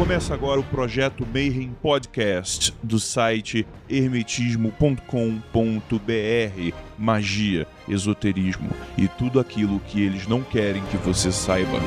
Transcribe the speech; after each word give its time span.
Começa 0.00 0.32
agora 0.32 0.58
o 0.58 0.64
projeto 0.64 1.26
Mayhem 1.26 1.76
Podcast 1.82 2.74
do 2.82 2.98
site 2.98 3.66
hermetismo.com.br. 3.86 6.74
Magia, 6.96 7.66
esoterismo 7.86 8.70
e 8.96 9.06
tudo 9.06 9.38
aquilo 9.38 9.78
que 9.80 10.02
eles 10.02 10.26
não 10.26 10.40
querem 10.40 10.82
que 10.86 10.96
você 10.96 11.30
saiba. 11.30 11.78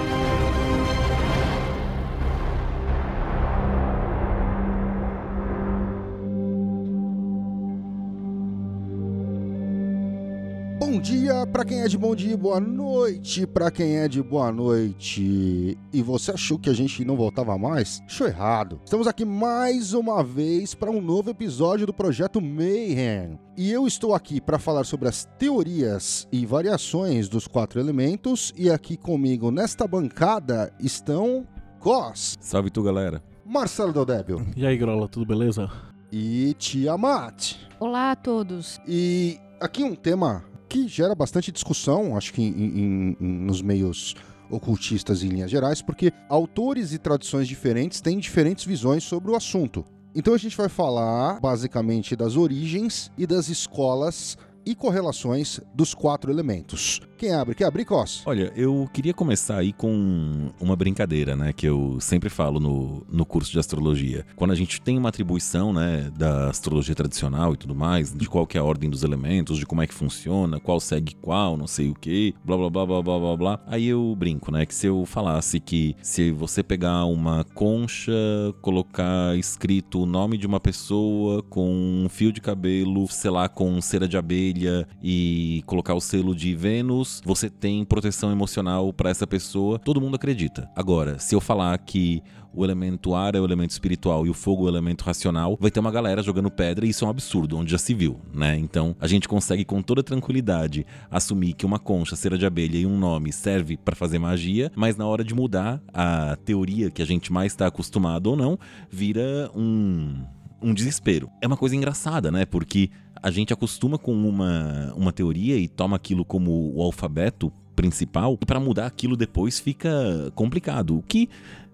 Dia 11.24 11.48
para 11.48 11.64
quem 11.64 11.80
é 11.80 11.88
de 11.88 11.98
bom 11.98 12.14
dia, 12.14 12.36
boa 12.36 12.60
noite 12.60 13.48
para 13.48 13.72
quem 13.72 13.96
é 13.96 14.10
de 14.10 14.22
boa 14.22 14.52
noite. 14.52 15.78
E 15.94 16.02
você 16.02 16.32
achou 16.32 16.60
que 16.60 16.70
a 16.70 16.74
gente 16.74 17.06
não 17.06 17.16
voltava 17.16 17.58
mais? 17.58 18.02
Achou 18.06 18.28
errado. 18.28 18.82
Estamos 18.84 19.08
aqui 19.08 19.24
mais 19.24 19.94
uma 19.94 20.22
vez 20.22 20.76
para 20.76 20.92
um 20.92 21.00
novo 21.00 21.30
episódio 21.30 21.86
do 21.86 21.94
projeto 21.94 22.42
Mayhem. 22.42 23.40
E 23.56 23.72
eu 23.72 23.88
estou 23.88 24.14
aqui 24.14 24.42
para 24.42 24.60
falar 24.60 24.84
sobre 24.84 25.08
as 25.08 25.24
teorias 25.40 26.28
e 26.30 26.46
variações 26.46 27.30
dos 27.30 27.48
quatro 27.48 27.80
elementos. 27.80 28.54
E 28.58 28.70
aqui 28.70 28.98
comigo 28.98 29.50
nesta 29.50 29.88
bancada 29.88 30.74
estão 30.78 31.48
Cos, 31.80 32.38
Salve 32.42 32.70
tu, 32.70 32.84
galera. 32.84 33.24
Marcelo 33.46 33.94
Del 33.94 34.06
Débil 34.06 34.46
E 34.58 34.66
aí, 34.66 34.76
Grola, 34.76 35.08
tudo 35.08 35.26
beleza? 35.26 35.72
e 36.12 36.54
Tiamat. 36.56 37.56
Olá 37.80 38.12
a 38.12 38.16
todos. 38.16 38.78
E 38.86 39.40
aqui 39.62 39.86
um 39.86 39.96
tema 39.96 40.44
que 40.74 40.88
gera 40.88 41.14
bastante 41.14 41.52
discussão, 41.52 42.18
acho 42.18 42.34
que 42.34 42.42
em- 42.42 42.48
em- 42.50 43.18
nos 43.20 43.62
meios 43.62 44.16
ocultistas 44.50 45.22
em 45.24 45.28
linhas 45.30 45.52
gerais, 45.52 45.82
porque 45.84 46.12
autores 46.28 46.92
e 46.94 46.98
tradições 46.98 47.48
diferentes 47.48 48.02
têm 48.02 48.18
diferentes 48.18 48.66
visões 48.66 49.04
sobre 49.04 49.32
o 49.32 49.36
assunto. 49.36 49.86
Então 50.16 50.34
a 50.34 50.38
gente 50.38 50.58
vai 50.58 50.70
falar 50.70 51.40
basicamente 51.40 52.16
das 52.16 52.36
origens 52.36 53.12
e 53.18 53.28
das 53.28 53.50
escolas 53.50 54.36
e 54.66 54.76
correlações 54.76 55.60
dos 55.74 55.94
quatro 55.94 56.32
elementos. 56.32 57.02
Quem 57.18 57.32
abre? 57.32 57.56
Quer 57.56 57.66
abrir, 57.66 57.86
Cos? 57.86 58.22
Olha, 58.26 58.52
eu 58.54 58.90
queria 58.92 59.14
começar 59.14 59.58
aí 59.58 59.72
com 59.72 60.52
uma 60.60 60.76
brincadeira, 60.76 61.38
né? 61.38 61.54
Que 61.54 61.66
eu 61.66 61.98
sempre 62.02 62.30
falo 62.30 62.60
no, 62.60 63.06
no 63.10 63.26
curso 63.26 63.52
de 63.52 63.60
astrologia. 63.60 64.26
Quando 64.36 64.52
a 64.52 64.56
gente 64.56 64.82
tem 64.82 64.98
uma 64.98 65.08
atribuição, 65.08 65.72
né, 65.72 66.12
da 66.18 66.50
astrologia 66.50 66.94
tradicional 66.94 67.54
e 67.54 67.58
tudo 67.58 67.74
mais, 67.74 68.14
de 68.14 68.28
qual 68.28 68.46
que 68.46 68.58
é 68.58 68.60
a 68.60 68.64
ordem 68.64 68.90
dos 68.90 69.04
elementos, 69.04 69.58
de 69.58 69.66
como 69.66 69.82
é 69.82 69.88
que 69.88 69.94
funciona, 69.94 70.60
qual 70.60 70.82
segue 70.82 71.16
qual, 71.16 71.56
não 71.56 71.66
sei 71.68 71.90
o 71.90 71.94
que, 71.94 72.36
blá 72.44 72.58
blá 72.58 72.70
blá 72.70 72.86
blá 72.86 73.02
blá 73.02 73.20
blá 73.20 73.38
blá. 73.38 73.60
Aí 73.68 73.88
eu 73.88 74.14
brinco, 74.18 74.52
né? 74.52 74.66
Que 74.66 74.76
se 74.76 74.88
eu 74.88 75.06
falasse 75.06 75.60
que 75.62 75.96
se 76.02 76.32
você 76.32 76.62
pegar 76.62 77.06
uma 77.06 77.46
concha, 77.54 78.14
colocar 78.62 79.38
escrito 79.38 80.02
o 80.02 80.06
nome 80.06 80.38
de 80.38 80.46
uma 80.46 80.60
pessoa 80.60 81.42
com 81.44 82.04
um 82.04 82.10
fio 82.10 82.34
de 82.34 82.42
cabelo, 82.42 83.08
sei 83.08 83.32
lá, 83.32 83.48
com 83.48 83.80
cera 83.80 84.10
de 84.10 84.18
abelha 84.18 84.53
e 85.02 85.64
colocar 85.66 85.94
o 85.94 86.02
selo 86.02 86.36
de 86.36 86.56
Vênus, 86.56 87.22
você 87.26 87.50
tem 87.50 87.84
proteção 87.84 88.32
emocional 88.32 88.92
pra 88.94 89.10
essa 89.10 89.26
pessoa, 89.26 89.80
todo 89.80 90.02
mundo 90.02 90.16
acredita. 90.16 90.70
Agora, 90.76 91.20
se 91.20 91.36
eu 91.36 91.42
falar 91.42 91.78
que 91.80 92.22
o 92.54 92.64
elemento 92.64 93.16
ar 93.16 93.36
é 93.36 93.42
o 93.42 93.46
elemento 93.46 93.72
espiritual 93.72 94.26
e 94.26 94.30
o 94.30 94.34
fogo 94.34 94.64
é 94.64 94.66
o 94.66 94.70
elemento 94.70 95.04
racional, 95.04 95.58
vai 95.60 95.72
ter 95.72 95.80
uma 95.80 95.92
galera 95.92 96.22
jogando 96.22 96.52
pedra 96.52 96.86
e 96.86 96.90
isso 96.90 97.04
é 97.04 97.08
um 97.08 97.12
absurdo, 97.12 97.58
onde 97.58 97.72
já 97.72 97.78
se 97.78 97.94
viu, 97.94 98.20
né? 98.34 98.56
Então, 98.58 98.96
a 99.00 99.08
gente 99.08 99.28
consegue 99.28 99.66
com 99.66 99.82
toda 99.82 100.04
tranquilidade 100.04 100.86
assumir 101.10 101.54
que 101.54 101.66
uma 101.66 101.80
concha, 101.80 102.16
cera 102.16 102.38
de 102.38 102.46
abelha 102.46 102.78
e 102.78 102.86
um 102.86 102.98
nome 102.98 103.34
serve 103.34 103.76
pra 103.76 103.96
fazer 103.96 104.20
magia, 104.20 104.72
mas 104.76 104.96
na 104.96 105.08
hora 105.08 105.24
de 105.24 105.34
mudar 105.34 105.82
a 105.92 106.38
teoria 106.46 106.92
que 106.92 107.02
a 107.02 107.06
gente 107.06 107.34
mais 107.34 107.54
está 107.54 107.66
acostumado 107.66 108.28
ou 108.28 108.36
não, 108.36 108.60
vira 108.90 109.50
um 109.56 110.24
um 110.64 110.74
desespero. 110.74 111.30
É 111.42 111.46
uma 111.46 111.58
coisa 111.58 111.76
engraçada, 111.76 112.32
né? 112.32 112.46
Porque 112.46 112.90
a 113.24 113.32
gente 113.32 113.54
acostuma 113.54 113.98
com 113.98 114.14
uma, 114.14 114.94
uma 114.98 115.14
teoria 115.14 115.58
e 115.58 115.70
toma 115.70 115.96
aquilo 115.96 116.26
como 116.26 116.76
o 116.76 116.82
alfabeto 116.82 117.50
principal, 117.74 118.38
e 118.42 118.46
para 118.46 118.60
mudar 118.60 118.86
aquilo 118.86 119.16
depois 119.16 119.62
fica 119.62 119.90
complicado. 120.36 120.98
O 120.98 121.02
que, 121.02 121.30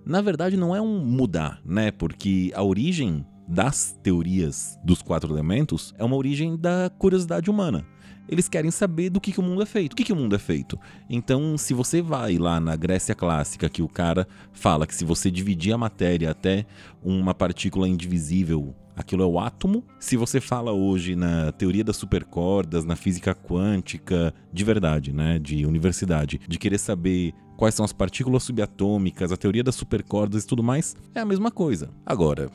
na 0.05 0.21
verdade, 0.21 0.55
não 0.55 0.75
é 0.75 0.79
um 0.79 1.03
mudar, 1.03 1.59
né? 1.65 1.89
Porque 1.89 2.51
a 2.53 2.63
origem 2.63 3.25
das 3.47 3.97
teorias 4.03 4.77
dos 4.83 5.01
quatro 5.01 5.33
elementos 5.33 5.91
é 5.97 6.03
uma 6.03 6.15
origem 6.15 6.55
da 6.55 6.91
curiosidade 6.99 7.49
humana. 7.49 7.83
Eles 8.27 8.47
querem 8.47 8.69
saber 8.69 9.09
do 9.09 9.19
que, 9.19 9.31
que 9.31 9.39
o 9.39 9.43
mundo 9.43 9.63
é 9.63 9.65
feito. 9.65 9.93
O 9.93 9.95
que, 9.95 10.03
que 10.03 10.13
o 10.13 10.15
mundo 10.15 10.35
é 10.35 10.39
feito? 10.39 10.79
Então, 11.09 11.57
se 11.57 11.73
você 11.73 11.99
vai 11.99 12.37
lá 12.37 12.59
na 12.59 12.75
Grécia 12.75 13.15
clássica, 13.15 13.67
que 13.67 13.81
o 13.81 13.87
cara 13.89 14.27
fala 14.53 14.85
que 14.85 14.93
se 14.93 15.03
você 15.03 15.31
dividir 15.31 15.73
a 15.73 15.79
matéria 15.79 16.29
até 16.29 16.67
uma 17.03 17.33
partícula 17.33 17.89
indivisível, 17.89 18.75
aquilo 18.99 19.23
é 19.23 19.25
o 19.25 19.39
átomo. 19.39 19.85
Se 19.97 20.17
você 20.17 20.41
fala 20.41 20.73
hoje 20.73 21.15
na 21.15 21.53
teoria 21.53 21.85
das 21.85 21.95
supercordas, 21.95 22.83
na 22.83 22.97
física 22.97 23.33
quântica, 23.33 24.33
de 24.51 24.63
verdade, 24.65 25.13
né, 25.13 25.39
de 25.39 25.65
universidade, 25.65 26.39
de 26.45 26.59
querer 26.59 26.77
saber 26.77 27.33
quais 27.55 27.73
são 27.73 27.85
as 27.85 27.93
partículas 27.93 28.43
subatômicas, 28.43 29.31
a 29.31 29.37
teoria 29.37 29.63
das 29.63 29.75
supercordas 29.75 30.43
e 30.43 30.47
tudo 30.47 30.61
mais, 30.61 30.97
é 31.15 31.21
a 31.21 31.25
mesma 31.25 31.49
coisa. 31.49 31.89
Agora, 32.05 32.49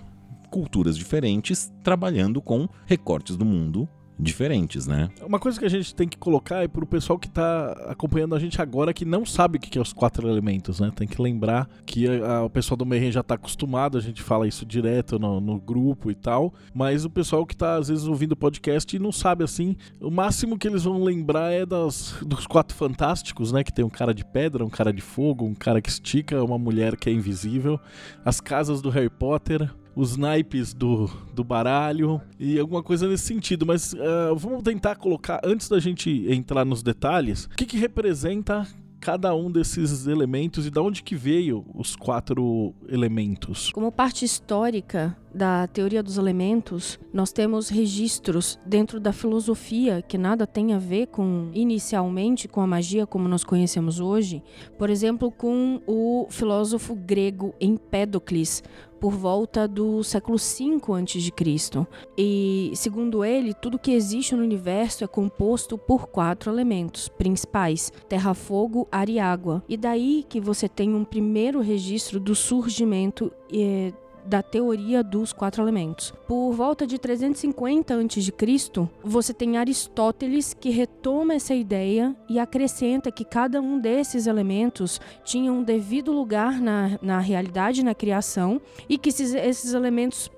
culturas 0.50 0.98
diferentes 0.98 1.72
trabalhando 1.82 2.42
com 2.42 2.68
recortes 2.84 3.36
do 3.36 3.44
mundo 3.44 3.88
diferentes, 4.18 4.86
né? 4.86 5.08
Uma 5.26 5.38
coisa 5.38 5.58
que 5.58 5.64
a 5.64 5.68
gente 5.70 5.94
tem 5.94 6.06
que 6.08 6.16
colocar 6.16 6.62
é 6.62 6.68
pro 6.68 6.86
pessoal 6.86 7.18
que 7.18 7.28
tá 7.28 7.72
acompanhando 7.88 8.34
a 8.34 8.38
gente 8.38 8.60
agora 8.62 8.94
que 8.94 9.04
não 9.04 9.26
sabe 9.26 9.58
o 9.58 9.60
que 9.60 9.76
é 9.76 9.80
os 9.82 9.92
quatro 9.92 10.28
elementos, 10.28 10.78
né? 10.80 10.90
Tem 10.94 11.06
que 11.06 11.20
lembrar 11.20 11.68
que 11.84 12.06
a- 12.08 12.36
a- 12.38 12.44
o 12.44 12.50
pessoal 12.50 12.76
do 12.76 12.86
Mayhem 12.86 13.10
já 13.10 13.22
tá 13.22 13.34
acostumado, 13.34 13.98
a 13.98 14.00
gente 14.00 14.22
fala 14.22 14.46
isso 14.46 14.64
direto 14.64 15.18
no, 15.18 15.40
no 15.40 15.58
grupo 15.60 16.10
e 16.10 16.14
tal, 16.14 16.54
mas 16.72 17.04
o 17.04 17.10
pessoal 17.10 17.44
que 17.44 17.56
tá 17.56 17.76
às 17.76 17.88
vezes 17.88 18.06
ouvindo 18.06 18.32
o 18.32 18.36
podcast 18.36 18.94
e 18.94 18.98
não 18.98 19.10
sabe 19.12 19.42
assim, 19.44 19.76
o 20.00 20.10
máximo 20.10 20.56
que 20.58 20.68
eles 20.68 20.84
vão 20.84 21.02
lembrar 21.02 21.52
é 21.52 21.66
das, 21.66 22.14
dos 22.24 22.46
quatro 22.46 22.76
fantásticos, 22.76 23.50
né? 23.52 23.64
Que 23.64 23.72
tem 23.72 23.84
um 23.84 23.90
cara 23.90 24.14
de 24.14 24.24
pedra, 24.24 24.64
um 24.64 24.70
cara 24.70 24.92
de 24.92 25.02
fogo, 25.02 25.44
um 25.44 25.54
cara 25.54 25.80
que 25.82 25.90
estica, 25.90 26.42
uma 26.42 26.58
mulher 26.58 26.96
que 26.96 27.08
é 27.10 27.12
invisível, 27.12 27.80
as 28.24 28.40
casas 28.40 28.80
do 28.80 28.90
Harry 28.90 29.10
Potter, 29.10 29.68
os 29.94 30.16
naipes 30.16 30.72
do, 30.72 31.08
do 31.32 31.44
baralho 31.44 32.20
e 32.38 32.58
alguma 32.58 32.82
coisa 32.82 33.08
nesse 33.08 33.24
sentido. 33.24 33.64
Mas 33.66 33.94
ah, 33.94 34.34
vamos 34.36 34.62
tentar 34.62 34.96
colocar, 34.96 35.40
antes 35.44 35.68
da 35.68 35.78
gente 35.78 36.26
entrar 36.28 36.64
nos 36.64 36.82
detalhes, 36.82 37.44
o 37.44 37.50
que, 37.50 37.66
que 37.66 37.76
representa 37.76 38.66
cada 39.04 39.34
um 39.34 39.50
desses 39.50 40.06
elementos 40.06 40.66
e 40.66 40.70
da 40.70 40.80
onde 40.80 41.02
que 41.02 41.14
veio 41.14 41.62
os 41.74 41.94
quatro 41.94 42.72
elementos. 42.88 43.70
Como 43.70 43.92
parte 43.92 44.24
histórica 44.24 45.14
da 45.34 45.66
teoria 45.66 46.02
dos 46.02 46.16
elementos, 46.16 46.98
nós 47.12 47.30
temos 47.30 47.68
registros 47.68 48.58
dentro 48.64 48.98
da 48.98 49.12
filosofia 49.12 50.00
que 50.00 50.16
nada 50.16 50.46
tem 50.46 50.72
a 50.72 50.78
ver 50.78 51.08
com 51.08 51.50
inicialmente 51.52 52.48
com 52.48 52.62
a 52.62 52.66
magia 52.66 53.06
como 53.06 53.28
nós 53.28 53.44
conhecemos 53.44 54.00
hoje. 54.00 54.42
Por 54.78 54.88
exemplo, 54.88 55.30
com 55.30 55.82
o 55.86 56.26
filósofo 56.30 56.94
grego 56.94 57.54
Empédocles, 57.60 58.62
por 59.04 59.12
volta 59.12 59.68
do 59.68 60.02
século 60.02 60.38
V 60.38 60.80
a.C. 60.94 61.86
E, 62.16 62.72
segundo 62.74 63.22
ele, 63.22 63.52
tudo 63.52 63.78
que 63.78 63.92
existe 63.92 64.34
no 64.34 64.42
universo 64.42 65.04
é 65.04 65.06
composto 65.06 65.76
por 65.76 66.06
quatro 66.06 66.50
elementos 66.50 67.06
principais: 67.06 67.92
terra, 68.08 68.32
fogo, 68.32 68.88
ar 68.90 69.10
e 69.10 69.18
água. 69.18 69.62
E 69.68 69.76
daí 69.76 70.24
que 70.26 70.40
você 70.40 70.66
tem 70.70 70.94
um 70.94 71.04
primeiro 71.04 71.60
registro 71.60 72.18
do 72.18 72.34
surgimento 72.34 73.30
eh, 73.52 73.92
da 74.24 74.42
teoria 74.42 75.02
dos 75.02 75.32
quatro 75.32 75.62
elementos. 75.62 76.12
Por 76.26 76.52
volta 76.52 76.86
de 76.86 76.98
350 76.98 77.94
a.C., 77.94 78.88
você 79.02 79.34
tem 79.34 79.56
Aristóteles 79.56 80.54
que 80.54 80.70
retoma 80.70 81.34
essa 81.34 81.54
ideia 81.54 82.16
e 82.28 82.38
acrescenta 82.38 83.12
que 83.12 83.24
cada 83.24 83.60
um 83.60 83.78
desses 83.78 84.26
elementos 84.26 85.00
tinha 85.24 85.52
um 85.52 85.62
devido 85.62 86.12
lugar 86.12 86.60
na, 86.60 86.98
na 87.02 87.18
realidade, 87.18 87.84
na 87.84 87.94
criação, 87.94 88.60
e 88.88 88.96
que 88.96 89.10
esses, 89.10 89.34
esses 89.34 89.74
elementos 89.74 90.30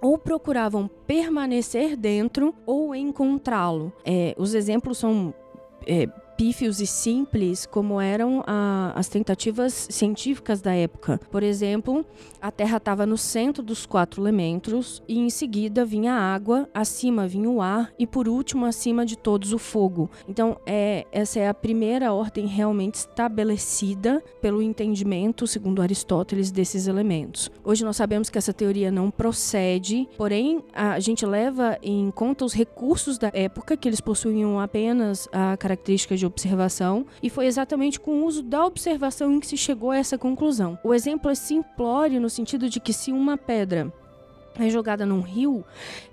ou 0.00 0.18
procuravam 0.18 0.90
permanecer 1.06 1.96
dentro 1.96 2.52
ou 2.66 2.92
encontrá-lo. 2.94 3.92
É, 4.04 4.34
os 4.36 4.52
exemplos 4.52 4.98
são 4.98 5.32
é, 5.86 6.08
pífios 6.36 6.80
e 6.80 6.86
simples 6.86 7.66
como 7.66 8.00
eram 8.00 8.42
a, 8.46 8.92
as 8.94 9.08
tentativas 9.08 9.88
científicas 9.90 10.60
da 10.60 10.74
época. 10.74 11.20
Por 11.30 11.42
exemplo, 11.42 12.04
a 12.40 12.50
Terra 12.50 12.78
estava 12.78 13.06
no 13.06 13.16
centro 13.16 13.62
dos 13.62 13.86
quatro 13.86 14.22
elementos 14.22 15.02
e 15.08 15.18
em 15.18 15.30
seguida 15.30 15.84
vinha 15.84 16.14
a 16.14 16.34
água, 16.34 16.68
acima 16.74 17.26
vinha 17.26 17.48
o 17.48 17.62
ar 17.62 17.92
e 17.98 18.06
por 18.06 18.28
último 18.28 18.66
acima 18.66 19.06
de 19.06 19.16
todos 19.16 19.52
o 19.52 19.58
fogo. 19.58 20.10
Então, 20.28 20.56
é, 20.66 21.06
essa 21.12 21.38
é 21.38 21.48
a 21.48 21.54
primeira 21.54 22.12
ordem 22.12 22.46
realmente 22.46 22.96
estabelecida 22.96 24.22
pelo 24.40 24.62
entendimento, 24.62 25.46
segundo 25.46 25.82
Aristóteles, 25.82 26.50
desses 26.50 26.86
elementos. 26.86 27.50
Hoje 27.64 27.84
nós 27.84 27.96
sabemos 27.96 28.28
que 28.28 28.38
essa 28.38 28.52
teoria 28.52 28.90
não 28.90 29.10
procede, 29.10 30.08
porém 30.16 30.62
a 30.72 30.98
gente 31.00 31.24
leva 31.24 31.78
em 31.82 32.10
conta 32.10 32.44
os 32.44 32.52
recursos 32.52 33.18
da 33.18 33.30
época, 33.32 33.76
que 33.76 33.88
eles 33.88 34.00
possuíam 34.00 34.58
apenas 34.58 35.28
a 35.32 35.56
característica 35.56 36.16
de 36.16 36.21
de 36.22 36.26
observação, 36.26 37.04
e 37.22 37.28
foi 37.28 37.46
exatamente 37.46 37.98
com 37.98 38.20
o 38.20 38.24
uso 38.24 38.42
da 38.42 38.64
observação 38.64 39.32
em 39.32 39.40
que 39.40 39.46
se 39.46 39.56
chegou 39.56 39.90
a 39.90 39.96
essa 39.96 40.16
conclusão. 40.16 40.78
O 40.84 40.94
exemplo 40.94 41.30
é 41.30 41.34
simplório 41.34 42.20
no 42.20 42.30
sentido 42.30 42.68
de 42.68 42.78
que 42.78 42.92
se 42.92 43.10
uma 43.10 43.36
pedra 43.36 43.92
é 44.58 44.68
jogada 44.68 45.06
num 45.06 45.20
rio, 45.20 45.64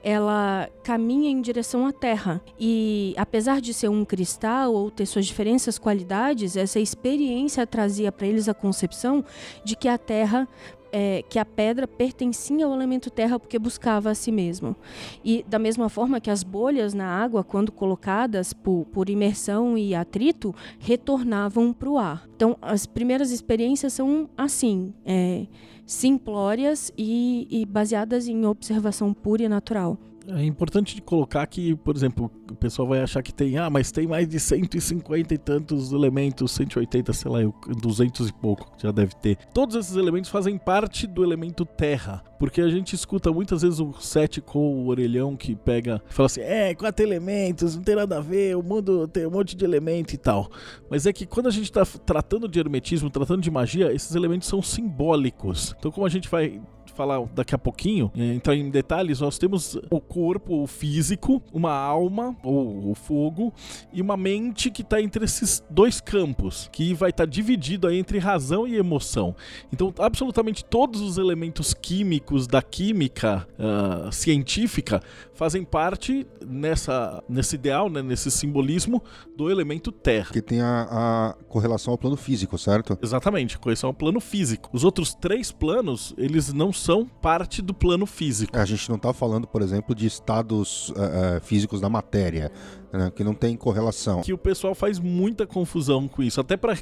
ela 0.01 0.69
caminha 0.81 1.29
em 1.29 1.41
direção 1.41 1.85
à 1.85 1.91
Terra. 1.91 2.41
E 2.57 3.13
apesar 3.17 3.59
de 3.59 3.73
ser 3.73 3.89
um 3.89 4.05
cristal 4.05 4.73
ou 4.73 4.89
ter 4.89 5.05
suas 5.05 5.25
diferentes 5.25 5.77
qualidades, 5.77 6.55
essa 6.55 6.79
experiência 6.79 7.67
trazia 7.67 8.11
para 8.11 8.27
eles 8.27 8.47
a 8.47 8.53
concepção 8.53 9.23
de 9.63 9.75
que 9.75 9.89
a 9.89 9.97
Terra 9.97 10.47
é, 10.91 11.23
que 11.29 11.39
a 11.39 11.45
pedra 11.45 11.87
pertencia 11.87 12.65
ao 12.65 12.73
elemento 12.73 13.09
terra 13.09 13.39
porque 13.39 13.59
buscava 13.59 14.09
a 14.09 14.15
si 14.15 14.31
mesmo. 14.31 14.75
E 15.23 15.43
da 15.47 15.59
mesma 15.59 15.89
forma 15.89 16.19
que 16.19 16.29
as 16.29 16.43
bolhas 16.43 16.93
na 16.93 17.07
água, 17.07 17.43
quando 17.43 17.71
colocadas 17.71 18.53
por, 18.53 18.85
por 18.85 19.09
imersão 19.09 19.77
e 19.77 19.95
atrito, 19.95 20.53
retornavam 20.79 21.73
para 21.73 21.89
o 21.89 21.97
ar. 21.97 22.27
Então, 22.35 22.57
as 22.61 22.85
primeiras 22.85 23.31
experiências 23.31 23.93
são 23.93 24.29
assim. 24.37 24.93
É, 25.05 25.47
simplórias 25.89 26.91
e, 26.95 27.47
e 27.49 27.65
baseadas 27.65 28.27
em 28.27 28.45
observação 28.45 29.11
pura 29.11 29.41
e 29.41 29.49
natural. 29.49 29.97
É 30.35 30.43
importante 30.43 31.01
colocar 31.01 31.45
que, 31.47 31.75
por 31.75 31.95
exemplo, 31.95 32.31
o 32.49 32.55
pessoal 32.55 32.87
vai 32.87 33.01
achar 33.01 33.23
que 33.23 33.33
tem, 33.33 33.57
ah, 33.57 33.69
mas 33.69 33.91
tem 33.91 34.07
mais 34.07 34.27
de 34.27 34.39
150 34.39 35.33
e 35.33 35.37
tantos 35.37 35.91
elementos, 35.91 36.51
180, 36.51 37.13
sei 37.13 37.31
lá, 37.31 37.39
200 37.81 38.29
e 38.29 38.33
pouco, 38.33 38.71
já 38.77 38.91
deve 38.91 39.15
ter. 39.15 39.37
Todos 39.53 39.75
esses 39.75 39.95
elementos 39.95 40.29
fazem 40.29 40.57
parte 40.57 41.07
do 41.07 41.23
elemento 41.23 41.65
terra, 41.65 42.23
porque 42.37 42.61
a 42.61 42.69
gente 42.69 42.93
escuta 42.93 43.31
muitas 43.31 43.61
vezes 43.61 43.79
o 43.79 43.93
cético 43.93 44.59
ou 44.59 44.75
o 44.75 44.87
orelhão 44.87 45.35
que 45.35 45.55
pega 45.55 46.01
fala 46.09 46.27
assim: 46.27 46.41
é, 46.41 46.75
quatro 46.75 47.05
elementos, 47.05 47.75
não 47.75 47.83
tem 47.83 47.95
nada 47.95 48.17
a 48.17 48.21
ver, 48.21 48.55
o 48.55 48.63
mundo 48.63 49.07
tem 49.07 49.25
um 49.25 49.31
monte 49.31 49.55
de 49.55 49.65
elemento 49.65 50.13
e 50.13 50.17
tal. 50.17 50.49
Mas 50.89 51.05
é 51.05 51.13
que 51.13 51.25
quando 51.25 51.47
a 51.47 51.51
gente 51.51 51.65
está 51.65 51.85
tratando 51.85 52.47
de 52.47 52.59
hermetismo, 52.59 53.09
tratando 53.09 53.41
de 53.41 53.51
magia, 53.51 53.91
esses 53.93 54.15
elementos 54.15 54.47
são 54.47 54.61
simbólicos. 54.61 55.75
Então, 55.77 55.91
como 55.91 56.05
a 56.05 56.09
gente 56.09 56.29
vai 56.29 56.61
falar 56.99 57.25
daqui 57.33 57.55
a 57.55 57.57
pouquinho, 57.57 58.11
é, 58.13 58.33
entrar 58.33 58.55
em 58.55 58.69
detalhes, 58.69 59.21
nós 59.21 59.37
temos 59.37 59.79
o 59.89 60.01
corpo 60.01 60.63
o 60.63 60.67
físico, 60.67 61.41
uma 61.53 61.71
alma, 61.71 62.35
ou 62.43 62.91
o 62.91 62.93
fogo, 62.93 63.53
e 63.93 64.01
uma 64.01 64.17
mente 64.17 64.69
que 64.69 64.81
está 64.81 65.01
entre 65.01 65.23
esses 65.23 65.63
dois 65.69 66.01
campos, 66.01 66.69
que 66.73 66.93
vai 66.93 67.11
estar 67.11 67.23
tá 67.23 67.29
dividido 67.29 67.87
aí 67.87 67.97
entre 67.97 68.17
razão 68.17 68.67
e 68.67 68.75
emoção. 68.75 69.33
Então, 69.71 69.93
absolutamente 69.97 70.65
todos 70.65 70.99
os 70.99 71.17
elementos 71.17 71.73
químicos 71.73 72.47
da 72.47 72.61
química 72.61 73.47
uh, 73.57 74.11
científica 74.11 75.01
fazem 75.33 75.63
parte 75.63 76.27
nessa, 76.45 77.23
nesse 77.29 77.55
ideal, 77.55 77.89
né, 77.89 78.01
nesse 78.01 78.29
simbolismo 78.29 79.01
do 79.37 79.49
elemento 79.49 79.89
terra. 79.89 80.31
Que 80.33 80.41
tem 80.41 80.59
a, 80.59 80.87
a 80.91 81.35
correlação 81.47 81.93
ao 81.93 81.97
plano 81.97 82.17
físico, 82.17 82.57
certo? 82.57 82.97
Exatamente, 83.01 83.57
correlação 83.57 83.87
ao 83.87 83.93
plano 83.93 84.19
físico. 84.19 84.69
Os 84.73 84.83
outros 84.83 85.13
três 85.13 85.49
planos, 85.49 86.13
eles 86.17 86.51
não 86.51 86.73
são 86.73 86.88
parte 87.05 87.61
do 87.61 87.73
plano 87.73 88.05
físico. 88.05 88.57
A 88.57 88.65
gente 88.65 88.89
não 88.89 88.95
está 88.95 89.13
falando, 89.13 89.47
por 89.47 89.61
exemplo, 89.61 89.93
de 89.93 90.07
estados 90.07 90.89
uh, 90.89 91.39
físicos 91.41 91.79
da 91.79 91.89
matéria 91.89 92.51
né, 92.91 93.11
que 93.15 93.23
não 93.23 93.33
tem 93.33 93.55
correlação. 93.55 94.21
Que 94.21 94.33
o 94.33 94.37
pessoal 94.37 94.73
faz 94.73 94.99
muita 94.99 95.45
confusão 95.45 96.07
com 96.07 96.23
isso. 96.23 96.41
Até 96.41 96.57
para 96.57 96.75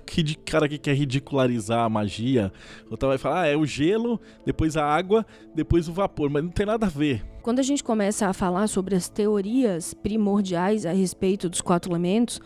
cara 0.45 0.67
que 0.67 0.77
quer 0.77 0.95
ridicularizar 0.95 1.79
a 1.79 1.89
magia, 1.89 2.51
o 2.89 2.97
vai 3.07 3.17
falar, 3.17 3.41
ah, 3.41 3.47
é 3.47 3.55
o 3.55 3.65
gelo, 3.65 4.19
depois 4.45 4.77
a 4.77 4.85
água, 4.85 5.25
depois 5.53 5.87
o 5.87 5.93
vapor, 5.93 6.29
mas 6.29 6.43
não 6.43 6.51
tem 6.51 6.65
nada 6.65 6.85
a 6.85 6.89
ver. 6.89 7.25
Quando 7.47 7.59
a 7.59 7.63
gente 7.63 7.81
começa 7.81 8.27
a 8.27 8.33
falar 8.33 8.67
sobre 8.67 8.93
as 8.93 9.07
teorias 9.07 9.93
primordiais 9.93 10.85
a 10.85 10.91
respeito 10.91 11.47
dos 11.47 11.61
quatro 11.61 11.89
elementos, 11.89 12.41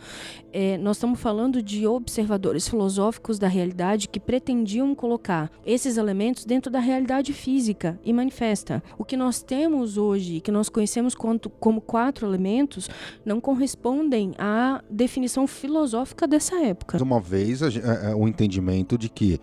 é, 0.52 0.78
nós 0.78 0.96
estamos 0.96 1.18
falando 1.18 1.60
de 1.60 1.84
observadores 1.88 2.68
filosóficos 2.68 3.36
da 3.36 3.48
realidade 3.48 4.08
que 4.08 4.20
pretendiam 4.20 4.94
colocar 4.94 5.50
esses 5.66 5.96
elementos 5.96 6.44
dentro 6.44 6.70
da 6.70 6.78
realidade 6.78 7.32
física 7.32 7.98
e 8.04 8.12
manifesta. 8.12 8.80
O 8.96 9.04
que 9.04 9.16
nós 9.16 9.42
temos 9.42 9.98
hoje, 9.98 10.40
que 10.40 10.52
nós 10.52 10.68
conhecemos 10.68 11.16
quanto, 11.16 11.50
como 11.50 11.80
quatro 11.80 12.24
elementos, 12.24 12.88
não 13.24 13.40
correspondem 13.40 14.34
à 14.38 14.84
definição 14.88 15.48
filosófica 15.48 16.28
dessa 16.28 16.62
época. 16.62 17.02
Uma 17.02 17.20
vez, 17.20 17.60
o 17.60 17.66
é, 17.66 18.12
é, 18.12 18.28
entendimento 18.28 18.96
de 18.96 19.08
que 19.08 19.40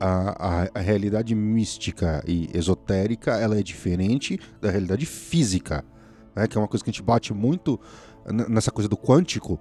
a, 0.00 0.62
a, 0.64 0.68
a, 0.74 0.80
realidade 0.80 1.34
mística 1.34 2.24
e 2.26 2.48
esotérica 2.54 3.32
ela 3.32 3.58
é 3.58 3.62
diferente 3.62 4.40
da 4.60 4.70
realidade 4.70 5.04
física, 5.04 5.84
né? 6.34 6.46
que 6.46 6.56
é 6.56 6.60
uma 6.60 6.66
coisa 6.66 6.82
que 6.82 6.90
a 6.90 6.92
gente 6.92 7.02
bate 7.02 7.34
muito 7.34 7.78
nessa 8.48 8.70
coisa 8.70 8.88
do 8.88 8.96
quântico, 8.96 9.60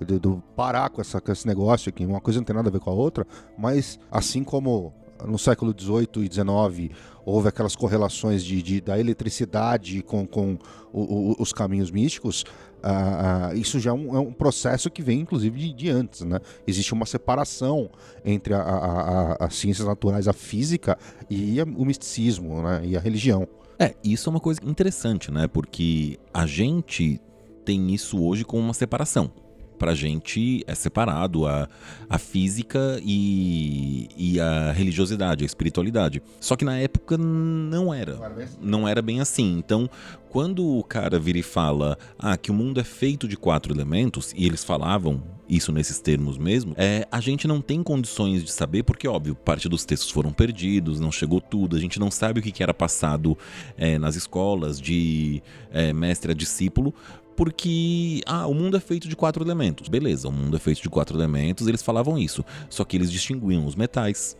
do, 0.00 0.18
do 0.18 0.42
parar 0.56 0.88
com, 0.90 1.00
essa, 1.00 1.20
com 1.20 1.32
esse 1.32 1.46
negócio 1.46 1.88
aqui, 1.88 2.06
uma 2.06 2.20
coisa 2.20 2.38
não 2.38 2.44
tem 2.44 2.54
nada 2.54 2.68
a 2.68 2.72
ver 2.72 2.80
com 2.80 2.90
a 2.90 2.94
outra, 2.94 3.26
mas 3.58 3.98
assim 4.10 4.44
como 4.44 4.94
no 5.26 5.38
século 5.38 5.74
XVIII 5.78 6.24
e 6.24 6.32
XIX 6.32 6.96
houve 7.24 7.48
aquelas 7.48 7.76
correlações 7.76 8.42
de, 8.42 8.62
de 8.62 8.80
da 8.80 8.98
eletricidade 8.98 10.02
com, 10.02 10.26
com 10.26 10.58
o, 10.92 11.32
o, 11.32 11.36
os 11.38 11.52
caminhos 11.52 11.90
místicos, 11.90 12.44
uh, 12.82 13.56
isso 13.56 13.78
já 13.78 13.90
é 13.90 13.92
um, 13.92 14.16
é 14.16 14.20
um, 14.20 14.32
processo 14.32 14.90
que 14.90 15.02
vem 15.02 15.20
inclusive 15.20 15.58
de, 15.58 15.72
de, 15.72 15.90
antes. 15.90 16.22
Né? 16.22 16.40
Existe 16.66 16.92
uma 16.92 17.06
separação 17.06 17.90
entre 18.24 18.54
a, 18.54 18.60
a, 18.60 19.46
as 19.46 19.54
ciências 19.54 19.86
naturais, 19.86 20.28
a 20.28 20.32
física 20.32 20.98
e 21.28 21.60
o 21.62 21.84
misticismo 21.84 22.62
né? 22.62 22.82
e 22.84 22.96
a 22.96 23.00
religião. 23.00 23.46
É, 23.78 23.94
isso 24.04 24.28
é 24.28 24.30
uma 24.30 24.40
coisa 24.40 24.60
interessante, 24.62 25.30
né? 25.30 25.48
Porque 25.48 26.18
a 26.34 26.46
gente 26.46 27.18
tem 27.64 27.94
isso 27.94 28.22
hoje 28.22 28.44
como 28.44 28.62
uma 28.62 28.74
separação 28.74 29.32
pra 29.80 29.94
gente 29.94 30.62
é 30.66 30.74
separado 30.74 31.46
a, 31.46 31.66
a 32.08 32.18
física 32.18 33.00
e, 33.02 34.08
e 34.14 34.38
a 34.38 34.72
religiosidade, 34.72 35.42
a 35.42 35.46
espiritualidade. 35.46 36.22
Só 36.38 36.54
que 36.54 36.66
na 36.66 36.76
época 36.78 37.16
não 37.16 37.92
era. 37.92 38.18
Não 38.60 38.86
era 38.86 39.00
bem 39.00 39.22
assim. 39.22 39.56
Então, 39.56 39.88
quando 40.28 40.64
o 40.64 40.84
cara 40.84 41.18
vira 41.18 41.38
e 41.38 41.42
fala 41.42 41.96
ah, 42.18 42.36
que 42.36 42.50
o 42.50 42.54
mundo 42.54 42.78
é 42.78 42.84
feito 42.84 43.26
de 43.26 43.38
quatro 43.38 43.72
elementos, 43.74 44.34
e 44.36 44.44
eles 44.44 44.62
falavam 44.62 45.22
isso 45.48 45.72
nesses 45.72 45.98
termos 45.98 46.36
mesmo, 46.36 46.74
é, 46.76 47.08
a 47.10 47.18
gente 47.18 47.48
não 47.48 47.62
tem 47.62 47.82
condições 47.82 48.44
de 48.44 48.52
saber, 48.52 48.82
porque, 48.82 49.08
óbvio, 49.08 49.34
parte 49.34 49.66
dos 49.66 49.86
textos 49.86 50.10
foram 50.10 50.30
perdidos, 50.30 51.00
não 51.00 51.10
chegou 51.10 51.40
tudo, 51.40 51.74
a 51.74 51.80
gente 51.80 51.98
não 51.98 52.10
sabe 52.10 52.38
o 52.38 52.42
que 52.42 52.62
era 52.62 52.74
passado 52.74 53.36
é, 53.78 53.98
nas 53.98 54.14
escolas 54.14 54.78
de 54.78 55.42
é, 55.72 55.90
mestre 55.92 56.32
a 56.32 56.34
discípulo, 56.34 56.94
porque 57.40 58.20
ah, 58.26 58.46
o 58.46 58.52
mundo 58.52 58.76
é 58.76 58.80
feito 58.80 59.08
de 59.08 59.16
quatro 59.16 59.42
elementos. 59.42 59.88
Beleza, 59.88 60.28
o 60.28 60.30
mundo 60.30 60.58
é 60.58 60.60
feito 60.60 60.82
de 60.82 60.90
quatro 60.90 61.16
elementos, 61.16 61.66
eles 61.66 61.80
falavam 61.80 62.18
isso. 62.18 62.44
Só 62.68 62.84
que 62.84 62.98
eles 62.98 63.10
distinguiam 63.10 63.64
os 63.64 63.74
metais, 63.74 64.36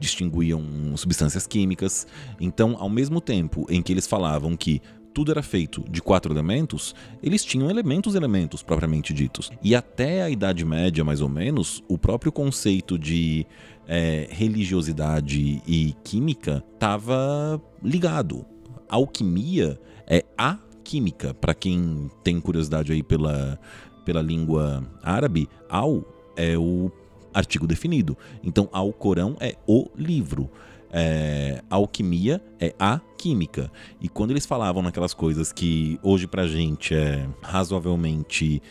distinguiam 0.00 0.60
substâncias 0.96 1.46
químicas. 1.46 2.08
Então, 2.40 2.74
ao 2.76 2.88
mesmo 2.88 3.20
tempo 3.20 3.66
em 3.70 3.80
que 3.80 3.92
eles 3.92 4.04
falavam 4.04 4.56
que 4.56 4.82
tudo 5.14 5.30
era 5.30 5.44
feito 5.44 5.84
de 5.88 6.02
quatro 6.02 6.32
elementos, 6.32 6.92
eles 7.22 7.44
tinham 7.44 7.70
elementos 7.70 8.16
elementos 8.16 8.64
propriamente 8.64 9.14
ditos. 9.14 9.52
E 9.62 9.76
até 9.76 10.22
a 10.24 10.28
Idade 10.28 10.64
Média, 10.64 11.04
mais 11.04 11.20
ou 11.20 11.28
menos, 11.28 11.84
o 11.86 11.96
próprio 11.96 12.32
conceito 12.32 12.98
de 12.98 13.46
é, 13.86 14.26
religiosidade 14.28 15.62
e 15.64 15.94
química 16.02 16.64
estava 16.74 17.62
ligado. 17.80 18.44
A 18.88 18.96
alquimia 18.96 19.80
é 20.04 20.24
a 20.36 20.58
química. 20.88 21.34
Para 21.34 21.52
quem 21.52 22.10
tem 22.24 22.40
curiosidade 22.40 22.90
aí 22.90 23.02
pela, 23.02 23.60
pela 24.06 24.22
língua 24.22 24.82
árabe, 25.02 25.46
al 25.68 26.02
é 26.34 26.56
o 26.56 26.90
artigo 27.34 27.66
definido. 27.66 28.16
Então, 28.42 28.70
ao 28.72 28.90
Corão 28.90 29.36
é 29.38 29.54
o 29.66 29.86
livro. 29.94 30.50
É, 30.90 31.62
alquimia 31.68 32.42
é 32.58 32.74
a 32.78 32.98
química. 33.18 33.70
E 34.00 34.08
quando 34.08 34.30
eles 34.30 34.46
falavam 34.46 34.82
naquelas 34.82 35.12
coisas 35.12 35.52
que 35.52 36.00
hoje 36.02 36.26
pra 36.26 36.46
gente 36.46 36.94
é 36.94 37.28
razoavelmente 37.42 38.62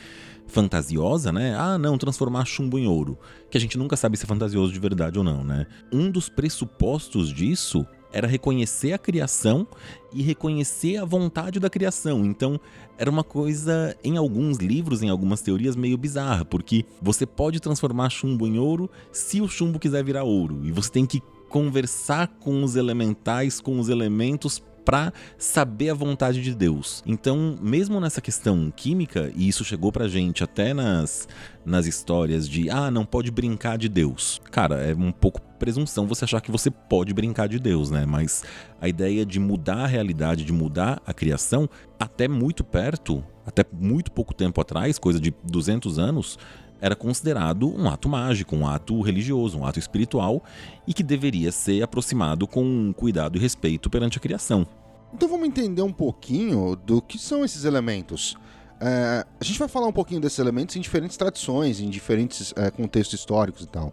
fantasiosa, 0.47 1.31
né? 1.31 1.55
Ah, 1.55 1.77
não, 1.77 1.99
transformar 1.99 2.45
chumbo 2.45 2.79
em 2.79 2.87
ouro. 2.87 3.19
Que 3.51 3.59
a 3.59 3.61
gente 3.61 3.77
nunca 3.77 3.95
sabe 3.95 4.17
se 4.17 4.23
é 4.23 4.27
fantasioso 4.27 4.73
de 4.73 4.79
verdade 4.79 5.19
ou 5.19 5.23
não, 5.23 5.43
né? 5.43 5.67
Um 5.93 6.09
dos 6.09 6.29
pressupostos 6.29 7.31
disso 7.31 7.85
era 8.11 8.27
reconhecer 8.27 8.93
a 8.93 8.97
criação 8.97 9.67
e 10.13 10.21
reconhecer 10.21 10.97
a 10.97 11.05
vontade 11.05 11.59
da 11.59 11.69
criação. 11.69 12.25
Então, 12.25 12.59
era 12.97 13.09
uma 13.09 13.23
coisa, 13.23 13.95
em 14.03 14.17
alguns 14.17 14.57
livros, 14.57 15.03
em 15.03 15.09
algumas 15.09 15.41
teorias, 15.41 15.75
meio 15.75 15.97
bizarra, 15.97 16.45
porque 16.45 16.85
você 17.01 17.25
pode 17.25 17.59
transformar 17.59 18.09
chumbo 18.09 18.47
em 18.47 18.57
ouro 18.57 18.89
se 19.11 19.41
o 19.41 19.47
chumbo 19.47 19.79
quiser 19.79 20.03
virar 20.03 20.23
ouro. 20.23 20.61
E 20.63 20.71
você 20.71 20.89
tem 20.89 21.05
que 21.05 21.21
conversar 21.49 22.27
com 22.39 22.63
os 22.63 22.75
elementais, 22.75 23.59
com 23.59 23.79
os 23.79 23.89
elementos 23.89 24.61
para 24.87 25.11
saber 25.37 25.89
a 25.89 25.93
vontade 25.93 26.41
de 26.41 26.55
Deus. 26.55 27.03
Então, 27.05 27.57
mesmo 27.61 27.99
nessa 27.99 28.21
questão 28.21 28.71
química, 28.73 29.29
e 29.35 29.45
isso 29.45 29.65
chegou 29.65 29.91
pra 29.91 30.07
gente 30.07 30.45
até 30.45 30.73
nas, 30.73 31.27
nas 31.65 31.85
histórias 31.85 32.47
de 32.47 32.69
ah, 32.69 32.89
não 32.89 33.05
pode 33.05 33.29
brincar 33.29 33.77
de 33.77 33.89
Deus. 33.89 34.39
Cara, 34.49 34.75
é 34.77 34.95
um 34.95 35.11
pouco 35.11 35.41
presunção 35.57 36.07
você 36.07 36.25
achar 36.25 36.41
que 36.41 36.51
você 36.51 36.69
pode 36.71 37.13
brincar 37.13 37.47
de 37.47 37.59
Deus, 37.59 37.91
né? 37.91 38.05
Mas 38.05 38.43
a 38.79 38.87
ideia 38.87 39.25
de 39.25 39.39
mudar 39.39 39.83
a 39.83 39.87
realidade, 39.87 40.45
de 40.45 40.53
mudar 40.53 41.01
a 41.05 41.13
criação, 41.13 41.69
até 41.99 42.27
muito 42.27 42.63
perto, 42.63 43.23
até 43.45 43.65
muito 43.73 44.11
pouco 44.11 44.33
tempo 44.33 44.61
atrás, 44.61 44.97
coisa 44.97 45.19
de 45.19 45.33
200 45.43 45.99
anos, 45.99 46.37
era 46.79 46.95
considerado 46.95 47.67
um 47.69 47.89
ato 47.89 48.07
mágico, 48.07 48.55
um 48.55 48.67
ato 48.67 49.01
religioso, 49.01 49.57
um 49.57 49.65
ato 49.65 49.79
espiritual 49.79 50.43
e 50.85 50.93
que 50.93 51.03
deveria 51.03 51.51
ser 51.51 51.81
aproximado 51.81 52.47
com 52.47 52.93
cuidado 52.93 53.37
e 53.37 53.41
respeito 53.41 53.89
perante 53.89 54.17
a 54.17 54.21
criação. 54.21 54.65
Então 55.13 55.27
vamos 55.27 55.47
entender 55.47 55.81
um 55.81 55.91
pouquinho 55.91 56.75
do 56.75 57.01
que 57.01 57.17
são 57.17 57.43
esses 57.43 57.65
elementos. 57.65 58.35
É, 58.79 59.25
a 59.39 59.43
gente 59.43 59.57
vai 59.57 59.67
falar 59.67 59.87
um 59.87 59.91
pouquinho 59.91 60.21
desses 60.21 60.37
elementos 60.37 60.75
em 60.75 60.81
diferentes 60.81 61.17
tradições, 61.17 61.79
em 61.79 61.89
diferentes 61.89 62.53
é, 62.55 62.69
contextos 62.69 63.19
históricos 63.19 63.63
e 63.63 63.67
tal. 63.67 63.91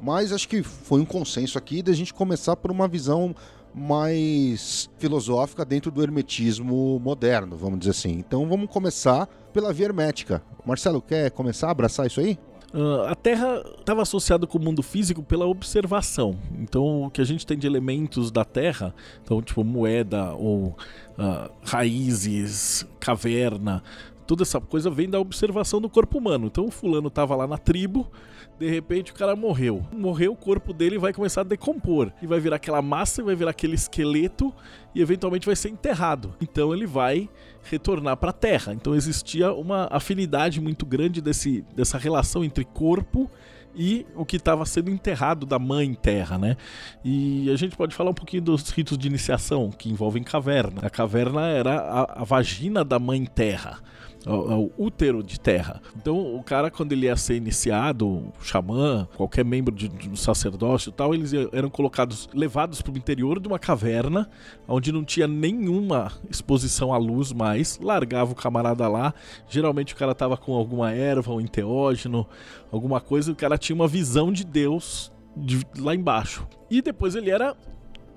Mas 0.00 0.32
acho 0.32 0.48
que 0.48 0.62
foi 0.62 1.00
um 1.00 1.04
consenso 1.04 1.56
aqui 1.58 1.82
da 1.82 1.92
gente 1.92 2.12
começar 2.12 2.56
por 2.56 2.70
uma 2.70 2.86
visão 2.86 3.34
mais 3.74 4.88
filosófica 4.98 5.64
dentro 5.64 5.90
do 5.90 6.02
hermetismo 6.02 6.98
moderno, 6.98 7.56
vamos 7.56 7.78
dizer 7.78 7.90
assim. 7.90 8.12
Então 8.12 8.48
vamos 8.48 8.70
começar 8.70 9.26
pela 9.52 9.72
via 9.72 9.86
hermética. 9.86 10.42
Marcelo, 10.64 11.02
quer 11.02 11.30
começar 11.30 11.68
a 11.68 11.70
abraçar 11.72 12.06
isso 12.06 12.20
aí? 12.20 12.38
Uh, 12.74 13.02
a 13.06 13.14
Terra 13.14 13.62
estava 13.78 14.02
associada 14.02 14.46
com 14.46 14.58
o 14.58 14.60
mundo 14.60 14.82
físico 14.82 15.22
pela 15.22 15.46
observação. 15.46 16.36
Então, 16.58 17.04
o 17.04 17.10
que 17.10 17.20
a 17.20 17.24
gente 17.24 17.46
tem 17.46 17.56
de 17.56 17.66
elementos 17.66 18.30
da 18.30 18.44
Terra, 18.44 18.94
então, 19.22 19.40
tipo 19.40 19.62
moeda 19.62 20.34
ou 20.34 20.76
uh, 21.18 21.50
raízes, 21.62 22.86
caverna, 22.98 23.82
toda 24.26 24.42
essa 24.42 24.60
coisa 24.60 24.90
vem 24.90 25.08
da 25.08 25.20
observação 25.20 25.80
do 25.80 25.88
corpo 25.88 26.18
humano. 26.18 26.46
Então, 26.46 26.66
o 26.66 26.70
fulano 26.70 27.08
estava 27.08 27.36
lá 27.36 27.46
na 27.46 27.56
tribo, 27.56 28.10
de 28.58 28.68
repente 28.68 29.12
o 29.12 29.14
cara 29.14 29.36
morreu. 29.36 29.86
Morreu, 29.92 30.32
o 30.32 30.36
corpo 30.36 30.72
dele 30.72 30.98
vai 30.98 31.12
começar 31.12 31.42
a 31.42 31.44
decompor. 31.44 32.10
E 32.22 32.26
vai 32.26 32.40
virar 32.40 32.56
aquela 32.56 32.80
massa, 32.80 33.22
vai 33.22 33.34
virar 33.34 33.50
aquele 33.50 33.74
esqueleto 33.74 34.52
e 34.94 35.00
eventualmente 35.00 35.46
vai 35.46 35.56
ser 35.56 35.68
enterrado. 35.68 36.34
Então 36.40 36.72
ele 36.72 36.86
vai 36.86 37.28
retornar 37.62 38.16
para 38.16 38.30
a 38.30 38.32
Terra. 38.32 38.72
Então 38.72 38.94
existia 38.94 39.52
uma 39.52 39.88
afinidade 39.90 40.60
muito 40.60 40.86
grande 40.86 41.20
desse, 41.20 41.64
dessa 41.74 41.98
relação 41.98 42.42
entre 42.44 42.64
corpo 42.64 43.30
e 43.76 44.06
o 44.14 44.24
que 44.24 44.36
estava 44.36 44.64
sendo 44.64 44.90
enterrado 44.90 45.44
da 45.44 45.58
mãe 45.58 45.92
terra, 45.92 46.38
né? 46.38 46.56
E 47.04 47.50
a 47.50 47.56
gente 47.56 47.76
pode 47.76 47.94
falar 47.94 48.10
um 48.10 48.14
pouquinho 48.14 48.42
dos 48.42 48.70
ritos 48.70 48.96
de 48.96 49.06
iniciação 49.06 49.70
que 49.70 49.90
envolvem 49.90 50.22
caverna. 50.22 50.80
A 50.82 50.88
caverna 50.88 51.46
era 51.48 51.76
a, 51.76 52.22
a 52.22 52.24
vagina 52.24 52.82
da 52.82 52.98
mãe 52.98 53.26
terra 53.26 53.78
ao, 54.26 54.70
útero 54.76 55.22
de 55.22 55.38
terra. 55.38 55.80
Então, 55.96 56.34
o 56.34 56.42
cara, 56.42 56.70
quando 56.70 56.92
ele 56.92 57.06
ia 57.06 57.16
ser 57.16 57.36
iniciado, 57.36 58.06
o 58.06 58.32
xamã, 58.42 59.08
qualquer 59.16 59.44
membro 59.44 59.74
de, 59.74 59.88
de 59.88 60.08
um 60.08 60.16
sacerdócio 60.16 60.90
e 60.90 60.92
tal, 60.92 61.14
eles 61.14 61.32
eram 61.52 61.70
colocados, 61.70 62.28
levados 62.34 62.82
para 62.82 62.92
o 62.92 62.96
interior 62.96 63.38
de 63.38 63.46
uma 63.46 63.58
caverna, 63.58 64.28
onde 64.66 64.90
não 64.90 65.04
tinha 65.04 65.28
nenhuma 65.28 66.12
exposição 66.28 66.92
à 66.92 66.98
luz 66.98 67.32
mais, 67.32 67.78
largava 67.78 68.32
o 68.32 68.34
camarada 68.34 68.88
lá. 68.88 69.14
Geralmente 69.48 69.94
o 69.94 69.96
cara 69.96 70.14
tava 70.14 70.36
com 70.36 70.54
alguma 70.54 70.92
erva, 70.92 71.32
um 71.32 71.40
enteógeno, 71.40 72.26
alguma 72.72 73.00
coisa, 73.00 73.30
e 73.30 73.32
o 73.32 73.36
cara 73.36 73.56
tinha 73.56 73.76
uma 73.76 73.88
visão 73.88 74.32
de 74.32 74.44
Deus 74.44 75.12
de, 75.36 75.60
lá 75.78 75.94
embaixo. 75.94 76.46
E 76.68 76.82
depois 76.82 77.14
ele 77.14 77.30
era 77.30 77.54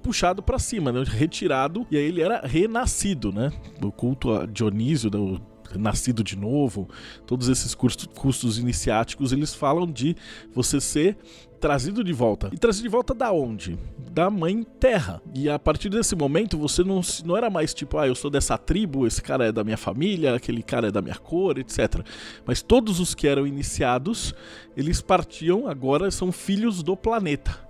puxado 0.01 0.41
para 0.41 0.57
cima, 0.57 0.91
né? 0.91 1.03
retirado, 1.05 1.85
e 1.91 1.97
aí 1.97 2.05
ele 2.05 2.21
era 2.21 2.41
renascido, 2.45 3.31
né? 3.31 3.51
O 3.83 3.91
culto 3.91 4.33
a 4.33 4.45
Dionísio, 4.45 5.09
do 5.09 5.41
nascido 5.77 6.23
de 6.23 6.35
novo, 6.35 6.87
todos 7.25 7.49
esses 7.49 7.75
custos, 7.75 8.07
custos 8.15 8.57
iniciáticos, 8.57 9.31
eles 9.31 9.53
falam 9.53 9.85
de 9.85 10.15
você 10.53 10.79
ser 10.79 11.17
trazido 11.59 12.03
de 12.03 12.13
volta. 12.13 12.49
E 12.51 12.57
trazido 12.57 12.83
de 12.83 12.89
volta 12.89 13.13
da 13.13 13.31
onde? 13.31 13.77
Da 14.11 14.29
mãe 14.29 14.63
terra. 14.79 15.21
E 15.35 15.49
a 15.49 15.59
partir 15.59 15.89
desse 15.89 16.15
momento 16.15 16.57
você 16.57 16.83
não, 16.83 17.01
não 17.25 17.37
era 17.37 17.49
mais 17.49 17.73
tipo, 17.73 17.97
ah, 17.97 18.07
eu 18.07 18.15
sou 18.15 18.31
dessa 18.31 18.57
tribo, 18.57 19.05
esse 19.05 19.21
cara 19.21 19.45
é 19.45 19.51
da 19.51 19.63
minha 19.63 19.77
família, 19.77 20.35
aquele 20.35 20.63
cara 20.63 20.87
é 20.87 20.91
da 20.91 21.01
minha 21.01 21.15
cor, 21.15 21.59
etc. 21.59 22.01
Mas 22.45 22.61
todos 22.61 22.99
os 22.99 23.13
que 23.13 23.27
eram 23.27 23.45
iniciados, 23.45 24.33
eles 24.75 25.01
partiam, 25.01 25.67
agora 25.67 26.09
são 26.09 26.31
filhos 26.31 26.81
do 26.81 26.95
planeta. 26.95 27.69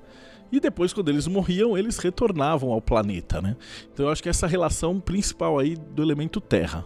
E 0.51 0.59
depois, 0.59 0.93
quando 0.93 1.09
eles 1.09 1.27
morriam, 1.27 1.77
eles 1.77 1.97
retornavam 1.97 2.71
ao 2.71 2.81
planeta, 2.81 3.41
né? 3.41 3.55
Então 3.93 4.07
eu 4.07 4.11
acho 4.11 4.23
que 4.23 4.29
essa 4.29 4.47
relação 4.47 4.99
principal 4.99 5.59
aí 5.59 5.75
do 5.75 6.01
elemento 6.01 6.41
terra. 6.41 6.85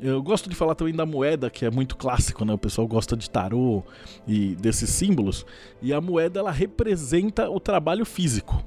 Eu 0.00 0.22
gosto 0.22 0.50
de 0.50 0.56
falar 0.56 0.74
também 0.74 0.94
da 0.94 1.06
moeda, 1.06 1.48
que 1.48 1.64
é 1.64 1.70
muito 1.70 1.96
clássico, 1.96 2.44
né? 2.44 2.52
O 2.52 2.58
pessoal 2.58 2.86
gosta 2.86 3.16
de 3.16 3.30
tarô 3.30 3.82
e 4.26 4.54
desses 4.56 4.90
símbolos. 4.90 5.46
E 5.80 5.92
a 5.92 6.00
moeda 6.00 6.40
ela 6.40 6.50
representa 6.50 7.48
o 7.48 7.60
trabalho 7.60 8.04
físico. 8.04 8.62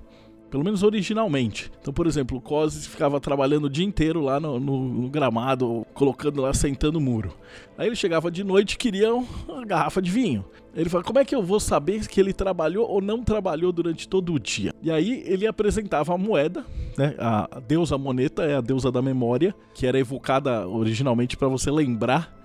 Pelo 0.49 0.63
menos 0.63 0.81
originalmente. 0.81 1.69
Então, 1.81 1.93
por 1.93 2.07
exemplo, 2.07 2.37
o 2.37 2.41
Cosses 2.41 2.87
ficava 2.87 3.19
trabalhando 3.19 3.65
o 3.65 3.69
dia 3.69 3.85
inteiro 3.85 4.21
lá 4.21 4.39
no, 4.39 4.59
no, 4.59 4.87
no, 4.87 5.09
gramado, 5.09 5.85
colocando 5.93 6.41
lá, 6.41 6.53
sentando 6.53 6.99
o 6.99 7.01
muro. 7.01 7.33
Aí 7.77 7.87
ele 7.87 7.95
chegava 7.95 8.31
de 8.31 8.43
noite 8.43 8.73
e 8.73 8.77
queria 8.77 9.13
uma 9.13 9.65
garrafa 9.65 10.01
de 10.01 10.09
vinho. 10.09 10.45
Ele 10.73 10.89
fala: 10.89 11.03
Como 11.03 11.19
é 11.19 11.25
que 11.25 11.35
eu 11.35 11.43
vou 11.43 11.59
saber 11.59 12.07
que 12.07 12.19
ele 12.19 12.31
trabalhou 12.31 12.89
ou 12.89 13.01
não 13.01 13.23
trabalhou 13.23 13.71
durante 13.73 14.07
todo 14.07 14.33
o 14.33 14.39
dia? 14.39 14.73
E 14.81 14.89
aí 14.89 15.23
ele 15.25 15.45
apresentava 15.45 16.13
a 16.13 16.17
moeda, 16.17 16.65
né? 16.97 17.15
A 17.19 17.59
deusa 17.67 17.97
moneta 17.97 18.43
é 18.43 18.55
a 18.55 18.61
deusa 18.61 18.91
da 18.91 19.01
memória, 19.01 19.53
que 19.73 19.85
era 19.85 19.99
evocada 19.99 20.67
originalmente 20.67 21.35
para 21.35 21.49
você 21.49 21.69
lembrar 21.69 22.37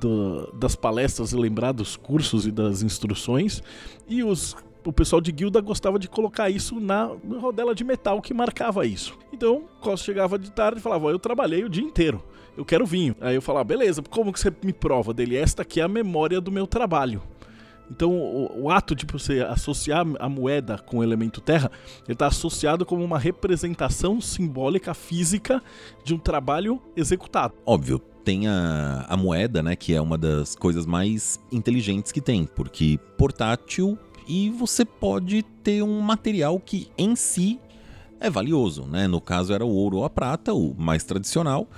do, 0.00 0.52
das 0.52 0.76
palestras 0.76 1.32
lembrar 1.32 1.72
dos 1.72 1.96
cursos 1.96 2.46
e 2.46 2.50
das 2.50 2.82
instruções. 2.82 3.62
E 4.08 4.22
os 4.22 4.56
o 4.84 4.92
pessoal 4.92 5.20
de 5.20 5.32
guilda 5.32 5.60
gostava 5.60 5.98
de 5.98 6.08
colocar 6.08 6.50
isso 6.50 6.80
na 6.80 7.10
rodela 7.40 7.74
de 7.74 7.84
metal 7.84 8.20
que 8.22 8.32
marcava 8.32 8.86
isso. 8.86 9.18
Então, 9.32 9.64
Costa 9.80 10.06
chegava 10.06 10.38
de 10.38 10.50
tarde 10.50 10.78
e 10.78 10.82
falava: 10.82 11.08
Eu 11.10 11.18
trabalhei 11.18 11.64
o 11.64 11.68
dia 11.68 11.84
inteiro, 11.84 12.22
eu 12.56 12.64
quero 12.64 12.86
vinho. 12.86 13.14
Aí 13.20 13.34
eu 13.34 13.42
falava: 13.42 13.64
Beleza, 13.64 14.02
como 14.02 14.32
que 14.32 14.40
você 14.40 14.52
me 14.62 14.72
prova 14.72 15.12
dele? 15.12 15.36
Esta 15.36 15.62
aqui 15.62 15.80
é 15.80 15.84
a 15.84 15.88
memória 15.88 16.40
do 16.40 16.50
meu 16.50 16.66
trabalho. 16.66 17.22
Então, 17.90 18.12
o, 18.12 18.64
o, 18.64 18.70
ato 18.70 18.94
de 18.94 19.06
você 19.06 19.40
associar 19.40 20.04
a 20.18 20.28
moeda 20.28 20.78
com 20.78 20.98
o 20.98 21.02
elemento 21.02 21.40
terra, 21.40 21.70
ele 22.04 22.12
está 22.12 22.26
associado 22.26 22.84
como 22.84 23.02
uma 23.02 23.18
representação 23.18 24.20
simbólica 24.20 24.92
física 24.92 25.62
de 26.04 26.14
um 26.14 26.18
trabalho 26.18 26.80
executado. 26.94 27.54
Óbvio, 27.64 27.98
tem 28.24 28.46
a, 28.46 29.06
a 29.08 29.16
moeda, 29.16 29.62
né, 29.62 29.74
que 29.74 29.94
é 29.94 30.00
uma 30.00 30.18
das 30.18 30.54
coisas 30.54 30.84
mais 30.84 31.40
inteligentes 31.50 32.12
que 32.12 32.20
tem, 32.20 32.44
porque 32.44 32.98
portátil 33.16 33.98
e 34.28 34.50
você 34.50 34.84
pode 34.84 35.42
ter 35.42 35.82
um 35.82 36.00
material 36.00 36.60
que 36.60 36.90
em 36.98 37.16
si 37.16 37.58
é 38.20 38.28
valioso, 38.28 38.84
né? 38.84 39.08
No 39.08 39.20
caso 39.20 39.52
era 39.52 39.64
o 39.64 39.70
ouro 39.70 39.98
ou 39.98 40.04
a 40.04 40.10
prata, 40.10 40.52
o 40.52 40.74
mais 40.76 41.04
tradicional, 41.04 41.68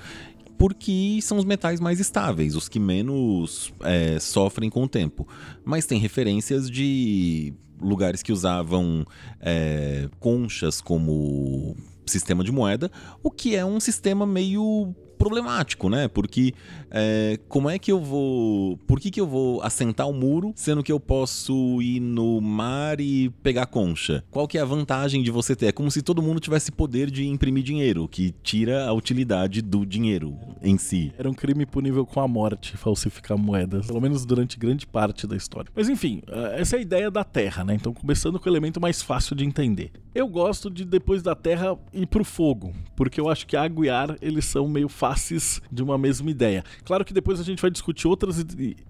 porque 0.59 1.19
são 1.23 1.39
os 1.39 1.45
metais 1.45 1.81
mais 1.81 2.01
estáveis, 2.01 2.57
os 2.57 2.69
que 2.69 2.79
menos 2.79 3.73
é, 3.81 4.19
sofrem 4.19 4.69
com 4.69 4.83
o 4.83 4.89
tempo. 4.89 5.27
Mas 5.65 5.87
tem 5.87 5.99
referências 5.99 6.71
de 6.71 7.55
lugares 7.81 8.23
que 8.23 8.33
usavam 8.33 9.07
é, 9.41 10.09
conchas 10.19 10.81
como 10.81 11.77
sistema 12.05 12.43
de 12.43 12.51
moeda, 12.51 12.91
o 13.23 13.31
que 13.31 13.55
é 13.55 13.65
um 13.65 13.79
sistema 13.79 14.27
meio 14.27 14.95
problemático, 15.21 15.91
né? 15.91 16.09
Porque 16.09 16.55
é, 16.91 17.39
como 17.47 17.69
é 17.69 17.79
que 17.79 17.93
eu 17.93 18.01
vou. 18.01 18.79
Por 18.87 18.99
que, 18.99 19.11
que 19.11 19.21
eu 19.21 19.27
vou 19.27 19.63
assentar 19.63 20.07
o 20.07 20.11
um 20.11 20.15
muro, 20.15 20.53
sendo 20.57 20.83
que 20.83 20.91
eu 20.91 20.99
posso 20.99 21.81
ir 21.83 22.01
no 22.01 22.41
mar 22.41 22.99
e 23.01 23.29
pegar 23.43 23.67
concha? 23.67 24.25
Qual 24.31 24.49
que 24.49 24.57
é 24.57 24.63
a 24.63 24.65
vantagem 24.65 25.23
de 25.23 25.31
você 25.31 25.55
ter? 25.55 25.67
É 25.67 25.73
como 25.73 25.91
se 25.91 26.01
todo 26.01 26.23
mundo 26.23 26.41
tivesse 26.41 26.73
poder 26.73 27.11
de 27.11 27.27
imprimir 27.27 27.63
dinheiro, 27.63 28.09
que 28.09 28.35
tira 28.43 28.87
a 28.87 28.93
utilidade 28.95 29.61
do 29.61 29.85
dinheiro 29.85 30.37
em 30.63 30.79
si. 30.79 31.13
Era 31.19 31.29
um 31.29 31.35
crime 31.35 31.67
punível 31.67 32.07
com 32.07 32.21
a 32.21 32.27
morte 32.27 32.77
falsificar 32.79 33.37
moedas, 33.37 33.87
pelo 33.87 34.01
menos 34.01 34.25
durante 34.25 34.59
grande 34.59 34.87
parte 34.87 35.27
da 35.27 35.37
história. 35.37 35.71
Mas 35.77 35.89
enfim, 35.91 36.23
é, 36.29 36.61
essa 36.63 36.77
é 36.77 36.79
a 36.79 36.83
ideia 36.83 37.11
da 37.11 37.23
Terra, 37.25 37.63
né? 37.63 37.75
Então, 37.75 37.93
começando 37.93 38.41
com 38.41 38.49
o 38.49 38.53
elemento 38.53 38.81
mais 38.81 39.03
fácil 39.03 39.37
de 39.37 39.45
entender. 39.45 39.93
Eu 40.13 40.27
gosto 40.27 40.69
de 40.69 40.85
depois 40.85 41.23
da 41.23 41.37
Terra 41.37 41.79
ir 41.93 42.05
pro 42.05 42.25
fogo, 42.25 42.73
porque 42.97 43.21
eu 43.21 43.29
acho 43.29 43.47
que 43.47 43.57
água 43.57 43.87
e 43.87 43.89
ar 43.89 44.17
eles 44.21 44.45
são 44.45 44.67
meio 44.67 44.89
faces 44.89 45.63
de 45.71 45.85
uma 45.85 45.97
mesma 45.97 46.29
ideia. 46.29 46.65
Claro 46.85 47.05
que 47.05 47.15
depois 47.15 47.39
a 47.39 47.45
gente 47.45 47.63
vai 47.63 47.71
discutir 47.71 48.09
outras, 48.09 48.45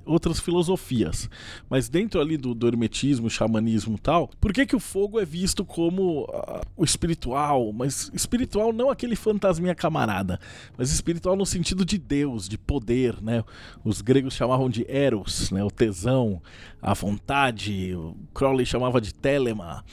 outras 0.06 0.40
filosofias, 0.40 1.28
mas 1.68 1.90
dentro 1.90 2.22
ali 2.22 2.38
do, 2.38 2.54
do 2.54 2.66
hermetismo, 2.66 3.28
xamanismo 3.28 3.96
e 3.96 3.98
tal, 3.98 4.30
por 4.40 4.50
que, 4.50 4.64
que 4.64 4.74
o 4.74 4.80
fogo 4.80 5.20
é 5.20 5.24
visto 5.26 5.62
como 5.62 6.22
uh, 6.22 6.62
o 6.74 6.84
espiritual? 6.84 7.70
Mas 7.70 8.10
espiritual 8.14 8.72
não 8.72 8.88
aquele 8.88 9.14
fantasminha 9.14 9.74
camarada, 9.74 10.40
mas 10.78 10.90
espiritual 10.90 11.36
no 11.36 11.44
sentido 11.44 11.84
de 11.84 11.98
Deus, 11.98 12.48
de 12.48 12.56
poder, 12.56 13.20
né? 13.20 13.44
Os 13.84 14.00
gregos 14.00 14.32
chamavam 14.32 14.70
de 14.70 14.86
eros, 14.88 15.50
né? 15.50 15.62
O 15.62 15.70
tesão, 15.70 16.40
a 16.80 16.94
vontade, 16.94 17.94
o 17.94 18.16
Crowley 18.32 18.64
chamava 18.64 19.02
de 19.02 19.12
telema. 19.12 19.84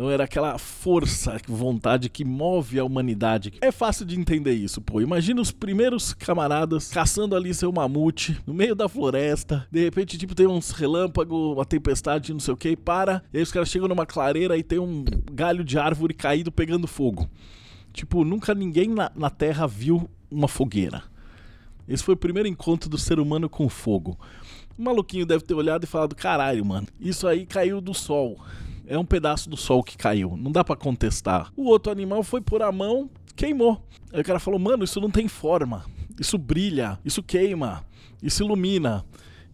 Então 0.00 0.10
era 0.10 0.24
aquela 0.24 0.56
força, 0.56 1.38
vontade 1.46 2.08
que 2.08 2.24
move 2.24 2.78
a 2.78 2.84
humanidade. 2.84 3.52
É 3.60 3.70
fácil 3.70 4.06
de 4.06 4.18
entender 4.18 4.54
isso, 4.54 4.80
pô. 4.80 4.98
Imagina 5.02 5.42
os 5.42 5.52
primeiros 5.52 6.14
camaradas 6.14 6.88
caçando 6.88 7.36
ali 7.36 7.52
seu 7.52 7.70
mamute 7.70 8.40
no 8.46 8.54
meio 8.54 8.74
da 8.74 8.88
floresta. 8.88 9.68
De 9.70 9.84
repente, 9.84 10.16
tipo, 10.16 10.34
tem 10.34 10.46
uns 10.46 10.70
relâmpagos, 10.70 11.54
uma 11.54 11.66
tempestade, 11.66 12.32
não 12.32 12.40
sei 12.40 12.54
o 12.54 12.56
que, 12.56 12.74
para. 12.78 13.22
E 13.30 13.36
aí 13.36 13.42
os 13.42 13.52
caras 13.52 13.68
chegam 13.68 13.88
numa 13.88 14.06
clareira 14.06 14.56
e 14.56 14.62
tem 14.62 14.78
um 14.78 15.04
galho 15.34 15.62
de 15.62 15.78
árvore 15.78 16.14
caído 16.14 16.50
pegando 16.50 16.86
fogo. 16.86 17.28
Tipo, 17.92 18.24
nunca 18.24 18.54
ninguém 18.54 18.88
na, 18.88 19.12
na 19.14 19.28
Terra 19.28 19.66
viu 19.66 20.08
uma 20.30 20.48
fogueira. 20.48 21.02
Esse 21.86 22.02
foi 22.02 22.14
o 22.14 22.16
primeiro 22.16 22.48
encontro 22.48 22.88
do 22.88 22.96
ser 22.96 23.20
humano 23.20 23.50
com 23.50 23.68
fogo. 23.68 24.18
O 24.78 24.82
maluquinho 24.82 25.26
deve 25.26 25.44
ter 25.44 25.52
olhado 25.52 25.84
e 25.84 25.86
falado: 25.86 26.16
caralho, 26.16 26.64
mano, 26.64 26.86
isso 26.98 27.28
aí 27.28 27.44
caiu 27.44 27.82
do 27.82 27.92
sol. 27.92 28.40
É 28.90 28.98
um 28.98 29.04
pedaço 29.04 29.48
do 29.48 29.56
sol 29.56 29.84
que 29.84 29.96
caiu. 29.96 30.36
Não 30.36 30.50
dá 30.50 30.64
para 30.64 30.74
contestar. 30.74 31.52
O 31.56 31.68
outro 31.68 31.92
animal 31.92 32.24
foi 32.24 32.40
por 32.40 32.60
a 32.60 32.72
mão, 32.72 33.08
queimou. 33.36 33.86
Aí 34.12 34.20
o 34.20 34.24
cara 34.24 34.40
falou: 34.40 34.58
mano, 34.58 34.82
isso 34.82 35.00
não 35.00 35.08
tem 35.08 35.28
forma. 35.28 35.84
Isso 36.18 36.36
brilha, 36.36 36.98
isso 37.04 37.22
queima, 37.22 37.86
isso 38.20 38.42
ilumina. 38.42 39.04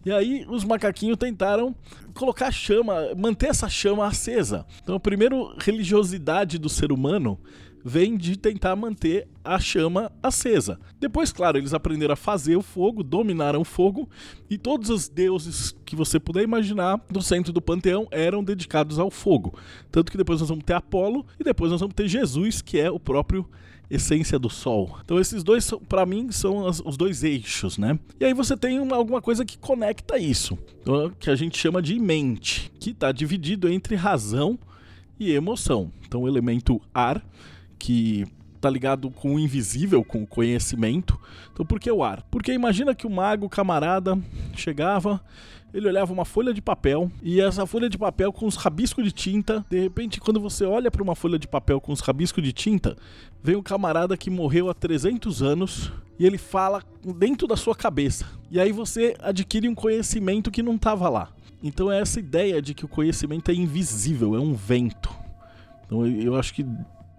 E 0.03 0.11
aí 0.11 0.43
os 0.49 0.63
macaquinhos 0.63 1.17
tentaram 1.17 1.75
colocar 2.15 2.51
chama, 2.51 3.13
manter 3.15 3.49
essa 3.49 3.69
chama 3.69 4.07
acesa. 4.07 4.65
Então, 4.81 4.95
a 4.95 4.99
primeira 4.99 5.35
religiosidade 5.59 6.57
do 6.57 6.67
ser 6.67 6.91
humano 6.91 7.39
vem 7.83 8.17
de 8.17 8.37
tentar 8.37 8.75
manter 8.75 9.27
a 9.43 9.59
chama 9.59 10.11
acesa. 10.21 10.79
Depois, 10.99 11.31
claro, 11.31 11.57
eles 11.57 11.73
aprenderam 11.73 12.13
a 12.13 12.17
fazer 12.17 12.55
o 12.55 12.61
fogo, 12.61 13.03
dominaram 13.03 13.61
o 13.61 13.65
fogo, 13.65 14.09
e 14.49 14.57
todos 14.57 14.89
os 14.89 15.07
deuses 15.07 15.75
que 15.85 15.95
você 15.95 16.19
puder 16.19 16.43
imaginar 16.43 16.99
no 17.11 17.21
centro 17.21 17.53
do 17.53 17.61
panteão 17.61 18.07
eram 18.11 18.43
dedicados 18.43 18.99
ao 18.99 19.09
fogo. 19.09 19.57
Tanto 19.91 20.11
que 20.11 20.17
depois 20.17 20.39
nós 20.39 20.49
vamos 20.49 20.65
ter 20.65 20.73
Apolo 20.73 21.25
e 21.39 21.43
depois 21.43 21.71
nós 21.71 21.79
vamos 21.79 21.95
ter 21.95 22.07
Jesus, 22.07 22.61
que 22.61 22.79
é 22.79 22.91
o 22.91 22.99
próprio 22.99 23.47
essência 23.89 24.37
do 24.37 24.49
Sol. 24.49 24.99
Então 25.03 25.19
esses 25.19 25.43
dois, 25.43 25.71
para 25.87 26.05
mim, 26.05 26.31
são 26.31 26.65
os 26.67 26.97
dois 26.97 27.23
eixos, 27.23 27.77
né? 27.77 27.97
E 28.19 28.25
aí 28.25 28.33
você 28.33 28.55
tem 28.57 28.79
uma, 28.79 28.95
alguma 28.95 29.21
coisa 29.21 29.45
que 29.45 29.57
conecta 29.57 30.17
isso, 30.17 30.57
então, 30.81 31.11
que 31.17 31.29
a 31.29 31.35
gente 31.35 31.57
chama 31.57 31.81
de 31.81 31.97
mente, 31.99 32.71
que 32.79 32.91
está 32.91 33.11
dividido 33.11 33.69
entre 33.69 33.95
razão 33.95 34.59
e 35.19 35.31
emoção. 35.31 35.91
Então 36.05 36.23
o 36.23 36.27
elemento 36.27 36.81
ar 36.93 37.23
que 37.77 38.25
tá 38.59 38.69
ligado 38.69 39.09
com 39.11 39.35
o 39.35 39.39
invisível, 39.39 40.03
com 40.03 40.23
o 40.23 40.27
conhecimento. 40.27 41.19
Então 41.51 41.65
por 41.65 41.79
que 41.79 41.91
o 41.91 42.03
ar? 42.03 42.23
Porque 42.23 42.51
imagina 42.51 42.95
que 42.95 43.07
o 43.07 43.09
mago 43.09 43.47
camarada 43.47 44.17
chegava, 44.55 45.21
ele 45.73 45.87
olhava 45.87 46.11
uma 46.11 46.25
folha 46.25 46.53
de 46.53 46.61
papel 46.61 47.11
e 47.21 47.39
essa 47.39 47.65
folha 47.65 47.89
de 47.89 47.97
papel 47.97 48.33
com 48.33 48.45
os 48.45 48.55
rabiscos 48.55 49.03
de 49.03 49.11
tinta, 49.11 49.65
de 49.69 49.79
repente 49.79 50.19
quando 50.19 50.39
você 50.39 50.65
olha 50.65 50.89
para 50.89 51.03
uma 51.03 51.15
folha 51.15 51.37
de 51.37 51.47
papel 51.47 51.79
com 51.79 51.91
os 51.91 51.99
rabiscos 51.99 52.43
de 52.43 52.51
tinta, 52.51 52.95
vem 53.43 53.55
um 53.55 53.63
camarada 53.63 54.17
que 54.17 54.29
morreu 54.29 54.69
há 54.69 54.73
300 54.73 55.43
anos 55.43 55.91
e 56.19 56.25
ele 56.25 56.37
fala 56.37 56.83
dentro 57.15 57.47
da 57.47 57.55
sua 57.55 57.75
cabeça. 57.75 58.25
E 58.49 58.59
aí 58.59 58.71
você 58.71 59.15
adquire 59.19 59.67
um 59.69 59.75
conhecimento 59.75 60.49
que 60.49 60.63
não 60.63 60.75
estava 60.75 61.07
lá. 61.09 61.29
Então 61.61 61.91
é 61.91 61.99
essa 61.99 62.19
ideia 62.19 62.61
de 62.61 62.73
que 62.73 62.85
o 62.85 62.87
conhecimento 62.87 63.51
é 63.51 63.53
invisível, 63.53 64.35
é 64.35 64.39
um 64.39 64.53
vento. 64.53 65.09
Então 65.85 66.05
eu 66.05 66.35
acho 66.35 66.53
que 66.53 66.65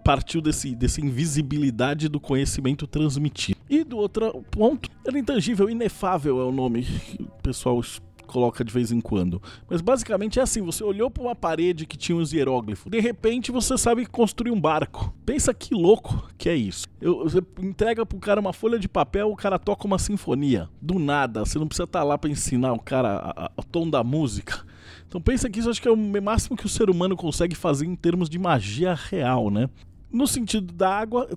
partiu 0.03 0.41
desse, 0.41 0.75
dessa 0.75 1.01
invisibilidade 1.01 2.07
do 2.07 2.19
conhecimento 2.19 2.87
transmitido. 2.87 3.59
E 3.69 3.83
do 3.83 3.97
outro 3.97 4.43
ponto, 4.49 4.89
era 5.05 5.17
intangível, 5.17 5.69
inefável 5.69 6.39
é 6.39 6.43
o 6.43 6.51
nome 6.51 6.83
que 6.83 7.23
o 7.23 7.41
pessoal 7.41 7.81
coloca 8.29 8.63
de 8.63 8.71
vez 8.71 8.91
em 8.91 9.01
quando. 9.01 9.41
Mas 9.67 9.81
basicamente 9.81 10.39
é 10.39 10.43
assim: 10.43 10.61
você 10.61 10.83
olhou 10.83 11.09
para 11.09 11.23
uma 11.23 11.35
parede 11.35 11.85
que 11.85 11.97
tinha 11.97 12.15
uns 12.15 12.31
hieróglifos, 12.31 12.89
de 12.89 12.99
repente 12.99 13.51
você 13.51 13.77
sabe 13.77 14.05
construir 14.05 14.51
um 14.51 14.61
barco. 14.61 15.13
Pensa 15.25 15.53
que 15.53 15.73
louco 15.73 16.29
que 16.37 16.47
é 16.47 16.55
isso. 16.55 16.85
Eu, 17.01 17.23
você 17.23 17.39
entrega 17.59 18.05
pro 18.05 18.19
cara 18.19 18.39
uma 18.39 18.53
folha 18.53 18.77
de 18.77 18.87
papel, 18.87 19.31
o 19.31 19.35
cara 19.35 19.57
toca 19.57 19.87
uma 19.87 19.97
sinfonia. 19.97 20.69
Do 20.81 20.99
nada, 20.99 21.43
você 21.45 21.57
não 21.57 21.67
precisa 21.67 21.85
estar 21.85 21.99
tá 21.99 22.05
lá 22.05 22.17
para 22.17 22.29
ensinar 22.29 22.73
o 22.73 22.79
cara 22.79 23.51
o 23.57 23.63
tom 23.63 23.89
da 23.89 24.03
música. 24.03 24.63
Então 25.07 25.19
pensa 25.19 25.49
que 25.49 25.59
isso 25.59 25.69
acho 25.69 25.81
que 25.81 25.87
é 25.87 25.91
o 25.91 25.97
máximo 26.21 26.55
que 26.55 26.67
o 26.67 26.69
ser 26.69 26.89
humano 26.89 27.15
consegue 27.17 27.55
fazer 27.55 27.85
em 27.85 27.95
termos 27.95 28.29
de 28.29 28.37
magia 28.37 28.93
real, 28.93 29.49
né? 29.49 29.67
No 30.11 30.27
sentido 30.27 30.73
da 30.73 30.89
água, 30.97 31.29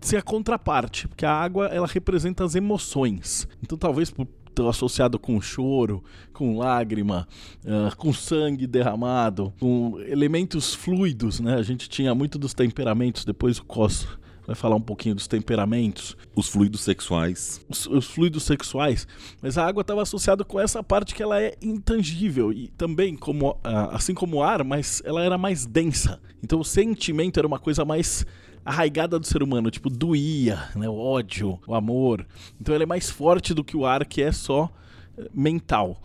ser 0.00 0.16
a 0.16 0.22
contraparte, 0.22 1.08
porque 1.08 1.24
a 1.24 1.32
água 1.32 1.66
ela 1.66 1.86
representa 1.86 2.44
as 2.44 2.54
emoções. 2.54 3.48
Então 3.62 3.76
talvez 3.78 4.10
por 4.10 4.26
associado 4.70 5.18
com 5.18 5.38
choro, 5.38 6.02
com 6.32 6.56
lágrima, 6.56 7.28
uh, 7.62 7.94
com 7.96 8.10
sangue 8.12 8.66
derramado, 8.66 9.52
com 9.60 10.00
elementos 10.06 10.74
fluidos, 10.74 11.40
né? 11.40 11.56
A 11.56 11.62
gente 11.62 11.90
tinha 11.90 12.14
muito 12.14 12.38
dos 12.38 12.54
temperamentos, 12.54 13.24
depois 13.24 13.58
o 13.58 13.64
Cos 13.64 14.08
vai 14.46 14.54
falar 14.54 14.76
um 14.76 14.80
pouquinho 14.80 15.14
dos 15.14 15.26
temperamentos. 15.26 16.16
Os 16.34 16.48
fluidos 16.48 16.82
sexuais. 16.82 17.60
Os, 17.68 17.86
os 17.86 18.06
fluidos 18.06 18.44
sexuais. 18.44 19.06
Mas 19.42 19.58
a 19.58 19.66
água 19.66 19.80
estava 19.80 20.02
associada 20.02 20.44
com 20.44 20.60
essa 20.60 20.82
parte 20.82 21.14
que 21.14 21.22
ela 21.22 21.42
é 21.42 21.54
intangível 21.60 22.52
e 22.52 22.68
também, 22.68 23.16
como, 23.16 23.58
assim 23.62 24.14
como 24.14 24.36
o 24.36 24.42
ar, 24.42 24.62
mas 24.62 25.02
ela 25.04 25.22
era 25.22 25.36
mais 25.36 25.66
densa. 25.66 26.20
Então 26.42 26.60
o 26.60 26.64
sentimento 26.64 27.38
era 27.38 27.46
uma 27.46 27.58
coisa 27.58 27.84
mais 27.84 28.24
arraigada 28.64 29.18
do 29.18 29.26
ser 29.26 29.42
humano, 29.44 29.70
tipo 29.70 29.88
doía, 29.88 30.68
né, 30.74 30.88
o 30.88 30.96
ódio, 30.96 31.58
o 31.66 31.74
amor. 31.74 32.26
Então 32.60 32.74
ele 32.74 32.82
é 32.82 32.86
mais 32.86 33.08
forte 33.08 33.54
do 33.54 33.62
que 33.62 33.76
o 33.76 33.86
ar 33.86 34.04
que 34.04 34.20
é 34.20 34.32
só 34.32 34.68
eh, 35.16 35.28
mental. 35.32 36.00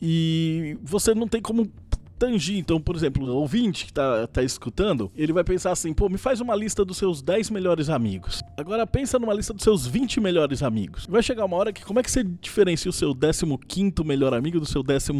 E 0.00 0.76
você 0.82 1.14
não 1.14 1.26
tem 1.26 1.40
como 1.40 1.70
tangir. 2.18 2.58
Então, 2.58 2.80
por 2.80 2.96
exemplo, 2.96 3.26
o 3.26 3.36
ouvinte 3.36 3.86
que 3.86 3.92
tá, 3.92 4.26
tá 4.26 4.42
escutando, 4.42 5.10
ele 5.16 5.32
vai 5.32 5.44
pensar 5.44 5.72
assim: 5.72 5.92
pô, 5.92 6.08
me 6.08 6.18
faz 6.18 6.40
uma 6.40 6.54
lista 6.54 6.84
dos 6.84 6.96
seus 6.96 7.22
10 7.22 7.50
melhores 7.50 7.88
amigos. 7.88 8.42
Agora 8.56 8.86
pensa 8.86 9.18
numa 9.18 9.34
lista 9.34 9.52
dos 9.52 9.62
seus 9.62 9.86
20 9.86 10.20
melhores 10.20 10.62
amigos. 10.62 11.06
Vai 11.06 11.22
chegar 11.22 11.44
uma 11.44 11.56
hora 11.56 11.72
que 11.72 11.84
como 11.84 12.00
é 12.00 12.02
que 12.02 12.10
você 12.10 12.24
diferencia 12.24 12.90
o 12.90 12.92
seu 12.92 13.14
15 13.14 13.92
melhor 14.04 14.34
amigo 14.34 14.58
do 14.60 14.66
seu 14.66 14.82
14 14.82 15.12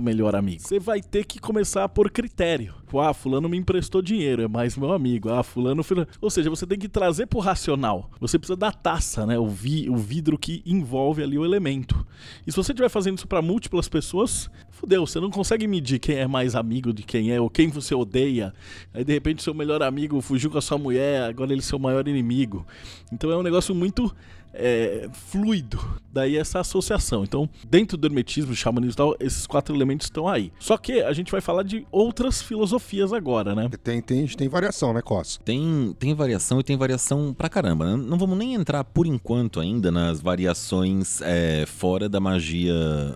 melhor 0.00 0.34
amigo? 0.34 0.62
Você 0.62 0.78
vai 0.78 1.00
ter 1.00 1.24
que 1.24 1.38
começar 1.38 1.88
por 1.88 2.10
critério. 2.10 2.83
Ah, 3.00 3.14
fulano 3.14 3.48
me 3.48 3.56
emprestou 3.56 4.02
dinheiro, 4.02 4.42
é 4.42 4.48
mais 4.48 4.76
meu 4.76 4.92
amigo. 4.92 5.30
Ah, 5.30 5.42
fulano... 5.42 5.84
Ou 6.20 6.30
seja, 6.30 6.50
você 6.50 6.66
tem 6.66 6.78
que 6.78 6.88
trazer 6.88 7.26
pro 7.26 7.38
racional. 7.38 8.10
Você 8.20 8.38
precisa 8.38 8.56
da 8.56 8.72
taça, 8.72 9.26
né? 9.26 9.38
O, 9.38 9.46
vi, 9.46 9.88
o 9.88 9.96
vidro 9.96 10.38
que 10.38 10.62
envolve 10.64 11.22
ali 11.22 11.38
o 11.38 11.44
elemento. 11.44 12.06
E 12.46 12.50
se 12.50 12.56
você 12.56 12.72
estiver 12.72 12.88
fazendo 12.88 13.18
isso 13.18 13.26
para 13.26 13.42
múltiplas 13.42 13.88
pessoas, 13.88 14.50
fudeu, 14.70 15.06
você 15.06 15.20
não 15.20 15.30
consegue 15.30 15.66
medir 15.66 15.98
quem 15.98 16.16
é 16.16 16.26
mais 16.26 16.54
amigo 16.54 16.92
de 16.92 17.02
quem 17.02 17.32
é, 17.32 17.40
ou 17.40 17.48
quem 17.48 17.68
você 17.68 17.94
odeia. 17.94 18.52
Aí 18.92 19.04
de 19.04 19.12
repente 19.12 19.42
seu 19.42 19.54
melhor 19.54 19.82
amigo 19.82 20.20
fugiu 20.20 20.50
com 20.50 20.58
a 20.58 20.62
sua 20.62 20.78
mulher, 20.78 21.22
agora 21.22 21.52
ele 21.52 21.60
é 21.60 21.64
seu 21.64 21.78
maior 21.78 22.06
inimigo. 22.06 22.66
Então 23.12 23.30
é 23.30 23.36
um 23.36 23.42
negócio 23.42 23.74
muito 23.74 24.14
é, 24.54 25.08
fluido. 25.12 25.80
Daí 26.12 26.36
essa 26.36 26.60
associação. 26.60 27.24
Então, 27.24 27.48
dentro 27.68 27.96
do 27.96 28.06
hermetismo, 28.06 28.54
xamanismo 28.54 28.92
e 28.92 28.96
tal, 28.96 29.16
esses 29.18 29.46
quatro 29.46 29.74
elementos 29.74 30.06
estão 30.06 30.28
aí. 30.28 30.52
Só 30.60 30.76
que 30.76 31.02
a 31.02 31.12
gente 31.12 31.32
vai 31.32 31.40
falar 31.40 31.64
de 31.64 31.86
outras 31.90 32.40
filosofias 32.40 33.12
agora, 33.12 33.54
né? 33.54 33.68
Tem, 33.82 34.00
tem, 34.00 34.26
tem 34.26 34.48
variação, 34.48 34.92
né, 34.92 35.02
Cos? 35.02 35.40
Tem, 35.44 35.94
tem 35.98 36.14
variação 36.14 36.60
e 36.60 36.62
tem 36.62 36.76
variação 36.76 37.34
pra 37.34 37.48
caramba. 37.48 37.84
Né? 37.84 37.96
Não 37.96 38.16
vamos 38.16 38.38
nem 38.38 38.54
entrar 38.54 38.84
por 38.84 39.06
enquanto 39.06 39.58
ainda 39.58 39.90
nas 39.90 40.20
variações 40.20 41.20
é, 41.22 41.66
fora 41.66 42.08
da 42.08 42.20
magia 42.20 42.74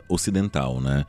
ocidental, 0.09 0.81
né? 0.81 1.07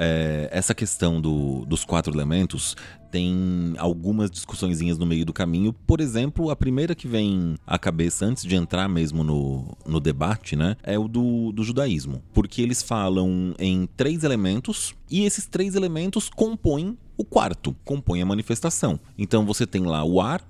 É, 0.00 0.48
essa 0.52 0.72
questão 0.76 1.20
do, 1.20 1.66
dos 1.66 1.84
quatro 1.84 2.14
elementos 2.14 2.76
tem 3.10 3.74
algumas 3.78 4.30
discussõezinhas 4.30 4.96
no 4.96 5.04
meio 5.04 5.26
do 5.26 5.32
caminho. 5.32 5.72
Por 5.72 6.00
exemplo, 6.00 6.50
a 6.50 6.56
primeira 6.56 6.94
que 6.94 7.08
vem 7.08 7.56
à 7.66 7.76
cabeça 7.76 8.24
antes 8.24 8.44
de 8.44 8.54
entrar 8.54 8.88
mesmo 8.88 9.24
no, 9.24 9.76
no 9.84 9.98
debate, 9.98 10.54
né, 10.54 10.76
é 10.84 10.96
o 10.96 11.08
do, 11.08 11.50
do 11.50 11.64
judaísmo. 11.64 12.22
Porque 12.32 12.62
eles 12.62 12.80
falam 12.80 13.54
em 13.58 13.88
três 13.96 14.22
elementos 14.22 14.94
e 15.10 15.24
esses 15.24 15.46
três 15.46 15.74
elementos 15.74 16.30
compõem 16.30 16.96
o 17.16 17.24
quarto, 17.24 17.74
compõem 17.84 18.22
a 18.22 18.26
manifestação. 18.26 19.00
Então 19.18 19.44
você 19.44 19.66
tem 19.66 19.82
lá 19.82 20.04
o 20.04 20.20
ar, 20.20 20.46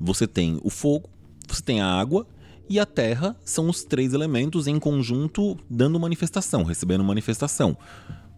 você 0.00 0.26
tem 0.26 0.58
o 0.64 0.70
fogo, 0.70 1.08
você 1.46 1.62
tem 1.62 1.80
a 1.80 1.86
água 1.86 2.26
e 2.68 2.80
a 2.80 2.84
terra 2.84 3.36
são 3.44 3.68
os 3.68 3.84
três 3.84 4.12
elementos 4.12 4.66
em 4.66 4.80
conjunto 4.80 5.56
dando 5.70 6.00
manifestação, 6.00 6.64
recebendo 6.64 7.04
manifestação 7.04 7.76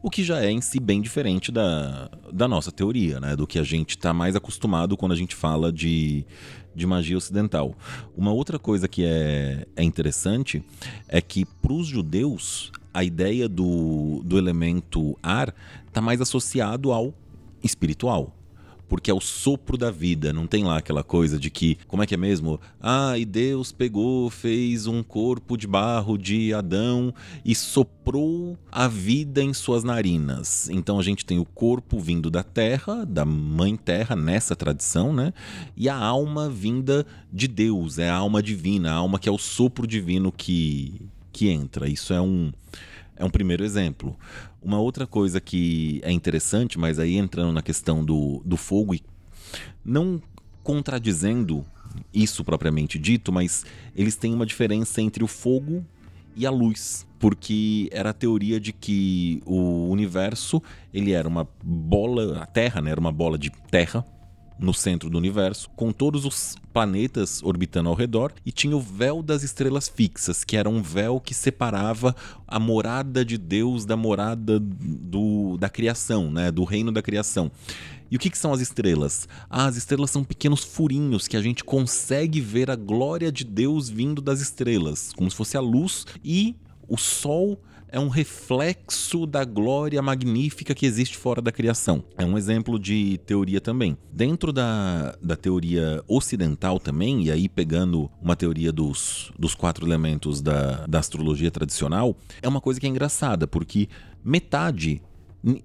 o 0.02 0.10
que 0.10 0.24
já 0.24 0.42
é 0.42 0.50
em 0.50 0.60
si 0.60 0.80
bem 0.80 1.00
diferente 1.00 1.52
da, 1.52 2.10
da 2.32 2.48
nossa 2.48 2.72
teoria, 2.72 3.20
né? 3.20 3.36
Do 3.36 3.46
que 3.46 3.58
a 3.58 3.62
gente 3.62 3.90
está 3.90 4.12
mais 4.12 4.34
acostumado 4.34 4.96
quando 4.96 5.12
a 5.12 5.16
gente 5.16 5.34
fala 5.34 5.70
de, 5.70 6.24
de 6.74 6.86
magia 6.86 7.16
ocidental. 7.16 7.74
Uma 8.16 8.32
outra 8.32 8.58
coisa 8.58 8.88
que 8.88 9.04
é, 9.04 9.66
é 9.76 9.82
interessante 9.82 10.62
é 11.06 11.20
que 11.20 11.44
para 11.44 11.72
os 11.72 11.86
judeus 11.86 12.72
a 12.92 13.04
ideia 13.04 13.48
do, 13.48 14.22
do 14.24 14.38
elemento 14.38 15.16
ar 15.22 15.54
está 15.86 16.00
mais 16.00 16.20
associado 16.20 16.92
ao 16.92 17.14
espiritual 17.62 18.34
porque 18.90 19.08
é 19.08 19.14
o 19.14 19.20
sopro 19.20 19.78
da 19.78 19.88
vida. 19.88 20.32
Não 20.32 20.48
tem 20.48 20.64
lá 20.64 20.78
aquela 20.78 21.04
coisa 21.04 21.38
de 21.38 21.48
que, 21.48 21.78
como 21.86 22.02
é 22.02 22.06
que 22.06 22.12
é 22.12 22.16
mesmo? 22.16 22.60
Ah, 22.80 23.16
e 23.16 23.24
Deus 23.24 23.70
pegou, 23.70 24.28
fez 24.28 24.88
um 24.88 25.00
corpo 25.00 25.56
de 25.56 25.68
barro 25.68 26.18
de 26.18 26.52
Adão 26.52 27.14
e 27.44 27.54
soprou 27.54 28.58
a 28.70 28.88
vida 28.88 29.40
em 29.40 29.54
suas 29.54 29.84
narinas. 29.84 30.68
Então 30.68 30.98
a 30.98 31.02
gente 31.04 31.24
tem 31.24 31.38
o 31.38 31.44
corpo 31.44 32.00
vindo 32.00 32.28
da 32.28 32.42
terra, 32.42 33.06
da 33.06 33.24
mãe 33.24 33.76
terra, 33.76 34.16
nessa 34.16 34.56
tradição, 34.56 35.12
né? 35.12 35.32
E 35.76 35.88
a 35.88 35.96
alma 35.96 36.50
vinda 36.50 37.06
de 37.32 37.46
Deus, 37.46 37.96
é 38.00 38.10
a 38.10 38.16
alma 38.16 38.42
divina, 38.42 38.90
a 38.90 38.94
alma 38.96 39.20
que 39.20 39.28
é 39.28 39.32
o 39.32 39.38
sopro 39.38 39.86
divino 39.86 40.32
que, 40.32 41.00
que 41.32 41.48
entra. 41.48 41.88
Isso 41.88 42.12
é 42.12 42.20
um 42.20 42.50
é 43.20 43.24
um 43.24 43.30
primeiro 43.30 43.62
exemplo. 43.62 44.16
Uma 44.62 44.78
outra 44.78 45.06
coisa 45.06 45.40
que 45.40 46.00
é 46.02 46.12
interessante, 46.12 46.78
mas 46.78 46.98
aí 46.98 47.16
entrando 47.16 47.52
na 47.52 47.62
questão 47.62 48.04
do, 48.04 48.42
do 48.44 48.56
fogo 48.56 48.94
e 48.94 49.02
não 49.84 50.20
contradizendo 50.62 51.64
isso 52.12 52.44
propriamente 52.44 52.98
dito, 52.98 53.32
mas 53.32 53.64
eles 53.96 54.16
têm 54.16 54.34
uma 54.34 54.46
diferença 54.46 55.00
entre 55.00 55.24
o 55.24 55.26
fogo 55.26 55.84
e 56.36 56.46
a 56.46 56.50
luz, 56.50 57.06
porque 57.18 57.88
era 57.90 58.10
a 58.10 58.12
teoria 58.14 58.60
de 58.60 58.72
que 58.72 59.42
o 59.44 59.88
universo 59.88 60.62
ele 60.92 61.12
era 61.12 61.26
uma 61.26 61.48
bola, 61.62 62.42
a 62.42 62.46
Terra 62.46 62.80
né, 62.80 62.90
era 62.90 63.00
uma 63.00 63.12
bola 63.12 63.38
de 63.38 63.50
terra 63.70 64.04
no 64.60 64.74
centro 64.74 65.08
do 65.08 65.16
universo, 65.16 65.70
com 65.70 65.90
todos 65.92 66.24
os 66.24 66.54
planetas 66.72 67.42
orbitando 67.42 67.88
ao 67.88 67.94
redor, 67.94 68.32
e 68.44 68.52
tinha 68.52 68.76
o 68.76 68.80
véu 68.80 69.22
das 69.22 69.42
estrelas 69.42 69.88
fixas, 69.88 70.44
que 70.44 70.56
era 70.56 70.68
um 70.68 70.82
véu 70.82 71.20
que 71.20 71.34
separava 71.34 72.14
a 72.46 72.60
morada 72.60 73.24
de 73.24 73.38
Deus 73.38 73.84
da 73.84 73.96
morada 73.96 74.60
do, 74.60 75.56
da 75.58 75.68
criação, 75.68 76.30
né, 76.30 76.50
do 76.50 76.64
reino 76.64 76.92
da 76.92 77.02
criação. 77.02 77.50
E 78.10 78.16
o 78.16 78.18
que, 78.18 78.28
que, 78.28 78.38
são 78.38 78.52
as 78.52 78.60
estrelas? 78.60 79.28
Ah, 79.48 79.66
as 79.66 79.76
estrelas 79.76 80.10
são 80.10 80.24
pequenos 80.24 80.64
furinhos 80.64 81.28
que 81.28 81.36
a 81.36 81.42
gente 81.42 81.62
consegue 81.62 82.40
ver 82.40 82.68
a 82.68 82.74
glória 82.74 83.30
de 83.30 83.44
Deus 83.44 83.88
vindo 83.88 84.20
das 84.20 84.40
estrelas, 84.40 85.12
como 85.14 85.30
se 85.30 85.36
fosse 85.36 85.56
a 85.56 85.60
luz, 85.60 86.04
e 86.24 86.56
o 86.88 86.98
Sol 86.98 87.60
é 87.92 87.98
um 87.98 88.08
reflexo 88.08 89.26
da 89.26 89.44
glória 89.44 90.00
magnífica 90.00 90.74
que 90.74 90.86
existe 90.86 91.16
fora 91.16 91.42
da 91.42 91.50
criação. 91.50 92.02
É 92.16 92.24
um 92.24 92.38
exemplo 92.38 92.78
de 92.78 93.18
teoria 93.26 93.60
também. 93.60 93.96
Dentro 94.12 94.52
da, 94.52 95.16
da 95.20 95.36
teoria 95.36 96.02
ocidental 96.06 96.78
também, 96.78 97.24
e 97.24 97.30
aí 97.30 97.48
pegando 97.48 98.10
uma 98.22 98.36
teoria 98.36 98.72
dos, 98.72 99.32
dos 99.38 99.54
quatro 99.54 99.86
elementos 99.86 100.40
da, 100.40 100.86
da 100.86 100.98
astrologia 100.98 101.50
tradicional, 101.50 102.16
é 102.40 102.48
uma 102.48 102.60
coisa 102.60 102.78
que 102.78 102.86
é 102.86 102.88
engraçada, 102.88 103.46
porque 103.46 103.88
metade 104.24 105.02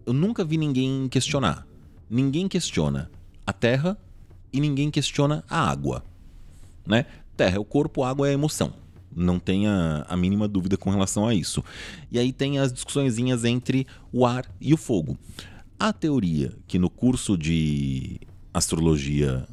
eu 0.06 0.14
nunca 0.14 0.44
vi 0.44 0.58
ninguém 0.58 1.08
questionar. 1.10 1.68
Ninguém 2.10 2.48
questiona 2.48 3.12
a 3.46 3.54
terra 3.54 3.98
e 4.52 4.60
ninguém 4.60 4.90
questiona 4.90 5.44
a 5.50 5.70
água. 5.70 6.04
Né? 6.88 7.06
Terra 7.36 7.58
é 7.58 7.60
o 7.60 7.66
corpo, 7.66 8.04
água 8.04 8.28
é 8.28 8.32
a 8.32 8.34
emoção 8.34 8.85
não 9.16 9.40
tenha 9.40 10.06
a 10.08 10.18
mínima 10.18 10.48
dúvida 10.48 10.78
com 10.78 10.90
relação 10.90 11.28
a 11.28 11.34
isso. 11.34 11.64
E 12.12 12.20
aí 12.20 12.34
tem 12.34 12.60
as 12.60 12.74
discussõezinhas 12.74 13.46
entre 13.46 13.88
o 14.12 14.26
ar 14.26 14.46
e 14.60 14.74
o 14.74 14.78
fogo. 14.78 15.18
A 15.80 15.94
teoria 15.94 16.54
que 16.68 16.78
no 16.78 16.90
curso 16.90 17.38
de 17.38 18.20
astrologia 18.54 19.48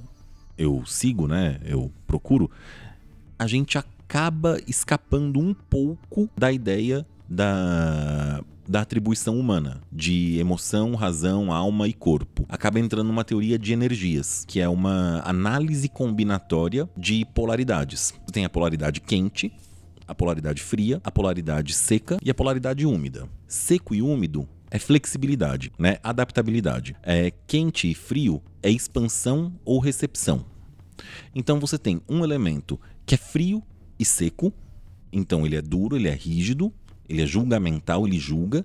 eu 0.56 0.84
sigo, 0.86 1.26
né? 1.26 1.60
Eu 1.64 1.90
procuro, 2.06 2.50
a 3.38 3.46
gente 3.46 3.78
acaba 3.78 4.58
escapando 4.66 5.40
um 5.40 5.54
pouco 5.54 6.28
da 6.36 6.52
ideia 6.52 7.06
da 7.28 8.44
da 8.68 8.80
atribuição 8.80 9.38
humana, 9.38 9.80
de 9.90 10.38
emoção, 10.38 10.94
razão, 10.94 11.52
alma 11.52 11.88
e 11.88 11.92
corpo. 11.92 12.44
Acaba 12.48 12.78
entrando 12.78 13.08
numa 13.08 13.24
teoria 13.24 13.58
de 13.58 13.72
energias, 13.72 14.44
que 14.46 14.60
é 14.60 14.68
uma 14.68 15.20
análise 15.24 15.88
combinatória 15.88 16.88
de 16.96 17.24
polaridades. 17.34 18.14
Tem 18.32 18.44
a 18.44 18.50
polaridade 18.50 19.00
quente, 19.00 19.52
a 20.06 20.14
polaridade 20.14 20.62
fria, 20.62 21.00
a 21.04 21.10
polaridade 21.10 21.72
seca 21.72 22.18
e 22.22 22.30
a 22.30 22.34
polaridade 22.34 22.86
úmida. 22.86 23.28
Seco 23.46 23.94
e 23.94 24.02
úmido 24.02 24.48
é 24.70 24.78
flexibilidade, 24.78 25.70
né? 25.78 25.98
Adaptabilidade. 26.02 26.96
É 27.02 27.30
quente 27.46 27.90
e 27.90 27.94
frio 27.94 28.42
é 28.62 28.70
expansão 28.70 29.52
ou 29.64 29.78
recepção. 29.78 30.44
Então 31.34 31.58
você 31.58 31.76
tem 31.76 32.00
um 32.08 32.24
elemento 32.24 32.80
que 33.04 33.14
é 33.14 33.18
frio 33.18 33.62
e 33.98 34.04
seco, 34.04 34.52
então 35.12 35.44
ele 35.44 35.56
é 35.56 35.62
duro, 35.62 35.96
ele 35.96 36.08
é 36.08 36.14
rígido, 36.14 36.72
ele 37.12 37.22
é 37.22 37.26
julgamental, 37.26 38.06
ele 38.06 38.18
julga, 38.18 38.64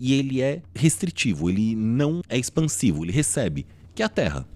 e 0.00 0.14
ele 0.14 0.42
é 0.42 0.60
restritivo, 0.74 1.48
ele 1.48 1.76
não 1.76 2.20
é 2.28 2.36
expansivo, 2.36 3.04
ele 3.04 3.12
recebe, 3.12 3.66
que 3.94 4.02
é 4.02 4.06
a 4.06 4.08
Terra, 4.08 4.46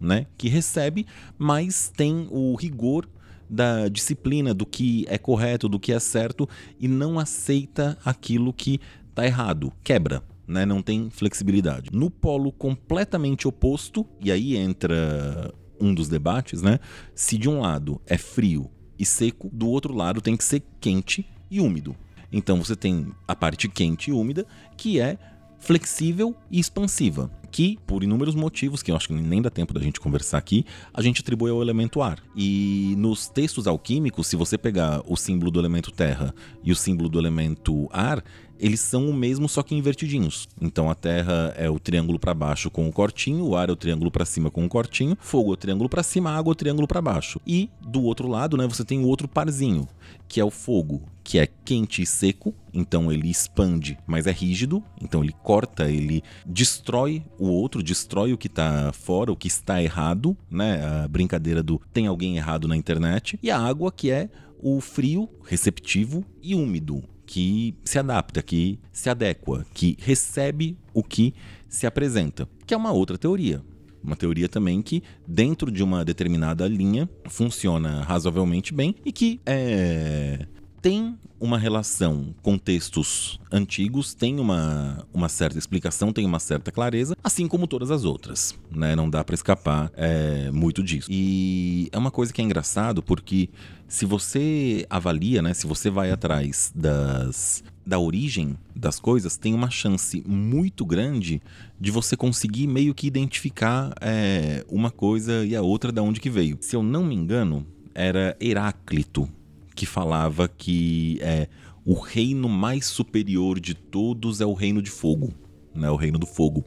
né? 0.00 0.26
Que 0.36 0.48
recebe, 0.48 1.06
mas 1.38 1.92
tem 1.96 2.26
o 2.30 2.54
rigor 2.56 3.08
da 3.48 3.88
disciplina 3.88 4.52
do 4.52 4.66
que 4.66 5.06
é 5.08 5.16
correto, 5.16 5.68
do 5.68 5.78
que 5.78 5.92
é 5.92 6.00
certo 6.00 6.48
e 6.80 6.88
não 6.88 7.18
aceita 7.18 7.96
aquilo 8.04 8.52
que 8.52 8.80
está 9.08 9.24
errado, 9.24 9.72
quebra. 9.82 10.22
Né, 10.46 10.66
não 10.66 10.82
tem 10.82 11.08
flexibilidade. 11.08 11.88
No 11.90 12.10
polo 12.10 12.52
completamente 12.52 13.48
oposto, 13.48 14.06
e 14.20 14.30
aí 14.30 14.58
entra 14.58 15.50
um 15.80 15.94
dos 15.94 16.06
debates, 16.06 16.60
né? 16.60 16.78
Se 17.14 17.38
de 17.38 17.48
um 17.48 17.60
lado 17.60 17.98
é 18.06 18.18
frio 18.18 18.70
e 18.98 19.06
seco, 19.06 19.48
do 19.50 19.66
outro 19.66 19.94
lado 19.94 20.20
tem 20.20 20.36
que 20.36 20.44
ser 20.44 20.62
quente 20.82 21.26
e 21.50 21.62
úmido. 21.62 21.96
Então 22.36 22.60
você 22.60 22.74
tem 22.74 23.12
a 23.28 23.36
parte 23.36 23.68
quente 23.68 24.10
e 24.10 24.12
úmida, 24.12 24.44
que 24.76 24.98
é 24.98 25.16
flexível 25.60 26.34
e 26.50 26.58
expansiva, 26.58 27.30
que, 27.50 27.78
por 27.86 28.02
inúmeros 28.02 28.34
motivos, 28.34 28.82
que 28.82 28.90
eu 28.90 28.96
acho 28.96 29.06
que 29.06 29.14
nem 29.14 29.40
dá 29.40 29.48
tempo 29.48 29.72
da 29.72 29.80
gente 29.80 30.00
conversar 30.00 30.36
aqui, 30.36 30.66
a 30.92 31.00
gente 31.00 31.20
atribui 31.20 31.52
ao 31.52 31.62
elemento 31.62 32.02
ar. 32.02 32.18
E 32.34 32.94
nos 32.98 33.28
textos 33.28 33.68
alquímicos, 33.68 34.26
se 34.26 34.34
você 34.34 34.58
pegar 34.58 35.00
o 35.06 35.16
símbolo 35.16 35.50
do 35.52 35.60
elemento 35.60 35.92
terra 35.92 36.34
e 36.62 36.72
o 36.72 36.76
símbolo 36.76 37.08
do 37.08 37.20
elemento 37.20 37.88
ar, 37.92 38.22
eles 38.58 38.80
são 38.80 39.08
o 39.08 39.14
mesmo, 39.14 39.48
só 39.48 39.62
que 39.62 39.76
invertidinhos. 39.76 40.48
Então 40.60 40.90
a 40.90 40.94
terra 40.94 41.54
é 41.56 41.70
o 41.70 41.78
triângulo 41.78 42.18
para 42.18 42.34
baixo 42.34 42.68
com 42.68 42.88
o 42.88 42.92
cortinho, 42.92 43.44
o 43.44 43.56
ar 43.56 43.68
é 43.68 43.72
o 43.72 43.76
triângulo 43.76 44.10
para 44.10 44.24
cima 44.24 44.50
com 44.50 44.64
o 44.64 44.68
cortinho, 44.68 45.16
fogo 45.20 45.50
é 45.50 45.54
o 45.54 45.56
triângulo 45.56 45.88
para 45.88 46.02
cima, 46.02 46.32
água 46.32 46.50
é 46.50 46.54
o 46.54 46.56
triângulo 46.56 46.88
para 46.88 47.00
baixo. 47.00 47.40
E 47.46 47.70
do 47.80 48.02
outro 48.02 48.26
lado, 48.26 48.56
né, 48.56 48.66
você 48.66 48.84
tem 48.84 48.98
o 48.98 49.06
outro 49.06 49.28
parzinho, 49.28 49.88
que 50.28 50.40
é 50.40 50.44
o 50.44 50.50
fogo, 50.50 51.02
que 51.24 51.38
é 51.38 51.46
quente 51.46 52.02
e 52.02 52.06
seco, 52.06 52.54
então 52.72 53.10
ele 53.10 53.30
expande, 53.30 53.98
mas 54.06 54.26
é 54.26 54.30
rígido, 54.30 54.84
então 55.00 55.24
ele 55.24 55.34
corta, 55.42 55.90
ele 55.90 56.22
destrói 56.44 57.24
o 57.38 57.46
outro, 57.46 57.82
destrói 57.82 58.34
o 58.34 58.38
que 58.38 58.46
está 58.46 58.92
fora, 58.92 59.32
o 59.32 59.36
que 59.36 59.48
está 59.48 59.82
errado, 59.82 60.36
né? 60.50 60.84
A 60.84 61.08
brincadeira 61.08 61.62
do 61.62 61.80
tem 61.92 62.06
alguém 62.06 62.36
errado 62.36 62.68
na 62.68 62.76
internet. 62.76 63.38
E 63.42 63.50
a 63.50 63.58
água, 63.58 63.90
que 63.90 64.10
é 64.10 64.28
o 64.60 64.80
frio, 64.80 65.28
receptivo 65.46 66.24
e 66.42 66.54
úmido, 66.54 67.02
que 67.26 67.74
se 67.84 67.98
adapta, 67.98 68.42
que 68.42 68.78
se 68.92 69.08
adequa, 69.08 69.66
que 69.72 69.96
recebe 70.00 70.76
o 70.92 71.02
que 71.02 71.34
se 71.68 71.86
apresenta, 71.86 72.46
que 72.66 72.74
é 72.74 72.76
uma 72.76 72.92
outra 72.92 73.16
teoria. 73.16 73.62
Uma 74.02 74.16
teoria 74.16 74.50
também 74.50 74.82
que, 74.82 75.02
dentro 75.26 75.72
de 75.72 75.82
uma 75.82 76.04
determinada 76.04 76.68
linha, 76.68 77.08
funciona 77.26 78.02
razoavelmente 78.02 78.74
bem 78.74 78.94
e 79.02 79.10
que 79.10 79.40
é, 79.46 80.46
tem 80.84 81.16
uma 81.40 81.56
relação 81.56 82.34
com 82.42 82.58
textos 82.58 83.40
antigos, 83.50 84.12
tem 84.12 84.38
uma, 84.38 85.06
uma 85.14 85.30
certa 85.30 85.58
explicação, 85.58 86.12
tem 86.12 86.26
uma 86.26 86.38
certa 86.38 86.70
clareza, 86.70 87.16
assim 87.24 87.48
como 87.48 87.66
todas 87.66 87.90
as 87.90 88.04
outras, 88.04 88.54
né? 88.70 88.94
Não 88.94 89.08
dá 89.08 89.24
para 89.24 89.34
escapar 89.34 89.90
é, 89.96 90.50
muito 90.50 90.82
disso. 90.82 91.08
E 91.10 91.88
é 91.90 91.96
uma 91.96 92.10
coisa 92.10 92.34
que 92.34 92.42
é 92.42 92.44
engraçado 92.44 93.02
porque 93.02 93.48
se 93.88 94.04
você 94.04 94.84
avalia, 94.90 95.40
né? 95.40 95.54
Se 95.54 95.66
você 95.66 95.88
vai 95.88 96.10
atrás 96.10 96.70
das 96.74 97.64
da 97.86 97.98
origem 97.98 98.54
das 98.76 99.00
coisas, 99.00 99.38
tem 99.38 99.54
uma 99.54 99.70
chance 99.70 100.22
muito 100.26 100.84
grande 100.84 101.40
de 101.80 101.90
você 101.90 102.14
conseguir 102.14 102.66
meio 102.66 102.94
que 102.94 103.06
identificar 103.06 103.94
é, 104.02 104.62
uma 104.68 104.90
coisa 104.90 105.46
e 105.46 105.56
a 105.56 105.62
outra 105.62 105.90
da 105.90 106.02
onde 106.02 106.20
que 106.20 106.28
veio. 106.28 106.58
Se 106.60 106.76
eu 106.76 106.82
não 106.82 107.02
me 107.02 107.14
engano, 107.14 107.66
era 107.94 108.36
Heráclito 108.38 109.30
que 109.74 109.86
falava 109.86 110.48
que 110.48 111.18
é, 111.20 111.48
o 111.84 111.94
reino 111.94 112.48
mais 112.48 112.86
superior 112.86 113.60
de 113.60 113.74
todos 113.74 114.40
é 114.40 114.46
o 114.46 114.54
reino 114.54 114.80
de 114.80 114.90
fogo, 114.90 115.32
né? 115.74 115.90
O 115.90 115.96
reino 115.96 116.18
do 116.18 116.26
fogo. 116.26 116.64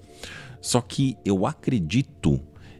Só 0.62 0.82
que 0.82 1.18
eu 1.26 1.46
acredito 1.46 2.40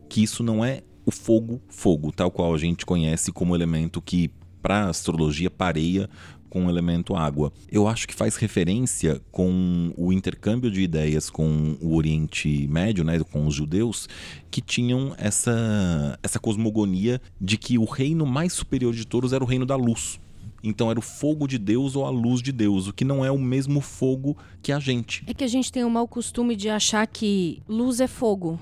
que 0.10 0.22
isso 0.22 0.44
não 0.44 0.64
é 0.64 0.84
o 1.06 1.12
fogo, 1.12 1.62
fogo, 1.70 2.12
tal 2.12 2.30
qual 2.30 2.54
a 2.54 2.58
gente 2.58 2.86
conhece 2.86 3.32
como 3.32 3.56
elemento 3.56 4.02
que 4.02 4.30
para 4.62 4.90
astrologia 4.90 5.50
pareia 5.50 6.10
com 6.50 6.66
o 6.66 6.70
elemento 6.70 7.16
água. 7.16 7.52
Eu 7.72 7.88
acho 7.88 8.08
que 8.08 8.14
faz 8.14 8.36
referência 8.36 9.22
com 9.32 9.94
o 9.98 10.12
intercâmbio 10.12 10.72
de 10.72 10.82
ideias 10.82 11.30
com 11.30 11.78
o 11.82 11.96
Oriente 11.96 12.68
Médio, 12.68 13.04
né, 13.04 13.20
com 13.20 13.46
os 13.46 13.56
judeus, 13.56 14.08
que 14.50 14.62
tinham 14.62 15.14
essa, 15.18 16.18
essa 16.24 16.40
cosmogonia 16.40 17.22
de 17.40 17.58
que 17.58 17.78
o 17.78 17.86
reino 17.86 18.26
mais 18.26 18.54
superior 18.54 18.94
de 18.94 19.06
todos 19.06 19.34
era 19.34 19.44
o 19.44 19.48
reino 19.48 19.66
da 19.66 19.76
luz. 19.76 20.20
Então 20.64 20.90
era 20.90 21.00
o 21.00 21.04
fogo 21.04 21.48
de 21.48 21.58
Deus 21.58 21.96
ou 21.96 22.06
a 22.06 22.10
luz 22.10 22.42
de 22.42 22.52
Deus, 22.52 22.88
o 22.88 22.94
que 22.94 23.06
não 23.06 23.24
é 23.24 23.32
o 23.32 23.38
mesmo 23.38 23.80
fogo 23.80 24.36
que 24.62 24.72
a 24.72 24.80
gente. 24.80 25.24
É 25.28 25.34
que 25.34 25.44
a 25.44 25.48
gente 25.48 25.72
tem 25.72 25.84
o 25.84 25.90
mau 25.90 26.08
costume 26.08 26.56
de 26.56 26.70
achar 26.70 27.06
que 27.08 27.62
luz 27.68 28.00
é 28.00 28.08
fogo 28.08 28.60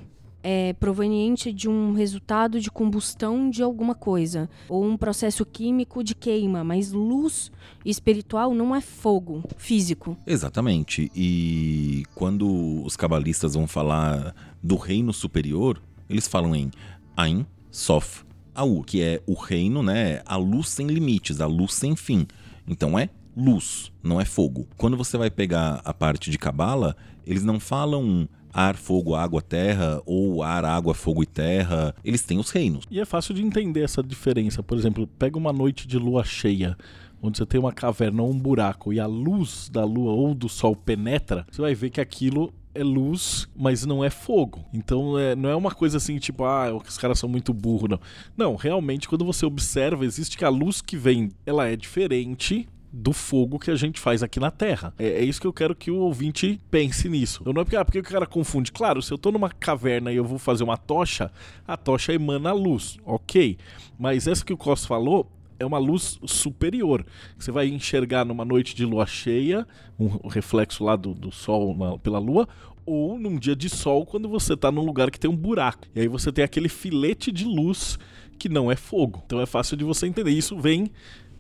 é 0.48 0.74
proveniente 0.74 1.52
de 1.52 1.68
um 1.68 1.94
resultado 1.94 2.60
de 2.62 2.70
combustão 2.70 3.50
de 3.50 3.64
alguma 3.64 3.96
coisa, 3.96 4.48
ou 4.70 4.86
um 4.86 4.96
processo 4.96 5.44
químico 5.44 6.04
de 6.04 6.14
queima, 6.14 6.64
mas 6.64 6.92
luz 6.92 7.52
espiritual 7.84 8.54
não 8.54 8.76
é 8.76 8.80
fogo 8.80 9.42
físico. 9.58 10.16
Exatamente. 10.28 11.12
E 11.16 12.04
quando 12.14 12.84
os 12.86 12.96
cabalistas 12.96 13.56
vão 13.56 13.66
falar 13.66 14.36
do 14.62 14.76
reino 14.76 15.12
superior, 15.12 15.82
eles 16.08 16.28
falam 16.28 16.56
em 16.56 16.70
Ain, 17.18 17.44
Sof, 17.72 18.24
Au, 18.54 18.84
que 18.84 19.02
é 19.02 19.24
o 19.26 19.34
reino, 19.34 19.82
né? 19.82 20.22
A 20.28 20.36
luz 20.36 20.70
sem 20.70 20.86
limites, 20.86 21.42
a 21.42 21.48
luz 21.48 21.74
sem 21.74 21.96
fim. 21.96 22.28
Então 22.68 23.00
é 23.00 23.10
luz, 23.36 23.92
não 24.04 24.22
é 24.22 24.26
fogo. 24.26 24.68
Quando 24.78 24.96
você 24.96 25.18
vai 25.18 25.32
pegar 25.32 25.82
a 25.84 25.92
parte 25.92 26.30
de 26.30 26.38
cabala, 26.38 26.96
eles 27.26 27.44
não 27.44 27.60
falam 27.60 28.30
ar, 28.56 28.78
fogo, 28.78 29.14
água, 29.14 29.42
terra, 29.42 30.02
ou 30.06 30.42
ar, 30.42 30.64
água, 30.64 30.94
fogo 30.94 31.22
e 31.22 31.26
terra. 31.26 31.94
Eles 32.06 32.24
têm 32.24 32.40
os 32.40 32.50
reinos. 32.50 32.86
E 32.90 33.02
é 33.02 33.06
fácil 33.06 33.34
de 33.34 33.44
entender 33.44 33.82
essa 33.82 34.02
diferença. 34.02 34.64
Por 34.64 34.78
exemplo, 34.78 35.06
pega 35.06 35.38
uma 35.38 35.52
noite 35.52 35.86
de 35.86 36.00
lua 36.00 36.24
cheia. 36.24 36.78
onde 37.22 37.38
você 37.38 37.46
tem 37.46 37.60
uma 37.60 37.74
caverna 37.74 38.24
ou 38.24 38.32
um 38.32 38.40
buraco 38.40 38.94
e 38.94 39.00
a 39.00 39.06
luz 39.06 39.68
da 39.70 39.84
lua 39.84 40.14
ou 40.14 40.34
do 40.34 40.48
sol 40.48 40.76
penetra, 40.76 41.46
você 41.52 41.62
vai 41.62 41.74
ver 41.76 41.90
que 41.90 42.00
aquilo 42.00 42.54
é 42.74 42.84
luz, 42.84 43.48
mas 43.56 43.86
não 43.86 44.04
é 44.04 44.10
fogo. 44.10 44.64
Então 44.74 45.18
é, 45.18 45.36
não 45.36 45.50
é 45.50 45.56
uma 45.56 45.72
coisa 45.72 45.98
assim, 45.98 46.18
tipo, 46.18 46.44
ah, 46.44 46.76
os 46.76 46.98
caras 46.98 47.18
são 47.18 47.28
muito 47.28 47.54
burros, 47.54 47.90
não. 47.90 48.00
Não, 48.38 48.56
realmente, 48.56 49.08
quando 49.08 49.26
você 49.26 49.46
observa, 49.46 50.06
existe 50.06 50.38
que 50.38 50.46
a 50.46 50.50
luz 50.50 50.82
que 50.82 50.96
vem, 50.96 51.32
ela 51.46 51.68
é 51.68 51.76
diferente 51.76 52.68
do 52.98 53.12
fogo 53.12 53.60
que 53.60 53.70
a 53.70 53.76
gente 53.76 54.00
faz 54.00 54.24
aqui 54.24 54.40
na 54.40 54.50
Terra. 54.50 54.94
É, 54.98 55.06
é, 55.06 55.24
isso 55.24 55.42
que 55.42 55.46
eu 55.46 55.52
quero 55.52 55.76
que 55.76 55.92
o 55.92 55.98
ouvinte 55.98 56.62
pense 56.72 57.10
nisso. 57.10 57.44
Eu 57.46 57.52
não 57.52 57.62
é 57.62 57.66
porque, 57.66 57.76
ah, 57.76 57.84
porque 57.84 58.00
o 58.00 58.04
cara 58.04 58.26
confunde. 58.26 58.72
Claro, 58.72 59.02
se 59.02 59.12
eu 59.12 59.18
tô 59.18 59.34
numa 59.34 59.50
caverna 59.50 60.14
e 60.14 60.16
eu 60.16 60.24
vou 60.24 60.40
fazer 60.40 60.64
uma 60.64 60.78
tocha, 60.78 61.30
a 61.68 61.76
tocha 61.76 62.14
emana 62.14 62.54
luz, 62.54 62.98
ok. 63.06 63.58
Mas 64.00 64.28
essa 64.28 64.46
que 64.46 64.54
o 64.54 64.58
Costa 64.58 64.88
falou 64.88 65.30
é 65.60 65.66
uma 65.66 65.78
luz 65.78 66.18
superior. 66.26 67.06
Você 67.38 67.52
vai 67.52 67.68
enxergar 67.68 68.24
numa 68.24 68.46
noite 68.46 68.74
de 68.74 68.86
lua 68.86 69.06
cheia, 69.06 69.68
um 70.00 70.30
reflexo 70.30 70.84
lá 70.84 70.96
do, 70.96 71.14
do 71.14 71.34
sol 71.34 71.76
na, 71.76 71.98
pela 71.98 72.20
lua, 72.20 72.48
ou 72.86 73.20
num 73.20 73.38
dia 73.38 73.58
de 73.58 73.70
sol 73.70 74.06
quando 74.06 74.30
você 74.30 74.54
está 74.54 74.72
num 74.72 74.86
lugar 74.86 75.12
que 75.12 75.20
tem 75.20 75.30
um 75.30 75.36
buraco. 75.36 75.86
E 75.94 76.00
aí 76.00 76.08
você 76.08 76.32
tem 76.32 76.46
aquele 76.46 76.70
filete 76.70 77.30
de 77.30 77.44
luz 77.44 78.00
que 78.40 78.48
não 78.48 78.72
é 78.72 78.76
fogo. 78.78 79.22
Então 79.26 79.42
é 79.42 79.46
fácil 79.46 79.76
de 79.76 79.84
você 79.84 80.08
entender. 80.08 80.32
Isso 80.32 80.58
vem 80.58 80.90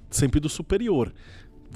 sempre 0.09 0.39
do 0.39 0.49
superior 0.49 1.13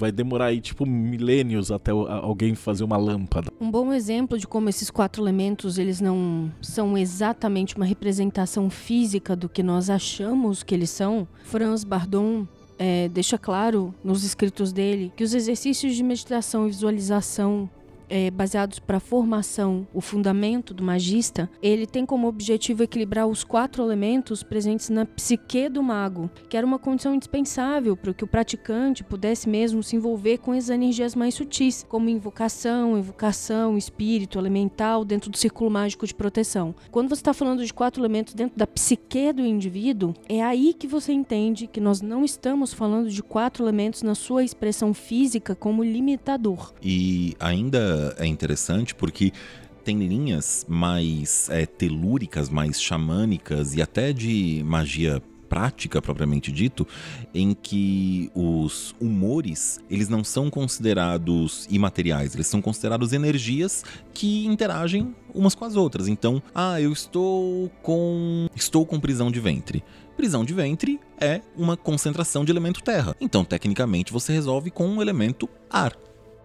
vai 0.00 0.10
demorar 0.10 0.46
aí 0.46 0.60
tipo 0.62 0.86
milênios 0.86 1.70
até 1.70 1.90
alguém 1.90 2.54
fazer 2.54 2.82
uma 2.82 2.96
lâmpada. 2.96 3.52
Um 3.60 3.70
bom 3.70 3.92
exemplo 3.92 4.38
de 4.38 4.46
como 4.46 4.70
esses 4.70 4.90
quatro 4.90 5.22
elementos 5.22 5.76
eles 5.76 6.00
não 6.00 6.50
são 6.62 6.96
exatamente 6.96 7.76
uma 7.76 7.84
representação 7.84 8.70
física 8.70 9.36
do 9.36 9.46
que 9.46 9.62
nós 9.62 9.90
achamos 9.90 10.62
que 10.62 10.74
eles 10.74 10.88
são. 10.88 11.28
Franz 11.44 11.84
Bardon 11.84 12.46
é, 12.78 13.08
deixa 13.08 13.36
claro 13.36 13.94
nos 14.02 14.24
escritos 14.24 14.72
dele 14.72 15.12
que 15.14 15.22
os 15.22 15.34
exercícios 15.34 15.94
de 15.94 16.02
meditação 16.02 16.66
e 16.66 16.70
visualização 16.70 17.68
é, 18.10 18.30
baseados 18.30 18.78
para 18.78 18.96
a 18.96 19.00
formação, 19.00 19.86
o 19.94 20.00
fundamento 20.00 20.74
do 20.74 20.82
magista, 20.82 21.48
ele 21.62 21.86
tem 21.86 22.04
como 22.04 22.26
objetivo 22.26 22.82
equilibrar 22.82 23.26
os 23.26 23.44
quatro 23.44 23.82
elementos 23.82 24.42
presentes 24.42 24.90
na 24.90 25.06
psique 25.06 25.68
do 25.68 25.82
mago, 25.82 26.28
que 26.48 26.56
era 26.56 26.66
uma 26.66 26.78
condição 26.78 27.14
indispensável 27.14 27.96
para 27.96 28.12
que 28.12 28.24
o 28.24 28.26
praticante 28.26 29.04
pudesse 29.04 29.48
mesmo 29.48 29.82
se 29.82 29.96
envolver 29.96 30.38
com 30.38 30.52
as 30.52 30.68
energias 30.68 31.14
mais 31.14 31.34
sutis, 31.34 31.86
como 31.88 32.08
invocação, 32.08 32.98
evocação, 32.98 33.78
espírito, 33.78 34.38
elemental, 34.38 35.04
dentro 35.04 35.30
do 35.30 35.38
círculo 35.38 35.70
mágico 35.70 36.06
de 36.06 36.14
proteção. 36.14 36.74
Quando 36.90 37.08
você 37.08 37.20
está 37.20 37.32
falando 37.32 37.64
de 37.64 37.72
quatro 37.72 38.02
elementos 38.02 38.34
dentro 38.34 38.58
da 38.58 38.66
psique 38.66 39.32
do 39.32 39.42
indivíduo, 39.42 40.14
é 40.28 40.42
aí 40.42 40.74
que 40.74 40.88
você 40.88 41.12
entende 41.12 41.68
que 41.68 41.80
nós 41.80 42.00
não 42.00 42.24
estamos 42.24 42.72
falando 42.72 43.08
de 43.08 43.22
quatro 43.22 43.64
elementos 43.64 44.02
na 44.02 44.14
sua 44.14 44.42
expressão 44.42 44.92
física 44.92 45.54
como 45.54 45.84
limitador. 45.84 46.72
E 46.82 47.36
ainda 47.38 47.99
é 48.18 48.26
interessante 48.26 48.94
porque 48.94 49.32
tem 49.84 49.98
linhas 49.98 50.64
mais 50.68 51.48
é, 51.50 51.66
telúricas, 51.66 52.48
mais 52.48 52.80
xamânicas 52.80 53.74
e 53.74 53.82
até 53.82 54.12
de 54.12 54.62
magia 54.64 55.22
prática 55.50 56.00
propriamente 56.00 56.52
dito, 56.52 56.86
em 57.34 57.52
que 57.52 58.30
os 58.34 58.94
humores, 59.00 59.80
eles 59.90 60.08
não 60.08 60.22
são 60.22 60.48
considerados 60.48 61.66
imateriais, 61.68 62.34
eles 62.34 62.46
são 62.46 62.62
considerados 62.62 63.12
energias 63.12 63.84
que 64.14 64.46
interagem 64.46 65.12
umas 65.34 65.56
com 65.56 65.64
as 65.64 65.74
outras. 65.74 66.06
Então, 66.06 66.40
ah, 66.54 66.80
eu 66.80 66.92
estou 66.92 67.68
com 67.82 68.48
estou 68.54 68.86
com 68.86 69.00
prisão 69.00 69.30
de 69.30 69.40
ventre. 69.40 69.82
Prisão 70.16 70.44
de 70.44 70.54
ventre 70.54 71.00
é 71.18 71.40
uma 71.56 71.76
concentração 71.76 72.44
de 72.44 72.52
elemento 72.52 72.82
terra. 72.82 73.16
Então, 73.20 73.44
tecnicamente, 73.44 74.12
você 74.12 74.32
resolve 74.32 74.70
com 74.70 74.86
um 74.86 75.02
elemento 75.02 75.48
ar. 75.68 75.96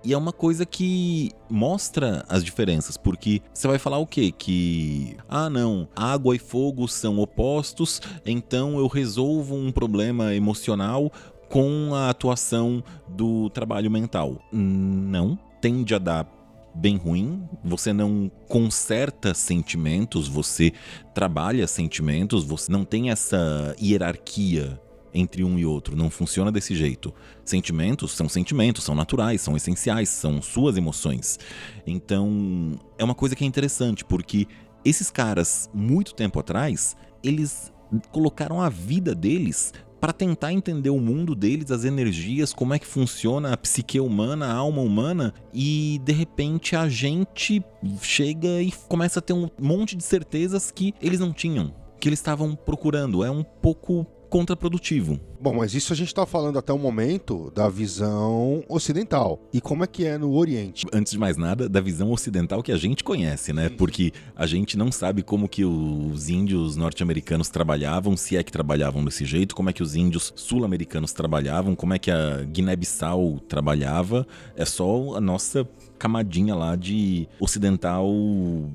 E 0.05 0.13
é 0.13 0.17
uma 0.17 0.31
coisa 0.31 0.67
que 0.67 1.31
mostra 1.49 2.23
as 2.29 2.43
diferenças, 2.43 2.95
porque 2.95 3.41
você 3.51 3.67
vai 3.67 3.79
falar 3.79 3.97
o 3.97 4.05
quê? 4.05 4.31
Que, 4.31 5.17
ah, 5.27 5.49
não, 5.49 5.87
água 5.95 6.35
e 6.35 6.39
fogo 6.39 6.87
são 6.87 7.17
opostos, 7.17 7.99
então 8.23 8.77
eu 8.77 8.85
resolvo 8.85 9.55
um 9.55 9.71
problema 9.71 10.35
emocional 10.35 11.11
com 11.49 11.95
a 11.95 12.11
atuação 12.11 12.83
do 13.07 13.49
trabalho 13.49 13.89
mental. 13.89 14.39
Não, 14.51 15.39
tende 15.59 15.95
a 15.95 15.97
dar 15.97 16.27
bem 16.75 16.97
ruim, 16.97 17.41
você 17.63 17.91
não 17.91 18.29
conserta 18.47 19.33
sentimentos, 19.33 20.27
você 20.27 20.71
trabalha 21.15 21.65
sentimentos, 21.65 22.43
você 22.43 22.71
não 22.71 22.83
tem 22.83 23.09
essa 23.09 23.75
hierarquia 23.81 24.79
entre 25.15 25.43
um 25.43 25.57
e 25.57 25.65
outro. 25.65 25.95
Não 25.95 26.09
funciona 26.09 26.51
desse 26.51 26.75
jeito. 26.75 27.13
Sentimentos 27.43 28.11
são 28.11 28.29
sentimentos, 28.29 28.83
são 28.83 28.93
naturais, 28.93 29.41
são 29.41 29.55
essenciais, 29.55 30.09
são 30.09 30.41
suas 30.41 30.77
emoções. 30.77 31.39
Então, 31.87 32.77
é 32.97 33.03
uma 33.03 33.15
coisa 33.15 33.35
que 33.35 33.43
é 33.43 33.47
interessante, 33.47 34.03
porque 34.03 34.45
esses 34.83 35.09
caras, 35.09 35.69
muito 35.73 36.13
tempo 36.13 36.39
atrás, 36.39 36.95
eles 37.23 37.73
colocaram 38.11 38.61
a 38.61 38.69
vida 38.69 39.15
deles 39.15 39.73
para 39.99 40.13
tentar 40.13 40.53
entender 40.53 40.91
o 40.91 40.99
mundo 40.99 41.33
deles, 41.33 41.71
as 41.71 41.83
energias, 41.83 42.53
como 42.53 42.73
é 42.73 42.79
que 42.79 42.85
funciona 42.85 43.53
a 43.53 43.57
psique 43.57 43.99
humana, 43.99 44.45
a 44.47 44.53
alma 44.53 44.81
humana, 44.81 45.33
e 45.51 45.99
de 46.03 46.13
repente 46.13 46.75
a 46.75 46.87
gente 46.87 47.63
chega 48.01 48.61
e 48.61 48.71
começa 48.87 49.17
a 49.17 49.21
ter 49.21 49.33
um 49.33 49.49
monte 49.59 49.95
de 49.95 50.03
certezas 50.03 50.69
que 50.69 50.93
eles 51.01 51.19
não 51.19 51.33
tinham, 51.33 51.73
que 51.99 52.07
eles 52.07 52.19
estavam 52.19 52.55
procurando. 52.55 53.23
É 53.23 53.31
um 53.31 53.43
pouco 53.43 54.05
contraprodutivo. 54.29 55.19
Bom, 55.39 55.55
mas 55.55 55.73
isso 55.73 55.93
a 55.93 55.95
gente 55.95 56.07
está 56.07 56.25
falando 56.25 56.57
até 56.57 56.73
o 56.73 56.79
momento 56.79 57.51
da 57.53 57.69
visão 57.69 58.63
ocidental. 58.67 59.39
E 59.53 59.61
como 59.61 59.83
é 59.83 59.87
que 59.87 60.05
é 60.05 60.17
no 60.17 60.33
Oriente? 60.33 60.85
Antes 60.91 61.13
de 61.13 61.19
mais 61.19 61.37
nada, 61.37 61.69
da 61.69 61.79
visão 61.79 62.11
ocidental 62.11 62.63
que 62.63 62.71
a 62.71 62.77
gente 62.77 63.03
conhece, 63.03 63.53
né? 63.53 63.69
Porque 63.69 64.11
a 64.35 64.45
gente 64.45 64.77
não 64.77 64.91
sabe 64.91 65.21
como 65.21 65.47
que 65.47 65.63
os 65.63 66.29
índios 66.29 66.75
norte-americanos 66.75 67.49
trabalhavam, 67.49 68.17
se 68.17 68.35
é 68.37 68.43
que 68.43 68.51
trabalhavam 68.51 69.03
desse 69.05 69.25
jeito, 69.25 69.55
como 69.55 69.69
é 69.69 69.73
que 69.73 69.83
os 69.83 69.95
índios 69.95 70.33
sul-americanos 70.35 71.13
trabalhavam, 71.13 71.75
como 71.75 71.93
é 71.93 71.99
que 71.99 72.09
a 72.09 72.43
Guiné-Bissau 72.43 73.39
trabalhava. 73.47 74.25
É 74.55 74.65
só 74.65 75.15
a 75.15 75.21
nossa 75.21 75.67
camadinha 75.99 76.55
lá 76.55 76.75
de 76.75 77.27
ocidental 77.39 78.09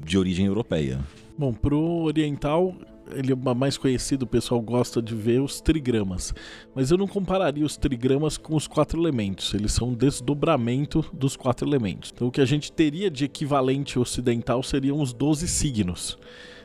de 0.05 0.17
origem 0.19 0.47
europeia. 0.47 1.01
Bom, 1.37 1.53
pro 1.53 1.81
oriental, 2.03 2.75
ele 3.15 3.33
é 3.33 3.55
mais 3.55 3.77
conhecido, 3.77 4.23
o 4.23 4.27
pessoal 4.27 4.61
gosta 4.61 5.01
de 5.01 5.15
ver 5.15 5.41
os 5.41 5.61
trigramas. 5.61 6.35
Mas 6.75 6.91
eu 6.91 6.99
não 6.99 7.07
compararia 7.07 7.65
os 7.65 7.77
trigramas 7.77 8.37
com 8.37 8.57
os 8.57 8.67
quatro 8.67 9.01
elementos. 9.01 9.53
Eles 9.55 9.73
são 9.73 9.89
um 9.89 9.95
desdobramento 9.95 11.05
dos 11.13 11.37
quatro 11.37 11.69
elementos. 11.69 12.13
Então 12.15 12.29
o 12.29 12.31
que 12.31 12.41
a 12.41 12.47
gente 12.47 12.73
teria 12.73 13.11
de 13.11 13.25
equivalente 13.25 13.99
ocidental 13.99 14.63
seriam 14.63 15.01
os 15.01 15.13
12 15.13 15.49
signos. 15.49 16.19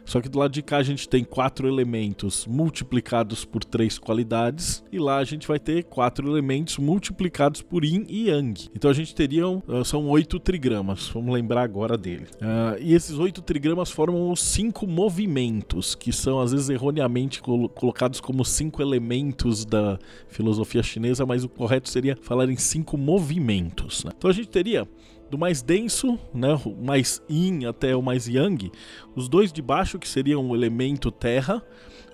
Só 0.06 0.22
que 0.22 0.30
do 0.30 0.40
lado 0.40 0.52
de 0.52 0.62
cá 0.62 0.78
a 0.78 0.84
gente 0.84 1.10
tem 1.10 1.24
quatro 1.24 1.68
elementos 1.68 2.46
multiplicados 2.46 3.44
por 3.44 3.64
três 3.64 3.98
qualidades, 3.98 4.84
e 4.92 5.00
lá 5.00 5.18
a 5.18 5.24
gente 5.24 5.48
vai 5.48 5.60
ter 5.60 5.84
quatro 5.84 6.30
elementos 6.30 6.78
multiplicados 6.78 7.62
por 7.62 7.84
yin 7.84 8.06
e 8.08 8.30
yang. 8.30 8.70
Então 8.76 8.90
a 8.90 8.94
gente 8.94 9.14
teria 9.16 9.48
uh, 9.48 9.84
são 9.84 10.08
oito 10.10 10.40
trigramas, 10.40 11.10
vamos 11.10 11.34
lembrar 11.34 11.64
agora 11.64 11.98
dele. 11.98 12.28
Uh, 12.36 12.80
e 12.80 12.94
esses 12.94 13.18
oito 13.18 13.42
trigramas 13.42 13.92
formam 13.92 14.32
os 14.32 14.42
cinco 14.42 14.88
movimentos, 14.88 15.96
que 15.96 16.12
são 16.12 16.40
às 16.40 16.52
vezes 16.52 16.70
erroneamente 16.70 17.42
col 17.42 17.68
colocados 17.70 18.20
como 18.20 18.46
cinco 18.46 18.82
elementos 18.82 19.66
da 19.66 19.98
filosofia 20.28 20.84
chinesa, 20.84 21.26
mas 21.26 21.44
o 21.44 21.50
correto 21.50 21.90
seria 21.90 22.18
falar 22.22 22.50
em 22.50 22.58
cinco 22.58 22.98
movimentos. 22.98 24.04
Né? 24.04 24.12
Então 24.16 24.30
a 24.30 24.34
gente 24.34 24.50
teria 24.50 24.88
do 25.30 25.38
mais 25.38 25.62
denso, 25.62 26.20
né, 26.34 26.60
o 26.66 26.76
mais 26.76 27.22
yin 27.30 27.66
até 27.66 27.96
o 27.96 28.02
mais 28.02 28.28
yang, 28.28 28.72
os 29.16 29.28
dois 29.28 29.52
de 29.52 29.62
baixo 29.62 30.00
que 30.00 30.08
seriam 30.08 30.48
o 30.50 30.56
elemento 30.56 31.12
terra, 31.12 31.64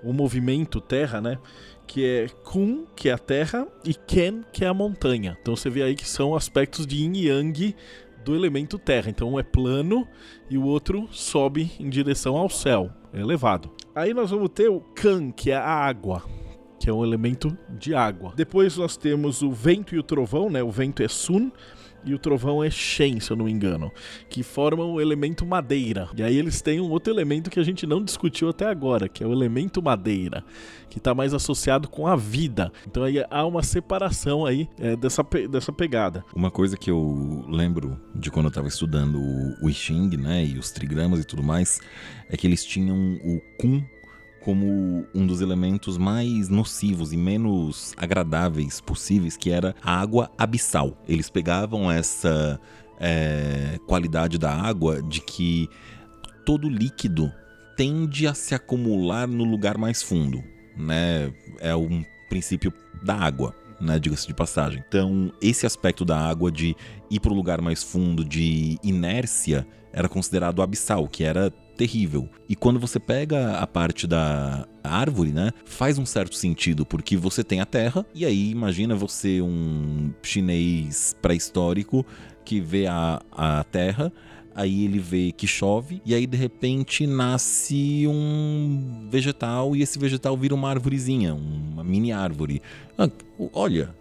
o 0.04 0.13
movimento 0.13 0.80
terra, 0.80 1.21
né, 1.21 1.38
que 1.86 2.06
é 2.06 2.28
kun, 2.43 2.86
que 2.95 3.10
é 3.10 3.13
a 3.13 3.17
terra, 3.17 3.67
e 3.84 3.93
ken, 3.93 4.43
que 4.52 4.63
é 4.63 4.67
a 4.67 4.74
montanha. 4.74 5.38
Então 5.41 5.56
você 5.56 5.69
vê 5.69 5.84
aí 5.84 5.95
que 5.95 6.08
são 6.08 6.36
aspectos 6.36 6.88
de 6.88 6.97
yin 6.97 7.13
e 7.15 7.28
yang 7.28 7.76
do 8.24 8.36
elemento 8.36 8.80
terra. 8.80 9.10
Então 9.10 9.34
um 9.34 9.39
é 9.39 9.43
plano 9.43 10.08
e 10.50 10.58
o 10.58 10.63
outro 10.63 11.08
sobe 11.12 11.71
em 11.80 11.89
direção 11.89 12.38
ao 12.38 12.50
céu, 12.50 12.91
é 13.13 13.19
elevado. 13.19 13.69
Aí 13.93 14.13
nós 14.13 14.32
vamos 14.32 14.50
ter 14.50 14.69
o 14.69 14.80
kan, 14.80 15.32
que 15.32 15.52
é 15.52 15.56
a 15.56 15.67
água, 15.67 16.24
que 16.80 16.89
é 16.89 16.93
um 16.93 17.04
elemento 17.04 17.56
de 17.78 17.93
água. 17.93 18.34
Depois 18.36 18.78
nós 18.78 18.95
temos 18.95 19.41
o 19.41 19.52
vento 19.52 19.93
e 19.93 20.00
o 20.00 20.04
trovão, 20.04 20.50
né? 20.50 20.63
O 20.63 20.71
vento 20.71 21.04
é 21.04 21.08
sun 21.08 21.52
e 22.04 22.14
o 22.14 22.20
trovão 22.20 22.64
é 22.64 22.70
Shen, 22.70 23.20
se 23.20 23.32
eu 23.32 23.38
não 23.38 23.46
me 23.46 23.52
engano, 23.52 23.92
que 24.30 24.44
formam 24.44 24.94
o 24.94 25.02
elemento 25.02 25.46
madeira. 25.46 26.10
E 26.16 26.24
aí 26.24 26.38
eles 26.38 26.62
têm 26.62 26.80
um 26.80 26.90
outro 26.90 27.14
elemento 27.14 27.50
que 27.50 27.60
a 27.60 27.64
gente 27.64 27.86
não 27.86 28.04
discutiu 28.04 28.50
até 28.50 28.68
agora, 28.68 29.08
que 29.08 29.24
é 29.24 29.28
o 29.28 29.32
elemento 29.32 29.82
madeira, 29.82 30.44
que 30.90 30.98
está 30.98 31.14
mais 31.14 31.34
associado 31.34 31.88
com 31.88 32.08
a 32.08 32.16
vida. 32.16 32.72
Então 32.88 33.04
aí 33.04 33.24
há 33.30 33.46
uma 33.46 33.64
separação 33.64 34.46
aí 34.46 34.68
é, 34.80 34.96
dessa, 34.96 35.24
pe 35.24 35.48
dessa 35.48 35.72
pegada. 35.72 36.24
Uma 36.36 36.52
coisa 36.52 36.78
que 36.78 36.90
eu 36.90 37.46
lembro 37.48 38.00
de 38.16 38.30
quando 38.30 38.46
eu 38.46 38.50
estava 38.50 38.68
estudando 38.68 39.20
o 39.62 39.70
I 39.70 40.18
né, 40.18 40.46
e 40.46 40.58
os 40.58 40.72
trigramas 40.72 41.20
e 41.20 41.24
tudo 41.24 41.44
mais, 41.44 41.80
é 42.30 42.38
que 42.38 42.48
eles 42.48 42.64
tinham 42.66 43.16
o 43.24 43.42
Kun 43.60 43.84
como 44.41 45.06
um 45.13 45.25
dos 45.25 45.39
elementos 45.39 45.97
mais 45.97 46.49
nocivos 46.49 47.13
e 47.13 47.17
menos 47.17 47.93
agradáveis 47.95 48.82
possíveis, 48.82 49.38
que 49.38 49.51
era 49.51 49.75
a 49.82 49.99
água 49.99 50.32
abissal. 50.38 50.97
Eles 51.08 51.30
pegavam 51.30 51.91
essa 51.91 52.60
é, 52.99 53.80
qualidade 53.88 54.38
da 54.38 54.54
água 54.54 55.01
de 55.01 55.21
que 55.21 55.69
todo 56.45 56.67
líquido 56.67 57.32
tende 57.77 58.27
a 58.27 58.34
se 58.34 58.54
acumular 58.54 59.27
no 59.27 59.43
lugar 59.43 59.77
mais 59.77 60.01
fundo, 60.01 60.43
né? 60.75 61.32
É 61.60 61.75
um 61.75 62.04
princípio 62.30 62.73
da 63.04 63.15
água. 63.15 63.56
Né, 63.80 63.97
diga-se 63.97 64.27
de 64.27 64.34
passagem. 64.36 64.84
Então, 64.88 65.34
esse 65.41 65.65
aspecto 65.65 66.06
da 66.06 66.15
água 66.15 66.51
de 66.51 66.75
ir 67.10 67.19
para 67.19 67.32
o 67.32 67.36
lugar 67.36 67.60
mais 67.62 67.82
fundo, 67.82 68.23
de 68.23 68.77
inércia, 68.84 69.65
era 69.91 70.08
considerado 70.08 70.62
abissal, 70.62 71.08
que 71.08 71.23
era 71.23 71.51
terrível. 71.82 72.30
E 72.48 72.56
quando 72.56 72.80
você 72.80 73.00
pega 73.00 73.58
a 73.58 73.65
parte 73.65 74.06
da 74.06 74.67
árvore, 74.84 75.32
né, 75.32 75.50
faz 75.65 75.98
um 75.98 76.06
certo 76.06 76.36
sentido, 76.36 76.86
porque 76.86 77.17
você 77.17 77.44
tem 77.44 77.60
a 77.60 77.65
terra, 77.65 78.06
e 78.13 78.24
aí 78.24 78.52
imagina 78.52 78.94
você, 78.94 79.41
um 79.41 80.13
chinês 80.22 81.15
pré-histórico, 81.24 82.06
que 82.46 82.62
vê 82.62 82.86
a, 82.86 83.20
a 83.32 83.63
terra 83.63 84.13
aí 84.54 84.84
ele 84.84 85.00
vê 85.00 85.32
que 85.32 85.48
chove 85.48 86.02
e 86.06 86.13
aí 86.13 86.28
de 86.28 86.36
repente 86.36 87.08
nasce 87.08 88.06
um 88.06 89.08
vegetal 89.10 89.74
e 89.78 89.82
esse 89.82 89.98
vegetal 89.98 90.36
vira 90.36 90.54
uma 90.54 90.70
árvorezinha, 90.70 91.34
uma 91.34 91.84
mini 91.86 92.12
árvore. 92.12 92.62
Ah, 92.98 93.10
olha, 93.54 93.96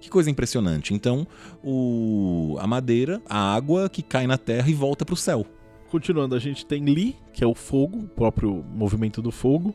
que 0.00 0.08
coisa 0.08 0.30
impressionante. 0.30 0.94
Então, 0.94 1.26
o, 1.62 2.56
a 2.60 2.66
madeira, 2.66 3.20
a 3.28 3.54
água 3.54 3.88
que 3.88 4.00
cai 4.00 4.26
na 4.26 4.38
terra 4.38 4.70
e 4.70 4.74
volta 4.74 5.04
para 5.04 5.14
o 5.14 5.16
céu. 5.16 5.44
Continuando, 5.90 6.34
a 6.34 6.38
gente 6.38 6.66
tem 6.66 6.84
Li, 6.84 7.16
que 7.32 7.44
é 7.44 7.46
o 7.46 7.54
fogo, 7.54 7.98
o 7.98 8.08
próprio 8.08 8.64
movimento 8.74 9.22
do 9.22 9.30
fogo, 9.30 9.74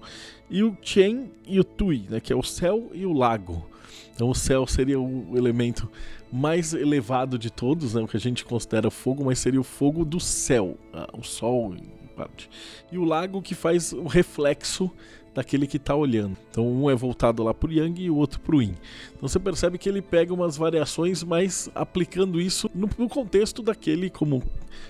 e 0.49 0.63
o 0.63 0.75
Chen 0.81 1.31
e 1.47 1.59
o 1.59 1.63
Tui, 1.63 2.05
né, 2.09 2.19
que 2.19 2.33
é 2.33 2.35
o 2.35 2.43
céu 2.43 2.91
e 2.93 3.05
o 3.05 3.13
lago. 3.13 3.65
Então 4.13 4.29
o 4.29 4.35
céu 4.35 4.67
seria 4.67 4.99
o 4.99 5.37
elemento 5.37 5.89
mais 6.31 6.73
elevado 6.73 7.39
de 7.39 7.49
todos, 7.49 7.93
né, 7.93 8.01
o 8.01 8.07
que 8.07 8.17
a 8.17 8.19
gente 8.19 8.43
considera 8.43 8.91
fogo, 8.91 9.23
mas 9.23 9.39
seria 9.39 9.59
o 9.59 9.63
fogo 9.63 10.03
do 10.03 10.19
céu, 10.19 10.77
ah, 10.93 11.07
o 11.17 11.23
sol 11.23 11.73
em 11.75 12.01
parte. 12.15 12.49
E 12.91 12.97
o 12.97 13.05
lago 13.05 13.41
que 13.41 13.55
faz 13.55 13.93
o 13.93 14.05
reflexo 14.05 14.91
daquele 15.33 15.67
que 15.67 15.77
está 15.77 15.95
olhando. 15.95 16.37
Então 16.49 16.67
um 16.67 16.89
é 16.89 16.95
voltado 16.95 17.43
lá 17.43 17.53
para 17.53 17.69
o 17.69 17.73
Yang 17.73 18.03
e 18.03 18.09
o 18.09 18.15
outro 18.15 18.39
para 18.39 18.55
o 18.55 18.61
Yin. 18.61 18.75
Então 19.15 19.27
você 19.27 19.39
percebe 19.39 19.77
que 19.77 19.87
ele 19.87 20.01
pega 20.01 20.33
umas 20.33 20.57
variações, 20.57 21.23
mas 21.23 21.69
aplicando 21.73 22.39
isso 22.39 22.69
no, 22.73 22.89
no 22.97 23.07
contexto 23.07 23.61
daquele, 23.61 24.09
como 24.09 24.43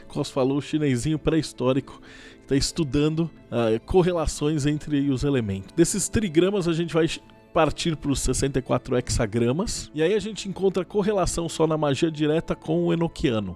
Cos 0.07 0.29
falou, 0.29 0.57
o 0.57 0.61
chinesinho 0.61 1.19
pré-histórico 1.19 2.01
está 2.41 2.55
estudando 2.55 3.21
uh, 3.21 3.79
correlações 3.85 4.65
entre 4.65 5.09
os 5.09 5.23
elementos. 5.23 5.71
Desses 5.73 6.09
trigramas 6.09 6.67
a 6.67 6.73
gente 6.73 6.93
vai 6.93 7.07
partir 7.53 7.95
para 7.95 8.11
os 8.11 8.19
64 8.19 8.97
hexagramas. 8.97 9.91
E 9.93 10.01
aí 10.01 10.13
a 10.13 10.19
gente 10.19 10.47
encontra 10.47 10.83
correlação 10.85 11.47
só 11.47 11.67
na 11.67 11.77
magia 11.77 12.09
direta 12.09 12.55
com 12.55 12.85
o 12.85 12.93
Enochiano. 12.93 13.55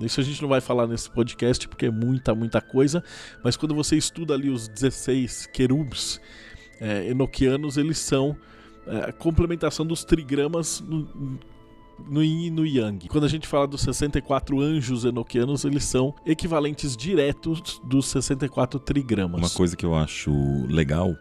Isso 0.00 0.20
a 0.20 0.24
gente 0.24 0.40
não 0.42 0.48
vai 0.48 0.60
falar 0.60 0.86
nesse 0.86 1.10
podcast 1.10 1.68
porque 1.68 1.86
é 1.86 1.90
muita, 1.90 2.34
muita 2.34 2.60
coisa. 2.60 3.02
Mas 3.42 3.56
quando 3.56 3.74
você 3.74 3.96
estuda 3.96 4.34
ali 4.34 4.50
os 4.50 4.68
16 4.68 5.46
querubs 5.46 6.20
é, 6.80 7.08
enoquianos, 7.08 7.76
eles 7.76 7.98
são 7.98 8.36
é, 8.86 9.10
a 9.10 9.12
complementação 9.12 9.86
dos 9.86 10.04
trigramas 10.04 10.80
no, 10.80 11.38
no 12.08 12.22
Yin 12.22 12.46
e 12.46 12.50
no 12.50 12.66
Yang. 12.66 13.08
Quando 13.08 13.24
a 13.24 13.28
gente 13.28 13.46
fala 13.46 13.66
dos 13.66 13.82
64 13.82 14.60
anjos 14.60 15.04
enoquianos, 15.04 15.64
eles 15.64 15.84
são 15.84 16.14
equivalentes 16.26 16.96
diretos 16.96 17.80
dos 17.84 18.08
64 18.08 18.80
trigramas. 18.80 19.40
Uma 19.40 19.50
coisa 19.50 19.76
que 19.76 19.86
eu 19.86 19.94
acho 19.94 20.32
legal 20.66 21.16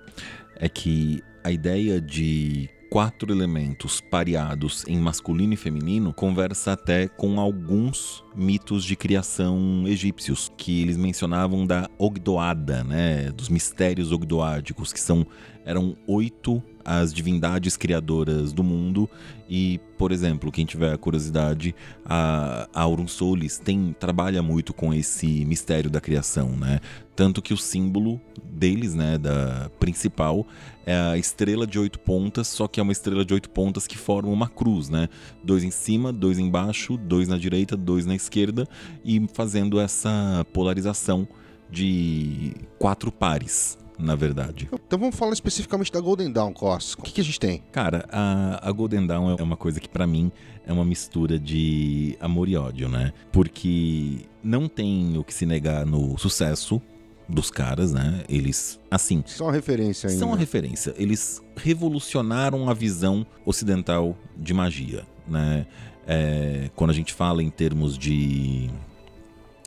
é 0.56 0.68
que 0.68 1.22
a 1.44 1.52
ideia 1.52 2.00
de 2.00 2.70
quatro 2.92 3.32
elementos 3.32 4.02
pareados 4.02 4.84
em 4.86 5.00
masculino 5.00 5.54
e 5.54 5.58
feminino 5.58 6.14
conversa 6.14 6.74
até 6.74 7.08
com 7.08 7.40
alguns 7.40 8.22
mitos 8.36 8.84
de 8.84 8.98
criação 8.98 9.86
egípcios, 9.88 10.52
que 10.58 10.82
eles 10.82 10.98
mencionavam 10.98 11.66
da 11.66 11.90
Ogdoada, 11.98 12.84
né, 12.84 13.32
dos 13.32 13.48
mistérios 13.48 14.12
ogdoádicos, 14.12 14.92
que 14.92 15.00
são 15.00 15.26
eram 15.65 15.95
oito 16.08 16.62
as 16.84 17.13
divindades 17.13 17.78
criadoras 17.78 18.52
do 18.52 18.63
mundo 18.63 19.10
e, 19.50 19.80
por 19.97 20.12
exemplo, 20.12 20.52
quem 20.52 20.65
tiver 20.65 20.97
curiosidade, 20.97 21.76
a, 22.06 22.67
Aurum 22.74 23.08
Solis 23.08 23.58
tem, 23.58 23.95
trabalha 24.00 24.41
muito 24.41 24.74
com 24.74 24.93
esse 24.93 25.45
mistério 25.45 25.89
da 25.89 26.02
criação, 26.02 26.50
né? 26.50 26.80
Tanto 27.15 27.41
que 27.41 27.54
o 27.54 27.58
símbolo 27.58 28.19
deles, 28.43 28.95
né, 28.95 29.17
da 29.17 29.69
principal, 29.80 30.47
é 30.86 30.95
a 30.95 31.17
estrela 31.17 31.67
de 31.67 31.78
oito 31.78 32.00
pontas, 32.00 32.47
só 32.47 32.67
que 32.67 32.80
é 32.80 32.84
uma 32.84 32.91
estrela 32.91 33.24
de 33.24 33.34
oito 33.34 33.50
pontas 33.50 33.86
que 33.86 33.97
forma 33.97 34.30
uma 34.30 34.47
cruz, 34.47 34.89
né? 34.89 35.08
Dois 35.43 35.63
em 35.63 35.71
cima, 35.71 36.12
dois 36.12 36.39
embaixo, 36.39 36.97
dois 36.97 37.28
na 37.28 37.38
direita, 37.38 37.78
dois 37.78 38.06
na 38.06 38.15
esquerda 38.15 38.67
e 39.04 39.28
fazendo 39.34 39.80
essa 39.80 40.45
polarização 40.54 41.28
de 41.69 42.54
quatro 42.78 43.12
pares, 43.12 43.78
na 44.02 44.16
verdade. 44.16 44.70
Então 44.72 45.00
vamos 45.00 45.16
falar 45.16 45.34
especificamente 45.34 45.92
da 45.92 46.00
Golden 46.00 46.32
Dawn, 46.32 46.54
Cos. 46.54 46.94
O 46.94 47.02
que, 47.02 47.12
que 47.12 47.22
a 47.22 47.24
gente 47.24 47.40
tem? 47.40 47.64
Cara, 47.72 48.06
a, 48.12 48.68
a 48.68 48.72
Golden 48.72 49.06
Dawn 49.06 49.36
é 49.38 49.44
uma 49.44 49.56
coisa 49.56 49.80
que 49.80 49.88
para 49.88 50.08
mim 50.08 50.32
é 50.66 50.74
uma 50.74 50.84
mistura 50.84 51.40
de 51.40 52.18
amor 52.20 52.50
e 52.50 52.56
ódio, 52.56 52.90
né? 52.90 53.14
Porque 53.32 54.26
não 54.44 54.68
tem 54.68 55.18
o 55.18 55.24
que 55.24 55.34
se 55.34 55.46
negar 55.46 55.86
no 55.86 56.18
sucesso 56.18 56.82
dos 57.28 57.50
caras, 57.50 57.94
né? 57.94 58.24
Eles, 58.28 58.80
assim. 58.90 59.24
São 59.26 59.48
uma 59.48 59.54
referência 59.54 60.10
ainda. 60.10 60.20
São 60.20 60.30
uma 60.30 60.38
referência. 60.38 60.94
Eles 60.98 61.42
revolucionaram 61.56 62.70
a 62.70 62.74
visão 62.74 63.26
ocidental 63.46 64.18
de 64.36 64.54
magia, 64.54 65.06
né? 65.28 65.66
É, 66.06 66.70
quando 66.76 66.90
a 66.90 66.94
gente 66.94 67.14
fala 67.14 67.42
em 67.42 67.50
termos 67.50 67.98
de, 67.98 68.70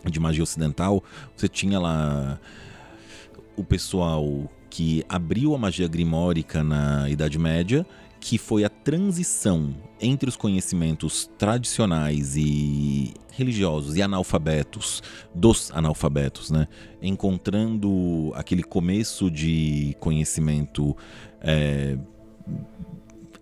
de 0.04 0.20
magia 0.20 0.42
ocidental, 0.42 1.02
você 1.34 1.48
tinha 1.48 1.78
lá 1.78 2.38
o 3.56 3.64
pessoal 3.64 4.50
que 4.70 5.04
abriu 5.08 5.54
a 5.54 5.58
magia 5.58 5.86
grimórica 5.86 6.64
na 6.64 7.08
Idade 7.08 7.38
Média, 7.38 7.86
que 8.18 8.38
foi 8.38 8.64
a 8.64 8.68
transição 8.68 9.74
entre 10.00 10.28
os 10.28 10.36
conhecimentos 10.36 11.30
tradicionais 11.38 12.36
e 12.36 13.12
religiosos 13.32 13.96
e 13.96 14.02
analfabetos, 14.02 15.02
dos 15.34 15.70
analfabetos, 15.72 16.50
né? 16.50 16.66
Encontrando 17.02 18.32
aquele 18.34 18.62
começo 18.62 19.30
de 19.30 19.94
conhecimento 20.00 20.96
é, 21.40 21.98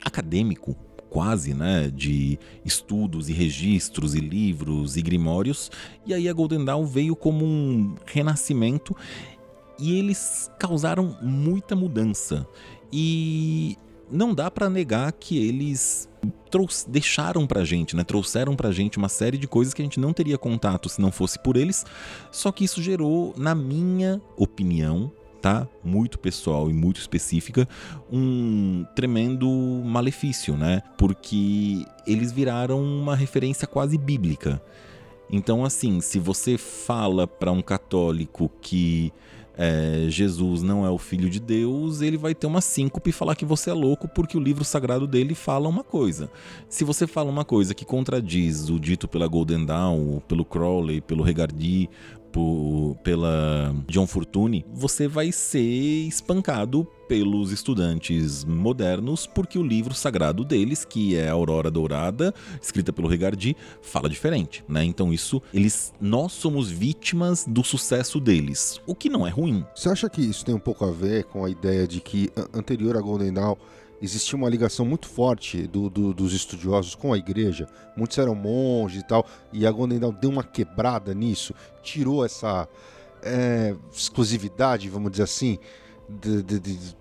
acadêmico, 0.04 0.76
quase, 1.12 1.52
né, 1.52 1.90
de 1.94 2.38
estudos 2.64 3.28
e 3.28 3.34
registros 3.34 4.14
e 4.14 4.18
livros 4.18 4.96
e 4.96 5.02
grimórios. 5.02 5.70
E 6.06 6.14
aí 6.14 6.26
a 6.26 6.32
Golden 6.32 6.64
Dawn 6.64 6.86
veio 6.86 7.14
como 7.14 7.44
um 7.44 7.94
renascimento 8.06 8.96
e 9.78 9.98
eles 9.98 10.50
causaram 10.58 11.16
muita 11.22 11.74
mudança. 11.74 12.46
E 12.92 13.76
não 14.10 14.34
dá 14.34 14.50
para 14.50 14.68
negar 14.68 15.10
que 15.12 15.38
eles 15.38 16.08
deixaram 16.86 17.46
pra 17.46 17.64
gente, 17.64 17.96
né? 17.96 18.04
Trouxeram 18.04 18.54
pra 18.54 18.70
gente 18.70 18.98
uma 18.98 19.08
série 19.08 19.38
de 19.38 19.48
coisas 19.48 19.72
que 19.72 19.80
a 19.80 19.84
gente 19.84 19.98
não 19.98 20.12
teria 20.12 20.36
contato 20.36 20.88
se 20.88 21.00
não 21.00 21.10
fosse 21.10 21.38
por 21.38 21.56
eles. 21.56 21.84
Só 22.30 22.52
que 22.52 22.64
isso 22.64 22.82
gerou, 22.82 23.34
na 23.38 23.54
minha 23.54 24.20
opinião, 24.36 25.10
tá? 25.40 25.66
Muito 25.82 26.18
pessoal 26.18 26.70
e 26.70 26.72
muito 26.74 27.00
específica, 27.00 27.66
um 28.10 28.84
tremendo 28.94 29.48
malefício, 29.84 30.56
né? 30.56 30.82
Porque 30.98 31.86
eles 32.06 32.30
viraram 32.30 32.82
uma 32.82 33.16
referência 33.16 33.66
quase 33.66 33.96
bíblica. 33.96 34.62
Então, 35.30 35.64
assim, 35.64 36.02
se 36.02 36.18
você 36.18 36.58
fala 36.58 37.26
para 37.26 37.50
um 37.50 37.62
católico 37.62 38.50
que 38.60 39.10
é, 39.56 40.06
Jesus 40.08 40.62
não 40.62 40.86
é 40.86 40.90
o 40.90 40.98
filho 40.98 41.28
de 41.28 41.38
Deus, 41.38 42.00
ele 42.00 42.16
vai 42.16 42.34
ter 42.34 42.46
uma 42.46 42.60
síncope 42.60 43.10
e 43.10 43.12
falar 43.12 43.34
que 43.34 43.44
você 43.44 43.70
é 43.70 43.74
louco 43.74 44.08
porque 44.08 44.36
o 44.36 44.40
livro 44.40 44.64
sagrado 44.64 45.06
dele 45.06 45.34
fala 45.34 45.68
uma 45.68 45.84
coisa. 45.84 46.30
Se 46.68 46.84
você 46.84 47.06
fala 47.06 47.30
uma 47.30 47.44
coisa 47.44 47.74
que 47.74 47.84
contradiz 47.84 48.68
o 48.68 48.78
dito 48.78 49.06
pela 49.06 49.26
Golden 49.26 49.64
Dawn, 49.64 50.20
pelo 50.26 50.44
Crowley, 50.44 51.00
pelo 51.00 51.22
Regardi, 51.22 51.88
pela 53.04 53.74
John 53.86 54.06
Fortune, 54.06 54.64
você 54.72 55.06
vai 55.06 55.30
ser 55.30 55.60
espancado 55.60 56.88
pelos 57.12 57.52
estudantes 57.52 58.42
modernos, 58.42 59.26
porque 59.26 59.58
o 59.58 59.62
livro 59.62 59.92
sagrado 59.92 60.42
deles, 60.46 60.82
que 60.82 61.14
é 61.14 61.28
a 61.28 61.32
Aurora 61.32 61.70
Dourada, 61.70 62.32
escrita 62.58 62.90
pelo 62.90 63.06
Regardi, 63.06 63.54
fala 63.82 64.08
diferente, 64.08 64.64
né? 64.66 64.82
Então 64.82 65.12
isso, 65.12 65.42
eles, 65.52 65.92
nós 66.00 66.32
somos 66.32 66.70
vítimas 66.70 67.44
do 67.46 67.62
sucesso 67.62 68.18
deles, 68.18 68.80
o 68.86 68.94
que 68.94 69.10
não 69.10 69.26
é 69.26 69.30
ruim. 69.30 69.62
Você 69.76 69.90
acha 69.90 70.08
que 70.08 70.22
isso 70.22 70.42
tem 70.42 70.54
um 70.54 70.58
pouco 70.58 70.86
a 70.86 70.90
ver 70.90 71.24
com 71.24 71.44
a 71.44 71.50
ideia 71.50 71.86
de 71.86 72.00
que 72.00 72.30
anterior 72.54 72.96
a 72.96 73.00
Golden 73.02 73.34
Dawn 73.34 73.56
existia 74.00 74.38
uma 74.38 74.48
ligação 74.48 74.86
muito 74.86 75.06
forte 75.06 75.66
do, 75.66 75.90
do, 75.90 76.14
dos 76.14 76.32
estudiosos 76.32 76.94
com 76.94 77.12
a 77.12 77.18
igreja. 77.18 77.68
Muitos 77.94 78.16
eram 78.16 78.34
monges 78.34 79.02
e 79.02 79.06
tal, 79.06 79.26
e 79.52 79.66
a 79.66 79.70
Golden 79.70 79.98
Dawn 79.98 80.14
deu 80.18 80.30
uma 80.30 80.42
quebrada 80.42 81.12
nisso, 81.12 81.52
tirou 81.82 82.24
essa 82.24 82.66
é, 83.22 83.76
exclusividade, 83.92 84.88
vamos 84.88 85.10
dizer 85.10 85.24
assim, 85.24 85.58
de, 86.20 86.42
de, 86.42 86.60
de, 86.60 86.94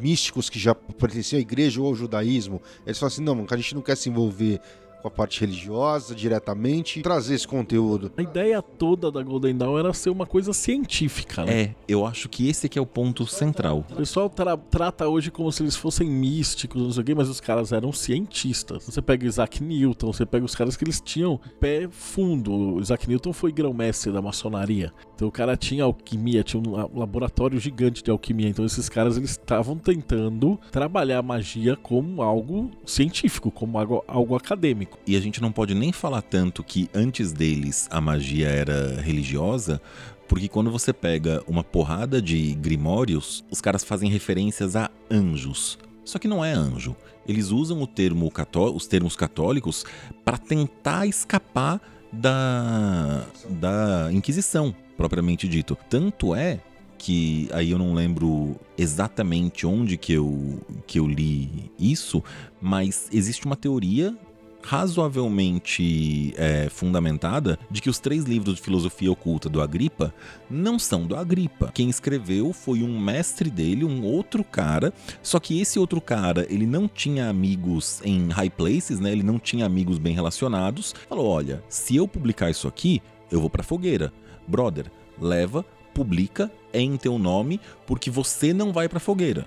místicos 0.00 0.50
que 0.50 0.58
já 0.58 0.74
pertenciam 0.74 1.38
à 1.38 1.40
igreja 1.40 1.80
ou 1.80 1.86
ao 1.86 1.94
judaísmo. 1.94 2.60
Eles 2.86 2.98
falam 2.98 3.12
assim: 3.12 3.22
não, 3.22 3.46
a 3.48 3.56
gente 3.56 3.74
não 3.74 3.82
quer 3.82 3.96
se 3.96 4.08
envolver 4.08 4.60
com 5.04 5.08
a 5.08 5.10
parte 5.10 5.42
religiosa 5.42 6.14
diretamente, 6.14 7.02
trazer 7.02 7.34
esse 7.34 7.46
conteúdo. 7.46 8.10
A 8.16 8.22
ideia 8.22 8.62
toda 8.62 9.12
da 9.12 9.22
Golden 9.22 9.54
Dawn 9.54 9.78
era 9.78 9.92
ser 9.92 10.08
uma 10.08 10.24
coisa 10.24 10.54
científica, 10.54 11.44
né? 11.44 11.60
É, 11.60 11.74
eu 11.86 12.06
acho 12.06 12.26
que 12.26 12.48
esse 12.48 12.64
aqui 12.64 12.78
é 12.78 12.82
o 12.82 12.86
ponto 12.86 13.26
central. 13.26 13.84
O 13.90 13.96
pessoal 13.96 14.30
tra 14.30 14.56
trata 14.56 15.06
hoje 15.06 15.30
como 15.30 15.52
se 15.52 15.62
eles 15.62 15.76
fossem 15.76 16.08
místicos, 16.08 16.82
não 16.82 16.90
sei 16.90 17.02
o 17.02 17.04
quê, 17.04 17.14
mas 17.14 17.28
os 17.28 17.38
caras 17.38 17.70
eram 17.70 17.92
cientistas. 17.92 18.86
Você 18.86 19.02
pega 19.02 19.26
Isaac 19.26 19.62
Newton, 19.62 20.10
você 20.10 20.24
pega 20.24 20.42
os 20.42 20.54
caras 20.54 20.74
que 20.74 20.84
eles 20.84 21.02
tinham 21.02 21.38
pé 21.60 21.86
fundo. 21.90 22.76
O 22.76 22.80
Isaac 22.80 23.06
Newton 23.06 23.34
foi 23.34 23.52
grão-mestre 23.52 24.10
da 24.10 24.22
maçonaria. 24.22 24.90
Então 25.14 25.28
o 25.28 25.32
cara 25.32 25.54
tinha 25.54 25.84
alquimia, 25.84 26.42
tinha 26.42 26.62
um 26.62 26.98
laboratório 26.98 27.60
gigante 27.60 28.02
de 28.02 28.10
alquimia. 28.10 28.48
Então 28.48 28.64
esses 28.64 28.88
caras 28.88 29.18
eles 29.18 29.32
estavam 29.32 29.76
tentando 29.76 30.58
trabalhar 30.72 31.18
a 31.18 31.22
magia 31.22 31.76
como 31.76 32.22
algo 32.22 32.70
científico, 32.86 33.50
como 33.50 33.78
algo, 33.78 34.02
algo 34.08 34.34
acadêmico. 34.34 34.93
E 35.06 35.16
a 35.16 35.20
gente 35.20 35.40
não 35.40 35.52
pode 35.52 35.74
nem 35.74 35.92
falar 35.92 36.22
tanto 36.22 36.62
que 36.62 36.88
antes 36.94 37.32
deles 37.32 37.88
a 37.90 38.00
magia 38.00 38.48
era 38.48 39.00
religiosa, 39.00 39.80
porque 40.28 40.48
quando 40.48 40.70
você 40.70 40.92
pega 40.92 41.42
uma 41.46 41.62
porrada 41.62 42.20
de 42.20 42.54
grimórios, 42.54 43.44
os 43.50 43.60
caras 43.60 43.84
fazem 43.84 44.10
referências 44.10 44.76
a 44.76 44.90
anjos. 45.10 45.78
Só 46.04 46.18
que 46.18 46.28
não 46.28 46.44
é 46.44 46.52
anjo. 46.52 46.96
Eles 47.26 47.50
usam 47.50 47.80
o 47.82 47.86
termo 47.86 48.30
os 48.74 48.86
termos 48.86 49.16
católicos 49.16 49.84
para 50.24 50.36
tentar 50.36 51.06
escapar 51.06 51.80
da, 52.12 53.24
da 53.48 54.08
Inquisição, 54.12 54.74
propriamente 54.96 55.48
dito. 55.48 55.76
Tanto 55.88 56.34
é 56.34 56.60
que 56.98 57.48
aí 57.52 57.70
eu 57.70 57.78
não 57.78 57.92
lembro 57.92 58.56
exatamente 58.78 59.66
onde 59.66 59.96
que 59.96 60.12
eu, 60.12 60.58
que 60.86 60.98
eu 60.98 61.06
li 61.06 61.70
isso, 61.78 62.22
mas 62.60 63.08
existe 63.12 63.44
uma 63.44 63.56
teoria 63.56 64.16
razoavelmente 64.64 66.32
é, 66.36 66.68
fundamentada 66.70 67.58
de 67.70 67.82
que 67.82 67.90
os 67.90 67.98
três 67.98 68.24
livros 68.24 68.56
de 68.56 68.62
filosofia 68.62 69.12
oculta 69.12 69.48
do 69.48 69.60
Agripa 69.60 70.12
não 70.48 70.78
são 70.78 71.06
do 71.06 71.14
Agripa. 71.14 71.70
Quem 71.74 71.90
escreveu 71.90 72.52
foi 72.52 72.82
um 72.82 72.98
mestre 72.98 73.50
dele, 73.50 73.84
um 73.84 74.02
outro 74.04 74.42
cara, 74.42 74.92
só 75.22 75.38
que 75.38 75.60
esse 75.60 75.78
outro 75.78 76.00
cara, 76.00 76.46
ele 76.48 76.66
não 76.66 76.88
tinha 76.88 77.28
amigos 77.28 78.00
em 78.04 78.28
high 78.30 78.50
places, 78.50 78.98
né? 78.98 79.12
Ele 79.12 79.22
não 79.22 79.38
tinha 79.38 79.66
amigos 79.66 79.98
bem 79.98 80.14
relacionados. 80.14 80.94
Falou: 81.08 81.26
"Olha, 81.26 81.62
se 81.68 81.96
eu 81.96 82.08
publicar 82.08 82.50
isso 82.50 82.66
aqui, 82.66 83.02
eu 83.30 83.40
vou 83.40 83.50
para 83.50 83.62
fogueira. 83.62 84.12
Brother, 84.46 84.90
leva, 85.20 85.64
publica 85.92 86.50
é 86.72 86.80
em 86.80 86.96
teu 86.96 87.18
nome, 87.18 87.60
porque 87.86 88.10
você 88.10 88.52
não 88.52 88.72
vai 88.72 88.88
para 88.88 88.98
fogueira." 88.98 89.46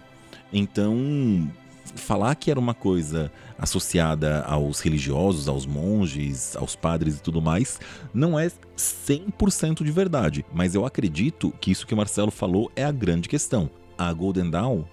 Então, 0.53 1.49
falar 1.95 2.36
que 2.36 2.51
era 2.51 2.59
uma 2.59 2.74
coisa 2.74 3.32
associada 3.58 4.41
aos 4.43 4.80
religiosos, 4.80 5.47
aos 5.47 5.66
monges, 5.66 6.55
aos 6.55 6.76
padres 6.76 7.18
e 7.18 7.22
tudo 7.22 7.41
mais, 7.41 7.80
não 8.14 8.39
é 8.39 8.51
100% 8.78 9.84
de 9.84 9.91
verdade. 9.91 10.45
Mas 10.53 10.76
eu 10.76 10.86
acredito 10.86 11.53
que 11.60 11.72
isso 11.72 11.88
que 11.88 11.93
o 11.93 11.97
Marcelo 11.97 12.32
falou 12.32 12.72
é 12.76 12.84
a 12.84 12.91
grande 12.91 13.28
questão. 13.28 13.70
A 13.97 14.12
Golden 14.14 14.49
Dawn 14.49 14.84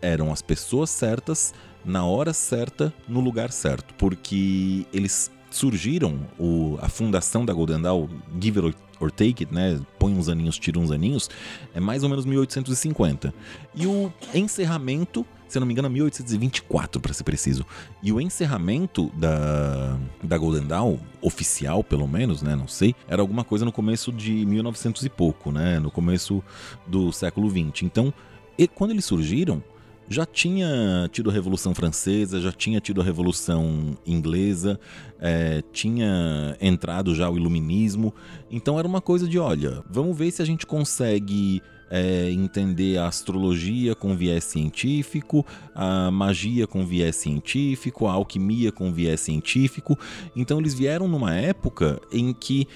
eram 0.00 0.32
as 0.32 0.42
pessoas 0.42 0.90
certas, 0.90 1.52
na 1.84 2.04
hora 2.04 2.32
certa, 2.32 2.92
no 3.08 3.20
lugar 3.20 3.52
certo. 3.52 3.94
Porque 3.94 4.86
eles 4.92 5.30
surgiram, 5.56 6.20
o, 6.38 6.78
a 6.80 6.88
fundação 6.88 7.44
da 7.44 7.52
Golden 7.52 7.82
Dawn, 7.82 8.08
Give 8.40 8.60
It 8.60 8.76
or 9.00 9.10
Take 9.10 9.44
It, 9.44 9.52
né? 9.52 9.80
Põe 9.98 10.12
uns 10.12 10.28
aninhos, 10.28 10.58
tira 10.58 10.78
uns 10.78 10.90
aninhos, 10.90 11.28
é 11.74 11.80
mais 11.80 12.02
ou 12.02 12.08
menos 12.08 12.24
1850. 12.24 13.34
E 13.74 13.86
o 13.86 14.12
encerramento 14.34 15.26
se 15.48 15.58
eu 15.58 15.60
não 15.60 15.66
me 15.66 15.72
engano, 15.72 15.88
1824, 15.88 17.00
para 17.00 17.12
ser 17.12 17.22
preciso. 17.22 17.64
E 18.02 18.12
o 18.12 18.20
encerramento 18.20 19.12
da, 19.14 19.96
da 20.22 20.36
Golden 20.36 20.66
Dawn, 20.66 20.98
oficial 21.22 21.84
pelo 21.84 22.08
menos, 22.08 22.42
né? 22.42 22.56
Não 22.56 22.66
sei, 22.66 22.94
era 23.06 23.22
alguma 23.22 23.44
coisa 23.44 23.64
no 23.64 23.70
começo 23.70 24.12
de 24.12 24.44
1900 24.44 25.04
e 25.04 25.08
pouco, 25.08 25.52
né? 25.52 25.78
No 25.78 25.90
começo 25.90 26.42
do 26.86 27.12
século 27.12 27.48
20. 27.48 27.84
Então, 27.84 28.12
e, 28.58 28.66
quando 28.66 28.90
eles 28.90 29.04
surgiram, 29.04 29.62
já 30.08 30.24
tinha 30.24 31.08
tido 31.12 31.30
a 31.30 31.32
Revolução 31.32 31.74
Francesa, 31.74 32.40
já 32.40 32.52
tinha 32.52 32.80
tido 32.80 33.00
a 33.00 33.04
Revolução 33.04 33.96
Inglesa, 34.06 34.78
é, 35.18 35.62
tinha 35.72 36.56
entrado 36.60 37.14
já 37.14 37.28
o 37.28 37.36
Iluminismo. 37.36 38.14
Então 38.50 38.78
era 38.78 38.86
uma 38.86 39.00
coisa 39.00 39.26
de: 39.26 39.38
olha, 39.38 39.82
vamos 39.90 40.16
ver 40.16 40.30
se 40.30 40.42
a 40.42 40.44
gente 40.44 40.66
consegue 40.66 41.62
é, 41.90 42.30
entender 42.30 42.98
a 42.98 43.06
astrologia 43.06 43.94
com 43.94 44.16
viés 44.16 44.44
científico, 44.44 45.44
a 45.74 46.10
magia 46.10 46.66
com 46.66 46.84
viés 46.84 47.16
científico, 47.16 48.06
a 48.06 48.12
alquimia 48.12 48.70
com 48.72 48.92
viés 48.92 49.20
científico. 49.20 49.98
Então 50.34 50.58
eles 50.58 50.74
vieram 50.74 51.08
numa 51.08 51.34
época 51.34 52.00
em 52.12 52.32
que, 52.32 52.66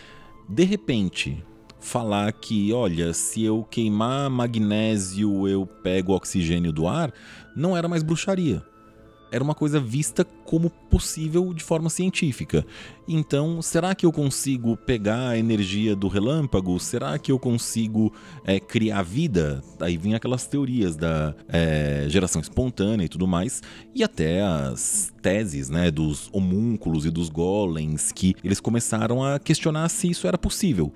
de 0.49 0.65
repente, 0.65 1.43
falar 1.81 2.33
que, 2.33 2.73
olha, 2.73 3.13
se 3.13 3.43
eu 3.43 3.65
queimar 3.69 4.31
magnésio 4.31 5.49
eu 5.49 5.67
pego 5.67 6.13
oxigênio 6.13 6.73
do 6.73 6.87
ar, 6.87 7.13
não 7.57 7.77
era 7.77 7.89
mais 7.89 8.03
bruxaria 8.03 8.70
era 9.31 9.43
uma 9.43 9.55
coisa 9.55 9.81
vista 9.81 10.25
como 10.25 10.71
possível 10.71 11.53
de 11.55 11.63
forma 11.63 11.89
científica. 11.89 12.67
Então, 13.07 13.63
será 13.63 13.95
que 13.95 14.05
eu 14.05 14.13
consigo 14.13 14.77
pegar 14.77 15.31
a 15.31 15.39
energia 15.39 15.95
do 15.97 16.09
relâmpago? 16.09 16.79
Será 16.79 17.19
que 17.19 17.31
eu 17.33 17.39
consigo 17.39 18.13
é, 18.45 18.59
criar 18.59 19.03
vida? 19.03 19.63
Aí 19.81 19.97
vem 19.97 20.15
aquelas 20.15 20.47
teorias 20.47 20.97
da 20.97 21.35
é, 21.49 22.07
geração 22.09 22.41
espontânea 22.41 23.05
e 23.05 23.09
tudo 23.09 23.27
mais, 23.27 23.63
e 23.95 24.03
até 24.03 24.43
as 24.43 25.13
teses 25.23 25.69
né, 25.69 25.91
dos 25.91 26.29
homúnculos 26.33 27.05
e 27.05 27.11
dos 27.11 27.29
golems, 27.29 28.13
que 28.13 28.35
eles 28.43 28.61
começaram 28.61 29.25
a 29.25 29.39
questionar 29.39 29.89
se 29.89 30.11
isso 30.11 30.27
era 30.27 30.39
possível. 30.39 30.93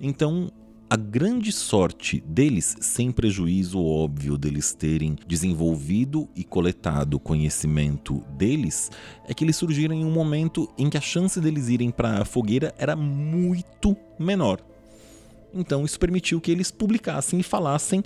Então, 0.00 0.50
a 0.88 0.96
grande 0.96 1.50
sorte 1.50 2.22
deles, 2.26 2.76
sem 2.80 3.10
prejuízo 3.10 3.82
óbvio 3.82 4.36
deles 4.36 4.74
terem 4.74 5.16
desenvolvido 5.26 6.28
e 6.36 6.44
coletado 6.44 7.18
conhecimento 7.18 8.22
deles, 8.36 8.90
é 9.26 9.32
que 9.32 9.44
eles 9.44 9.56
surgiram 9.56 9.94
em 9.94 10.04
um 10.04 10.10
momento 10.10 10.68
em 10.76 10.90
que 10.90 10.98
a 10.98 11.00
chance 11.00 11.40
deles 11.40 11.68
irem 11.68 11.90
para 11.90 12.20
a 12.20 12.24
fogueira 12.24 12.74
era 12.76 12.94
muito 12.94 13.96
menor. 14.18 14.60
Então 15.52 15.84
isso 15.84 15.98
permitiu 15.98 16.40
que 16.40 16.50
eles 16.50 16.70
publicassem 16.70 17.40
e 17.40 17.42
falassem 17.42 18.02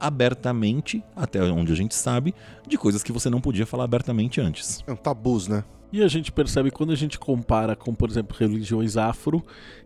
abertamente, 0.00 1.02
até 1.14 1.40
onde 1.42 1.72
a 1.72 1.76
gente 1.76 1.94
sabe, 1.94 2.34
de 2.66 2.76
coisas 2.76 3.02
que 3.02 3.12
você 3.12 3.30
não 3.30 3.40
podia 3.40 3.66
falar 3.66 3.84
abertamente 3.84 4.40
antes. 4.40 4.82
É 4.86 4.92
um 4.92 4.96
tabus, 4.96 5.46
né? 5.46 5.64
E 5.92 6.02
a 6.02 6.08
gente 6.08 6.32
percebe 6.32 6.70
quando 6.70 6.90
a 6.90 6.96
gente 6.96 7.18
compara 7.18 7.76
com, 7.76 7.94
por 7.94 8.08
exemplo, 8.08 8.34
religiões 8.36 8.96
afro, 8.96 9.44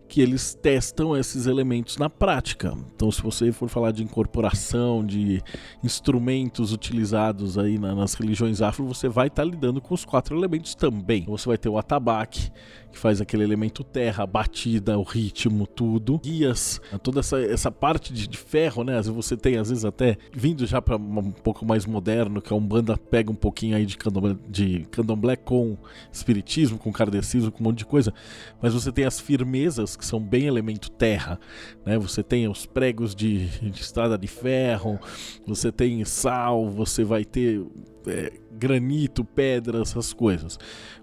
que 0.08 0.20
eles 0.20 0.54
testam 0.54 1.16
esses 1.16 1.46
elementos 1.46 1.96
na 1.98 2.08
prática. 2.08 2.74
Então, 2.94 3.10
se 3.10 3.22
você 3.22 3.50
for 3.52 3.68
falar 3.68 3.92
de 3.92 4.02
incorporação, 4.02 5.04
de 5.04 5.42
instrumentos 5.82 6.72
utilizados 6.72 7.58
aí 7.58 7.78
nas 7.78 8.14
religiões 8.14 8.62
afro, 8.62 8.86
você 8.86 9.08
vai 9.08 9.26
estar 9.26 9.42
tá 9.42 9.48
lidando 9.48 9.80
com 9.80 9.94
os 9.94 10.04
quatro 10.04 10.36
elementos 10.36 10.74
também. 10.74 11.24
Você 11.26 11.48
vai 11.48 11.58
ter 11.58 11.68
o 11.68 11.78
atabaque, 11.78 12.50
que 12.96 12.98
faz 12.98 13.20
aquele 13.20 13.44
elemento 13.44 13.84
terra, 13.84 14.24
a 14.24 14.26
batida, 14.26 14.98
o 14.98 15.02
ritmo, 15.02 15.66
tudo. 15.66 16.18
Guias, 16.18 16.80
toda 17.02 17.20
essa, 17.20 17.40
essa 17.40 17.70
parte 17.70 18.12
de, 18.12 18.26
de 18.26 18.38
ferro, 18.38 18.84
né? 18.84 18.98
Às 18.98 19.06
vezes 19.06 19.14
você 19.14 19.36
tem, 19.36 19.56
às 19.56 19.68
vezes 19.68 19.84
até 19.84 20.16
vindo 20.32 20.66
já 20.66 20.80
para 20.80 20.96
um 20.96 21.32
pouco 21.32 21.64
mais 21.64 21.84
moderno, 21.84 22.40
que 22.40 22.52
a 22.52 22.56
Umbanda 22.56 22.96
pega 22.96 23.30
um 23.30 23.34
pouquinho 23.34 23.76
aí 23.76 23.84
de 23.84 23.96
candomblé, 23.96 24.36
de 24.48 24.86
candomblé 24.90 25.36
com 25.36 25.76
espiritismo, 26.12 26.78
com 26.78 26.92
kardecismo, 26.92 27.50
com 27.50 27.62
um 27.62 27.66
monte 27.66 27.78
de 27.78 27.86
coisa. 27.86 28.12
Mas 28.60 28.72
você 28.72 28.90
tem 28.92 29.04
as 29.04 29.20
firmezas, 29.20 29.95
que 29.96 30.04
são 30.04 30.20
bem 30.20 30.46
elemento 30.46 30.90
terra, 30.90 31.38
né? 31.84 31.98
Você 31.98 32.22
tem 32.22 32.48
os 32.48 32.66
pregos 32.66 33.14
de, 33.14 33.46
de 33.70 33.80
estrada 33.80 34.16
de 34.18 34.26
ferro, 34.26 34.98
você 35.46 35.72
tem 35.72 36.04
sal, 36.04 36.68
você 36.70 37.04
vai 37.04 37.24
ter 37.24 37.64
é, 38.06 38.32
granito, 38.56 39.24
pedra, 39.24 39.82
essas 39.82 40.12
coisas. 40.12 40.58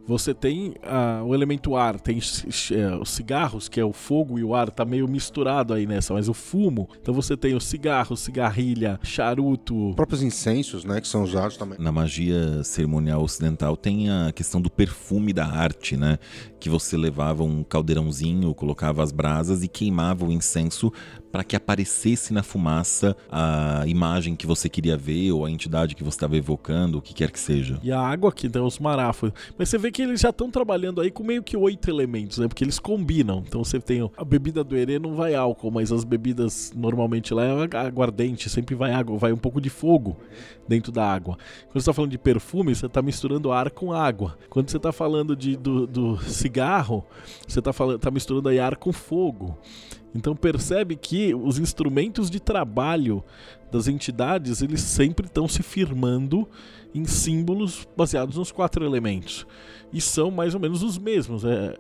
Você 0.06 0.34
tem 0.34 0.72
uh, 0.84 1.24
o 1.26 1.34
elemento 1.34 1.78
ar, 1.78 1.97
tem 1.97 2.18
uh, 2.18 3.01
os 3.01 3.10
cigarros, 3.10 3.70
que 3.70 3.80
é 3.80 3.86
o 3.86 3.93
fogo 3.93 4.38
e 4.38 4.43
o 4.43 4.54
ar, 4.54 4.70
tá 4.70 4.84
meio 4.84 5.08
misturado 5.08 5.74
aí 5.74 5.88
nessa, 5.88 6.14
mas 6.14 6.28
o 6.28 6.34
fumo. 6.34 6.89
Então 7.01 7.14
você 7.14 7.38
tem 7.38 7.56
o 7.56 7.62
cigarro, 7.62 8.18
cigarrilha, 8.18 8.99
charuto. 9.01 9.89
Os 9.89 9.95
próprios 9.95 10.22
incensos, 10.22 10.84
né, 10.84 10.99
que 10.99 11.08
são 11.08 11.24
usados 11.24 11.56
também. 11.56 11.78
Na 11.80 11.91
magia 11.91 12.64
cerimonial 12.64 13.24
ocidental 13.24 13.78
tem 13.78 14.10
a 14.10 14.32
questão 14.34 14.62
do 14.62 14.70
perfume 14.70 15.32
da 15.32 15.45
arte, 15.45 15.95
né? 15.95 16.18
Que 16.60 16.70
você 16.70 16.97
levava 16.97 17.43
um 17.43 17.64
caldeirãozinho, 17.64 18.54
colocava 18.54 19.01
as 19.04 19.12
brasas 19.12 19.64
e 19.64 19.68
queimava 19.70 20.26
o 20.26 20.32
incenso 20.32 20.91
para 21.34 21.43
que 21.43 21.55
aparecesse 21.55 22.31
na 22.31 22.43
fumaça 22.43 23.17
a 23.27 23.84
imagem 23.88 24.36
que 24.36 24.45
você 24.45 24.69
queria 24.69 24.95
ver 24.95 25.31
ou 25.31 25.43
a 25.43 25.49
entidade 25.49 25.95
que 25.95 26.03
você 26.03 26.15
estava 26.15 26.38
evocando, 26.38 26.99
o 26.99 27.01
que 27.01 27.11
quer 27.11 27.31
que 27.31 27.39
seja. 27.39 27.79
E 27.81 27.91
a 27.91 27.99
água 27.99 28.31
que 28.31 28.47
dá 28.47 28.63
os 28.63 28.77
marafos. 28.77 29.31
Mas 29.57 29.67
você 29.67 29.79
vê 29.79 29.89
que 29.89 30.03
eles 30.03 30.21
já 30.21 30.29
estão 30.29 30.51
trabalhando 30.51 31.01
aí 31.01 31.09
com 31.09 31.23
meio 31.23 31.41
que 31.41 31.57
oito 31.57 31.89
elementos, 31.89 32.38
né? 32.38 32.47
Porque 32.47 32.63
eles 32.63 32.77
combinam. 32.77 33.43
Então 33.47 33.63
você 33.63 33.79
tem 33.79 34.07
a 34.15 34.23
bebida 34.23 34.63
do 34.63 34.77
Herê 34.77 34.99
não 34.99 35.15
vai 35.15 35.34
álcool, 35.34 35.71
mas 35.71 35.91
as 35.91 36.03
bebidas 36.03 36.71
normalmente 36.75 37.34
lá 37.34 37.43
é 37.43 37.77
aguardente, 37.77 38.47
sempre 38.47 38.75
vai 38.75 38.93
água, 38.93 39.17
vai 39.17 39.34
um 39.34 39.38
pouco 39.38 39.59
de 39.59 39.71
fogo 39.71 40.15
dentro 40.67 40.91
da 40.91 41.03
água. 41.03 41.36
Quando 41.63 41.73
você 41.73 41.79
está 41.79 41.93
falando 41.93 42.11
de 42.11 42.19
perfume, 42.19 42.75
você 42.75 42.86
está 42.86 43.01
misturando 43.01 43.51
ar 43.51 43.71
com 43.71 43.91
água. 43.91 44.38
Quando 44.51 44.69
você 44.69 44.77
está 44.77 44.91
falando 44.91 45.36
de, 45.36 45.57
do, 45.57 45.88
do 45.88 46.17
cigarro, 46.25 47.03
você 47.47 47.57
está 47.57 47.71
tá 47.99 48.11
misturando 48.11 48.49
ar 48.49 48.75
com 48.75 48.93
fogo. 48.93 49.57
Então 50.16 50.36
percebe 50.36 50.95
que 50.95 51.34
os 51.34 51.57
instrumentos 51.57 52.30
de 52.30 52.39
trabalho 52.39 53.24
das 53.74 53.88
entidades, 53.88 54.61
eles 54.61 54.82
sempre 54.82 55.26
estão 55.26 55.47
se 55.47 55.63
firmando 55.63 56.47
em 56.93 57.05
símbolos 57.05 57.88
baseados 57.97 58.38
nos 58.38 58.51
quatro 58.51 58.86
elementos. 58.86 59.47
E 59.91 59.99
são 59.99 60.30
mais 60.30 60.53
ou 60.53 60.59
menos 60.59 60.84
os 60.84 60.97
mesmos. 60.97 61.43
É, 61.43 61.78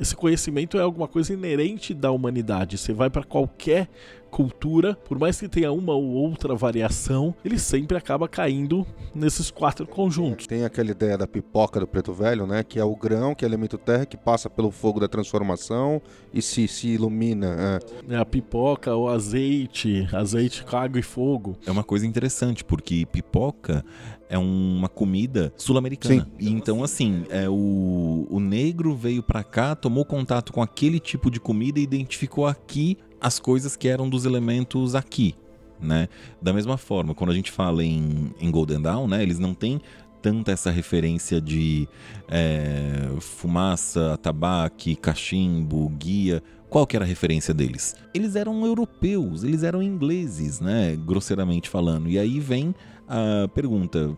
esse 0.00 0.14
conhecimento 0.14 0.76
é 0.76 0.82
alguma 0.82 1.06
coisa 1.06 1.32
inerente 1.32 1.94
da 1.94 2.10
humanidade. 2.10 2.76
Você 2.76 2.92
vai 2.92 3.08
para 3.08 3.24
qualquer 3.24 3.88
cultura, 4.36 4.94
por 5.08 5.18
mais 5.18 5.40
que 5.40 5.48
tenha 5.48 5.72
uma 5.72 5.94
ou 5.94 6.04
outra 6.04 6.54
variação, 6.54 7.34
ele 7.44 7.58
sempre 7.58 7.96
acaba 7.96 8.28
caindo 8.28 8.86
nesses 9.14 9.50
quatro 9.50 9.86
conjuntos. 9.86 10.46
Tem 10.46 10.64
aquela 10.64 10.90
ideia 10.90 11.16
da 11.16 11.26
pipoca 11.26 11.80
do 11.80 11.86
preto 11.86 12.12
velho, 12.12 12.46
né? 12.46 12.62
Que 12.62 12.78
é 12.78 12.84
o 12.84 12.94
grão, 12.94 13.34
que 13.34 13.44
é 13.44 13.48
elemento 13.48 13.78
terra, 13.78 14.04
que 14.04 14.16
passa 14.16 14.50
pelo 14.50 14.70
fogo 14.70 15.00
da 15.00 15.08
transformação 15.08 16.02
e 16.34 16.42
se, 16.42 16.68
se 16.68 16.88
ilumina. 16.88 17.80
É. 18.10 18.14
é 18.14 18.16
a 18.18 18.24
pipoca, 18.24 18.94
o 18.94 19.08
azeite, 19.08 20.06
azeite 20.12 20.64
com 20.64 20.76
água 20.76 21.00
e 21.00 21.02
fogo. 21.02 21.35
É 21.66 21.70
uma 21.70 21.84
coisa 21.84 22.06
interessante, 22.06 22.64
porque 22.64 23.06
pipoca 23.06 23.84
é 24.28 24.38
uma 24.38 24.88
comida 24.88 25.52
sul-americana. 25.56 26.28
Então, 26.38 26.82
assim, 26.82 27.24
é 27.30 27.48
o, 27.48 28.26
o 28.28 28.40
negro 28.40 28.94
veio 28.94 29.22
para 29.22 29.44
cá, 29.44 29.74
tomou 29.74 30.04
contato 30.04 30.52
com 30.52 30.62
aquele 30.62 30.98
tipo 30.98 31.30
de 31.30 31.40
comida 31.40 31.78
e 31.78 31.82
identificou 31.82 32.46
aqui 32.46 32.96
as 33.20 33.38
coisas 33.38 33.76
que 33.76 33.88
eram 33.88 34.08
dos 34.08 34.24
elementos 34.24 34.94
aqui, 34.94 35.34
né? 35.80 36.08
Da 36.40 36.52
mesma 36.52 36.76
forma, 36.76 37.14
quando 37.14 37.30
a 37.30 37.34
gente 37.34 37.50
fala 37.50 37.84
em, 37.84 38.34
em 38.40 38.50
Golden 38.50 38.80
Dawn, 38.80 39.06
né? 39.06 39.22
Eles 39.22 39.38
não 39.38 39.54
têm 39.54 39.80
tanta 40.26 40.50
essa 40.50 40.70
referência 40.70 41.40
de 41.40 41.88
é, 42.28 43.08
fumaça, 43.20 44.14
atabaque, 44.14 44.96
cachimbo, 44.96 45.88
guia. 45.90 46.42
Qual 46.68 46.86
que 46.86 46.96
era 46.96 47.04
a 47.04 47.08
referência 47.08 47.54
deles? 47.54 47.94
Eles 48.12 48.36
eram 48.36 48.64
europeus, 48.66 49.44
eles 49.44 49.62
eram 49.62 49.82
ingleses, 49.82 50.60
né? 50.60 50.96
Grosseiramente 50.96 51.68
falando. 51.68 52.08
E 52.08 52.18
aí 52.18 52.40
vem 52.40 52.74
a 53.08 53.48
pergunta: 53.48 54.16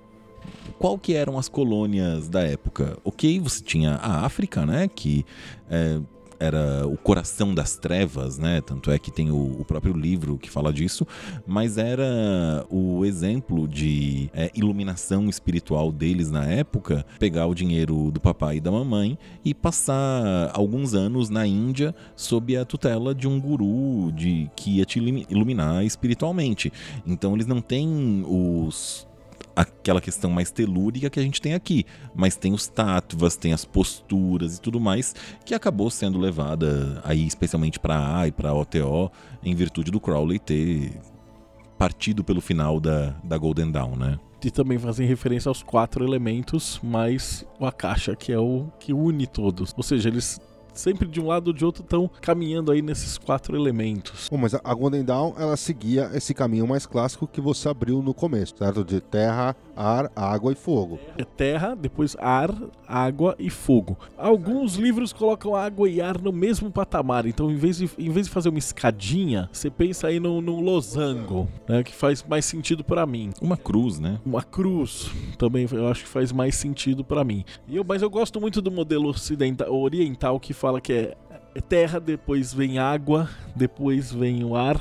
qual 0.78 0.99
que 0.99 1.14
eram 1.14 1.38
as 1.38 1.49
colônias 1.49 2.28
da 2.28 2.42
época? 2.42 2.99
Ok, 3.05 3.38
você 3.40 3.62
tinha 3.62 3.94
a 3.96 4.24
África, 4.24 4.64
né? 4.64 4.88
Que 4.88 5.24
é, 5.68 6.01
era 6.39 6.86
o 6.86 6.97
coração 6.97 7.55
das 7.55 7.76
trevas, 7.76 8.39
né? 8.39 8.61
Tanto 8.61 8.91
é 8.91 8.99
que 8.99 9.11
tem 9.11 9.30
o, 9.30 9.61
o 9.61 9.64
próprio 9.64 9.93
livro 9.95 10.39
que 10.39 10.51
fala 10.51 10.72
disso, 10.72 11.07
mas 11.47 11.78
era 11.78 12.64
o 12.70 13.05
exemplo 13.05 13.66
de 13.66 14.30
é, 14.32 14.51
iluminação 14.55 15.28
espiritual 15.28 15.91
deles 15.91 16.30
na 16.30 16.45
época, 16.45 17.05
pegar 17.18 17.47
o 17.47 17.55
dinheiro 17.55 18.11
do 18.11 18.20
papai 18.20 18.57
e 18.57 18.61
da 18.61 18.70
mamãe 18.70 19.18
e 19.45 19.53
passar 19.53 20.51
alguns 20.55 20.95
anos 20.95 21.28
na 21.28 21.47
Índia 21.47 21.95
sob 22.14 22.57
a 22.57 22.64
tutela 22.64 23.14
de 23.14 23.26
um 23.26 23.41
guru 23.41 24.12
de 24.12 24.51
que 24.55 24.76
ia 24.78 24.84
te 24.84 24.99
iluminar 24.99 25.84
espiritualmente. 25.84 26.72
Então 27.07 27.34
eles 27.34 27.47
não 27.47 27.61
têm 27.61 28.24
os 28.26 29.08
aquela 29.59 30.01
questão 30.01 30.31
mais 30.31 30.53
telúrica 30.53 31.11
que 31.11 31.19
a 31.19 31.23
gente 31.23 31.41
tem 31.41 31.53
aqui, 31.53 31.85
mas 32.15 32.37
tem 32.37 32.53
os 32.53 32.69
tátuas, 32.69 33.37
tem 33.37 33.53
as 33.53 33.65
posturas 33.65 34.57
e 34.57 34.61
tudo 34.61 34.79
mais, 34.79 35.17
que 35.45 35.53
acabou 35.53 35.91
sendo 35.91 36.17
levada 36.17 37.01
aí 37.05 37.27
especialmente 37.27 37.81
para 37.81 38.21
A 38.21 38.29
e 38.29 38.31
para 38.33 38.55
OTO, 38.55 39.11
em 39.43 39.57
virtude 39.57 39.91
do 39.91 39.99
Crowley 39.99 40.39
ter 40.39 40.93
partido 41.77 42.23
pelo 42.23 42.41
final 42.41 42.79
da, 42.79 43.17
da 43.25 43.37
Golden 43.37 43.73
Dawn, 43.73 43.97
né? 43.97 44.19
E 44.45 44.51
também 44.51 44.79
fazem 44.79 45.09
referência 45.09 45.49
aos 45.49 45.61
quatro 45.61 46.05
elementos, 46.05 46.79
mais 46.81 47.45
o 47.59 47.67
Akasha, 47.67 48.15
que 48.15 48.33
é 48.33 48.39
o 48.39 48.69
que 48.79 48.93
une 48.93 49.27
todos. 49.27 49.75
Ou 49.77 49.83
seja, 49.83 50.09
eles 50.09 50.41
sempre 50.79 51.09
de 51.09 51.20
um 51.20 51.26
lado 51.26 51.49
ou 51.49 51.53
de 51.53 51.64
outro 51.64 51.83
estão 51.83 52.11
caminhando 52.20 52.70
aí 52.70 52.81
nesses 52.81 53.18
quatro 53.18 53.57
elementos. 53.57 54.29
Bom, 54.31 54.37
mas 54.37 54.55
a 54.55 54.74
Golden 54.74 55.05
Dawn, 55.05 55.35
ela 55.37 55.57
seguia 55.57 56.11
esse 56.14 56.33
caminho 56.33 56.66
mais 56.66 56.87
clássico 56.87 57.26
que 57.26 57.41
você 57.41 57.68
abriu 57.68 58.01
no 58.03 58.14
começo, 58.14 58.55
certo? 58.57 58.85
De 58.85 59.01
terra, 59.01 59.57
ar, 59.79 60.11
água 60.16 60.53
e 60.53 60.57
fogo. 60.57 60.99
É 61.16 61.24
terra, 61.24 61.76
depois 61.76 62.16
ar, 62.18 62.53
água 62.87 63.37
e 63.39 63.49
fogo. 63.49 63.97
Alguns 64.16 64.74
livros 64.74 65.12
colocam 65.12 65.55
água 65.55 65.89
e 65.89 66.01
ar 66.01 66.20
no 66.20 66.33
mesmo 66.33 66.70
patamar, 66.70 67.26
então 67.26 67.49
em 67.51 67.57
vez 67.57 67.79
de, 67.79 67.89
em 67.97 68.11
vez 68.11 68.26
de 68.26 68.33
fazer 68.33 68.49
uma 68.49 68.59
escadinha, 68.59 69.49
você 69.53 69.70
pensa 69.70 70.09
aí 70.09 70.18
no, 70.18 70.41
no 70.41 70.61
losango, 70.61 71.49
né, 71.68 71.85
que 71.85 71.95
faz 71.95 72.24
mais 72.24 72.45
sentido 72.45 72.83
para 72.83 73.07
mim. 73.07 73.31
Uma 73.41 73.57
cruz, 73.57 74.01
né? 74.01 74.18
Uma 74.26 74.43
cruz 74.43 75.11
também 75.39 75.68
eu 75.70 75.87
acho 75.87 76.03
que 76.03 76.09
faz 76.09 76.33
mais 76.33 76.57
sentido 76.57 77.05
para 77.05 77.22
mim. 77.22 77.45
E 77.68 77.76
eu, 77.76 77.85
mas 77.87 78.03
eu 78.03 78.11
gosto 78.11 78.41
muito 78.41 78.61
do 78.61 78.70
modelo 78.70 79.09
ocidental, 79.09 79.72
oriental 79.72 80.41
que 80.41 80.53
fala 80.53 80.81
que 80.81 80.93
é, 80.93 81.16
é 81.55 81.61
terra, 81.61 82.01
depois 82.01 82.53
vem 82.53 82.79
água, 82.79 83.29
depois 83.55 84.11
vem 84.12 84.43
o 84.43 84.57
ar 84.57 84.81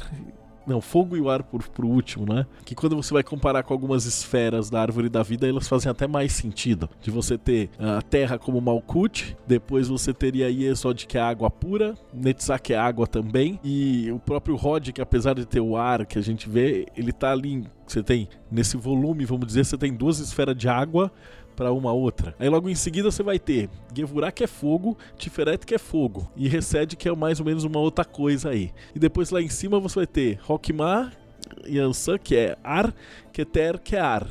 não, 0.67 0.81
fogo 0.81 1.15
e 1.15 1.21
o 1.21 1.29
ar 1.29 1.43
por, 1.43 1.67
por 1.69 1.85
último, 1.85 2.31
né? 2.31 2.45
Que 2.65 2.75
quando 2.75 2.95
você 2.95 3.13
vai 3.13 3.23
comparar 3.23 3.63
com 3.63 3.73
algumas 3.73 4.05
esferas 4.05 4.69
da 4.69 4.81
árvore 4.81 5.09
da 5.09 5.23
vida, 5.23 5.47
elas 5.47 5.67
fazem 5.67 5.89
até 5.89 6.07
mais 6.07 6.33
sentido. 6.33 6.89
De 7.01 7.09
você 7.09 7.37
ter 7.37 7.69
a 7.79 8.01
terra 8.01 8.37
como 8.37 8.59
Malkuth, 8.59 9.35
depois 9.47 9.87
você 9.87 10.13
teria 10.13 10.49
Yesod, 10.49 11.07
que 11.07 11.17
é 11.17 11.21
água 11.21 11.49
pura, 11.49 11.95
Netzach, 12.13 12.61
que 12.61 12.73
é 12.73 12.77
água 12.77 13.07
também, 13.07 13.59
e 13.63 14.11
o 14.11 14.19
próprio 14.19 14.55
Rod, 14.55 14.89
que 14.89 15.01
apesar 15.01 15.33
de 15.35 15.45
ter 15.45 15.61
o 15.61 15.77
ar 15.77 16.05
que 16.05 16.19
a 16.19 16.21
gente 16.21 16.49
vê, 16.49 16.85
ele 16.95 17.11
tá 17.11 17.31
ali. 17.31 17.65
Você 17.85 18.03
tem, 18.03 18.27
nesse 18.51 18.75
volume, 18.75 19.23
vamos 19.23 19.47
dizer, 19.47 19.65
você 19.65 19.77
tem 19.77 19.93
duas 19.93 20.19
esferas 20.19 20.57
de 20.57 20.67
água 20.67 21.09
para 21.57 21.73
uma 21.73 21.91
outra. 21.91 22.35
Aí 22.39 22.47
logo 22.47 22.69
em 22.69 22.75
seguida 22.75 23.09
você 23.09 23.23
vai 23.23 23.39
ter 23.39 23.67
Gevurah 23.93 24.31
que 24.31 24.43
é 24.43 24.47
fogo, 24.47 24.95
Tiferet 25.17 25.65
que 25.65 25.73
é 25.73 25.79
fogo 25.79 26.31
e 26.37 26.47
Resed 26.47 26.95
que 26.95 27.09
é 27.09 27.15
mais 27.15 27.39
ou 27.39 27.45
menos 27.45 27.63
uma 27.63 27.79
outra 27.79 28.05
coisa 28.05 28.51
aí. 28.51 28.71
E 28.95 28.99
depois 28.99 29.31
lá 29.31 29.41
em 29.41 29.49
cima 29.49 29.79
você 29.79 29.95
vai 29.95 30.07
ter 30.07 30.39
Hokmah, 30.47 31.11
Yansan 31.67 32.19
que 32.19 32.35
é 32.35 32.57
ar, 32.63 32.93
Keter 33.33 33.79
que 33.79 33.95
é 33.95 33.99
ar 33.99 34.27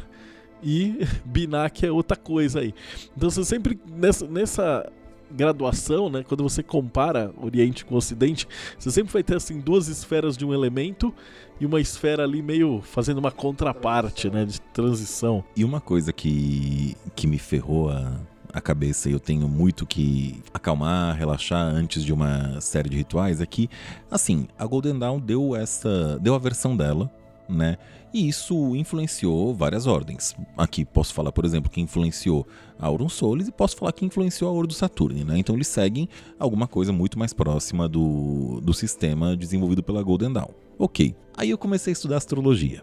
e 0.62 1.01
Binah 1.27 1.68
que 1.68 1.85
é 1.85 1.91
outra 1.91 2.16
coisa 2.16 2.61
aí. 2.61 2.72
Então 3.16 3.29
você 3.29 3.45
sempre 3.45 3.79
nessa, 3.85 4.24
nessa 4.29 4.93
graduação, 5.29 6.09
né, 6.09 6.24
quando 6.27 6.45
você 6.45 6.62
compara 6.62 7.33
Oriente 7.43 7.85
com 7.85 7.97
Ocidente, 7.97 8.47
você 8.79 8.93
sempre 8.93 9.12
vai 9.12 9.24
ter 9.24 9.35
assim 9.35 9.59
duas 9.59 9.89
esferas 9.89 10.37
de 10.37 10.45
um 10.45 10.55
elemento 10.55 11.12
e 11.61 11.67
uma 11.67 11.81
esfera 11.81 12.25
ali 12.25 12.43
meio 12.43 12.81
fazendo 12.83 13.19
uma 13.19 13.31
contraparte, 13.31 14.29
né, 14.31 14.45
de 14.45 14.61
transição. 14.61 15.45
E 15.57 15.65
uma 15.65 15.81
coisa 15.81 16.13
que, 16.13 16.97
que 17.15 17.27
me 17.27 17.39
ferrou 17.39 17.91
a, 17.91 18.13
a 18.53 18.61
cabeça 18.61 19.09
e 19.09 19.13
eu 19.13 19.21
tenho 19.21 19.49
muito 19.49 19.87
que 19.87 20.43
acalmar, 20.53 21.17
relaxar 21.17 21.63
antes 21.63 22.05
de 22.05 22.13
uma 22.13 22.61
série 22.61 22.89
de 22.89 22.97
rituais 22.97 23.41
é 23.41 23.47
que, 23.47 23.69
assim, 24.11 24.49
a 24.59 24.67
Golden 24.67 24.99
Dawn 24.99 25.21
deu 25.21 25.55
essa, 25.55 26.19
deu 26.21 26.35
a 26.35 26.39
versão 26.39 26.77
dela, 26.77 27.11
né? 27.49 27.77
E 28.17 28.29
isso 28.31 28.75
influenciou 28.75 29.53
várias 29.53 29.87
ordens. 29.87 30.35
Aqui 30.57 30.87
posso 30.87 31.12
falar, 31.12 31.31
por 31.33 31.45
exemplo, 31.45 31.71
que 31.71 31.83
influenciou 31.83 32.47
a 32.79 32.87
Aurum 32.87 33.11
Solis 33.11 33.47
e 33.47 33.53
posso 33.53 33.77
falar 33.77 33.93
que 33.93 34.07
influenciou 34.07 34.49
a 34.49 34.55
Ordo 34.55 34.73
Saturni, 34.73 35.23
né? 35.23 35.37
Então 35.37 35.55
eles 35.55 35.69
seguem 35.69 36.09
alguma 36.39 36.67
coisa 36.67 36.95
muito 36.95 37.19
mais 37.19 37.35
próxima 37.35 37.87
do, 37.87 38.59
do 38.62 38.73
sistema 38.73 39.37
desenvolvido 39.37 39.83
pela 39.83 40.03
Golden 40.03 40.33
Dawn. 40.33 40.49
Ok. 40.79 41.14
Aí 41.37 41.51
eu 41.51 41.59
comecei 41.59 41.91
a 41.91 41.93
estudar 41.93 42.17
astrologia, 42.17 42.83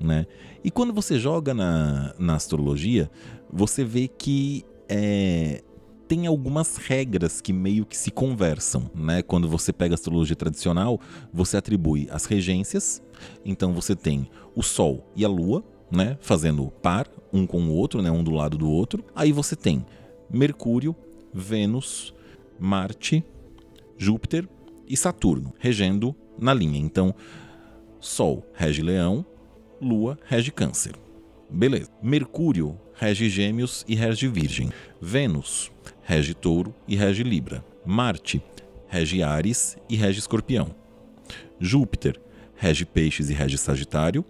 né? 0.00 0.24
E 0.64 0.70
quando 0.70 0.94
você 0.94 1.18
joga 1.18 1.52
na, 1.52 2.14
na 2.18 2.34
astrologia, 2.36 3.10
você 3.52 3.84
vê 3.84 4.08
que 4.08 4.64
é, 4.88 5.62
tem 6.12 6.26
algumas 6.26 6.76
regras 6.76 7.40
que 7.40 7.54
meio 7.54 7.86
que 7.86 7.96
se 7.96 8.10
conversam, 8.10 8.90
né? 8.94 9.22
Quando 9.22 9.48
você 9.48 9.72
pega 9.72 9.94
a 9.94 9.96
astrologia 9.96 10.36
tradicional, 10.36 11.00
você 11.32 11.56
atribui 11.56 12.06
as 12.10 12.26
regências, 12.26 13.02
então 13.46 13.72
você 13.72 13.96
tem 13.96 14.28
o 14.54 14.62
Sol 14.62 15.10
e 15.16 15.24
a 15.24 15.28
Lua, 15.28 15.64
né? 15.90 16.18
Fazendo 16.20 16.70
par, 16.82 17.08
um 17.32 17.46
com 17.46 17.62
o 17.62 17.74
outro, 17.74 18.02
né? 18.02 18.10
Um 18.10 18.22
do 18.22 18.30
lado 18.30 18.58
do 18.58 18.68
outro. 18.68 19.02
Aí 19.14 19.32
você 19.32 19.56
tem 19.56 19.86
Mercúrio, 20.28 20.94
Vênus, 21.32 22.12
Marte, 22.60 23.24
Júpiter 23.96 24.46
e 24.86 24.98
Saturno, 24.98 25.54
regendo 25.58 26.14
na 26.38 26.52
linha. 26.52 26.78
Então, 26.78 27.14
Sol 28.00 28.46
rege 28.52 28.82
Leão, 28.82 29.24
Lua 29.80 30.18
rege 30.26 30.50
Câncer. 30.50 30.92
Beleza. 31.48 31.90
Mercúrio 32.02 32.78
rege 32.92 33.30
Gêmeos 33.30 33.82
e 33.88 33.94
rege 33.94 34.28
Virgem. 34.28 34.70
Vênus 35.00 35.71
rege 36.02 36.34
Touro 36.34 36.74
e 36.86 36.96
rege 36.96 37.22
Libra. 37.22 37.64
Marte 37.84 38.42
rege 38.86 39.22
Ares 39.22 39.76
e 39.88 39.96
rege 39.96 40.18
Escorpião. 40.18 40.74
Júpiter 41.58 42.20
rege 42.54 42.84
Peixes 42.84 43.30
e 43.30 43.32
rege 43.32 43.56
Sagitário. 43.56 44.24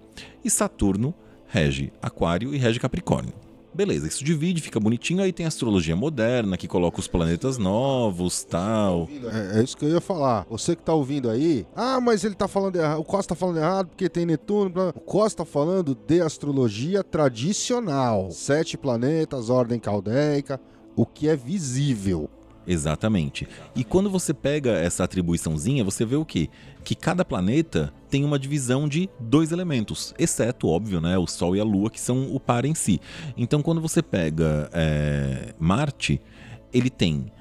E 0.44 0.50
Saturno 0.50 1.14
rege 1.46 1.92
Aquário 2.00 2.54
e 2.54 2.58
rege 2.58 2.78
Capricórnio. 2.78 3.34
Beleza, 3.74 4.06
isso 4.06 4.22
divide, 4.22 4.60
fica 4.60 4.78
bonitinho, 4.78 5.22
aí 5.22 5.32
tem 5.32 5.46
a 5.46 5.48
astrologia 5.48 5.96
moderna, 5.96 6.58
que 6.58 6.68
coloca 6.68 7.00
os 7.00 7.08
planetas 7.08 7.56
novos, 7.56 8.44
tal. 8.44 9.08
É, 9.54 9.60
é 9.60 9.62
isso 9.62 9.74
que 9.78 9.84
eu 9.86 9.88
ia 9.88 10.00
falar. 10.00 10.46
Você 10.50 10.76
que 10.76 10.82
tá 10.82 10.92
ouvindo 10.92 11.30
aí, 11.30 11.66
ah, 11.74 11.98
mas 11.98 12.22
ele 12.22 12.34
tá 12.34 12.46
falando 12.46 12.76
errado, 12.76 13.00
o 13.00 13.04
Costa 13.04 13.34
tá 13.34 13.38
falando 13.38 13.56
errado 13.56 13.88
porque 13.88 14.10
tem 14.10 14.26
Netuno. 14.26 14.68
blá. 14.68 14.88
O 14.90 15.00
Costa 15.00 15.42
tá 15.42 15.50
falando 15.50 15.94
de 15.94 16.20
astrologia 16.20 17.02
tradicional. 17.02 18.30
Sete 18.30 18.76
planetas, 18.76 19.48
ordem 19.48 19.80
caldeica, 19.80 20.60
o 20.96 21.06
que 21.06 21.28
é 21.28 21.36
visível. 21.36 22.28
Exatamente. 22.66 23.48
E 23.74 23.82
quando 23.82 24.08
você 24.08 24.32
pega 24.32 24.70
essa 24.70 25.04
atribuiçãozinha, 25.04 25.82
você 25.82 26.04
vê 26.04 26.16
o 26.16 26.24
quê? 26.24 26.48
Que 26.84 26.94
cada 26.94 27.24
planeta 27.24 27.92
tem 28.08 28.24
uma 28.24 28.38
divisão 28.38 28.88
de 28.88 29.08
dois 29.18 29.52
elementos, 29.52 30.14
exceto, 30.18 30.68
óbvio, 30.68 31.00
né, 31.00 31.18
o 31.18 31.26
Sol 31.26 31.56
e 31.56 31.60
a 31.60 31.64
Lua, 31.64 31.90
que 31.90 32.00
são 32.00 32.32
o 32.32 32.38
par 32.38 32.64
em 32.64 32.74
si. 32.74 33.00
Então, 33.36 33.62
quando 33.62 33.80
você 33.80 34.02
pega 34.02 34.70
é, 34.72 35.54
Marte, 35.58 36.20
ele 36.72 36.90
tem 36.90 37.32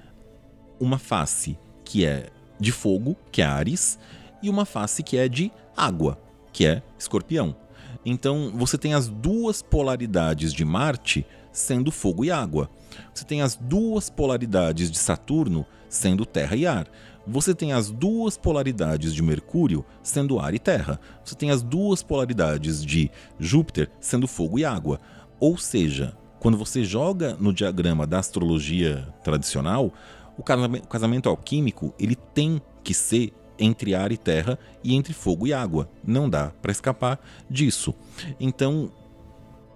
uma 0.80 0.98
face 0.98 1.58
que 1.86 2.06
é 2.06 2.30
de 2.60 2.72
fogo, 2.72 3.16
que 3.32 3.42
é 3.42 3.46
Ares, 3.46 4.00
e 4.42 4.50
uma 4.50 4.66
face 4.66 5.04
que 5.04 5.18
é 5.18 5.28
de 5.28 5.52
água, 5.76 6.20
que 6.52 6.66
é 6.66 6.82
Escorpião. 6.98 7.56
Então, 8.04 8.52
você 8.56 8.78
tem 8.78 8.94
as 8.96 9.08
duas 9.08 9.62
polaridades 9.62 10.54
de 10.54 10.66
Marte 10.66 11.26
sendo 11.52 11.92
fogo 11.92 12.26
e 12.26 12.32
água. 12.32 12.70
Você 13.14 13.26
tem 13.26 13.42
as 13.42 13.56
duas 13.56 14.10
polaridades 14.10 14.92
de 14.92 14.98
Saturno 14.98 15.66
sendo 15.90 16.26
terra 16.26 16.56
e 16.56 16.66
ar. 16.66 16.88
Você 17.28 17.54
tem 17.54 17.72
as 17.72 17.92
duas 17.92 18.38
polaridades 18.38 19.14
de 19.14 19.22
Mercúrio 19.22 19.86
sendo 20.02 20.40
ar 20.40 20.54
e 20.54 20.60
terra. 20.60 21.00
Você 21.24 21.36
tem 21.36 21.52
as 21.52 21.62
duas 21.62 22.02
polaridades 22.02 22.84
de 22.84 23.12
Júpiter 23.40 23.90
sendo 24.00 24.28
fogo 24.28 24.58
e 24.58 24.66
água. 24.66 25.00
Ou 25.40 25.58
seja, 25.58 26.18
quando 26.40 26.58
você 26.58 26.84
joga 26.84 27.38
no 27.40 27.54
diagrama 27.54 28.08
da 28.08 28.18
astrologia 28.20 29.08
tradicional, 29.24 29.94
o 30.38 30.44
casamento, 30.44 31.30
alquímico 31.30 31.94
ele 32.00 32.16
tem 32.16 32.60
que 32.84 32.94
ser 32.94 33.32
entre 33.60 33.94
ar 33.94 34.12
e 34.12 34.18
terra 34.18 34.58
e 34.84 34.96
entre 34.96 35.14
fogo 35.14 35.46
e 35.46 35.54
água. 35.54 35.88
Não 36.04 36.28
dá 36.28 36.52
para 36.62 36.72
escapar 36.72 37.20
disso. 37.48 37.94
Então, 38.40 38.92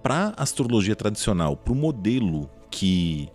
para 0.06 0.32
astrologia 0.36 0.94
tradicional, 0.94 1.56
para 1.56 1.72
o 1.72 1.74
modelo 1.76 2.48
que 2.70 3.28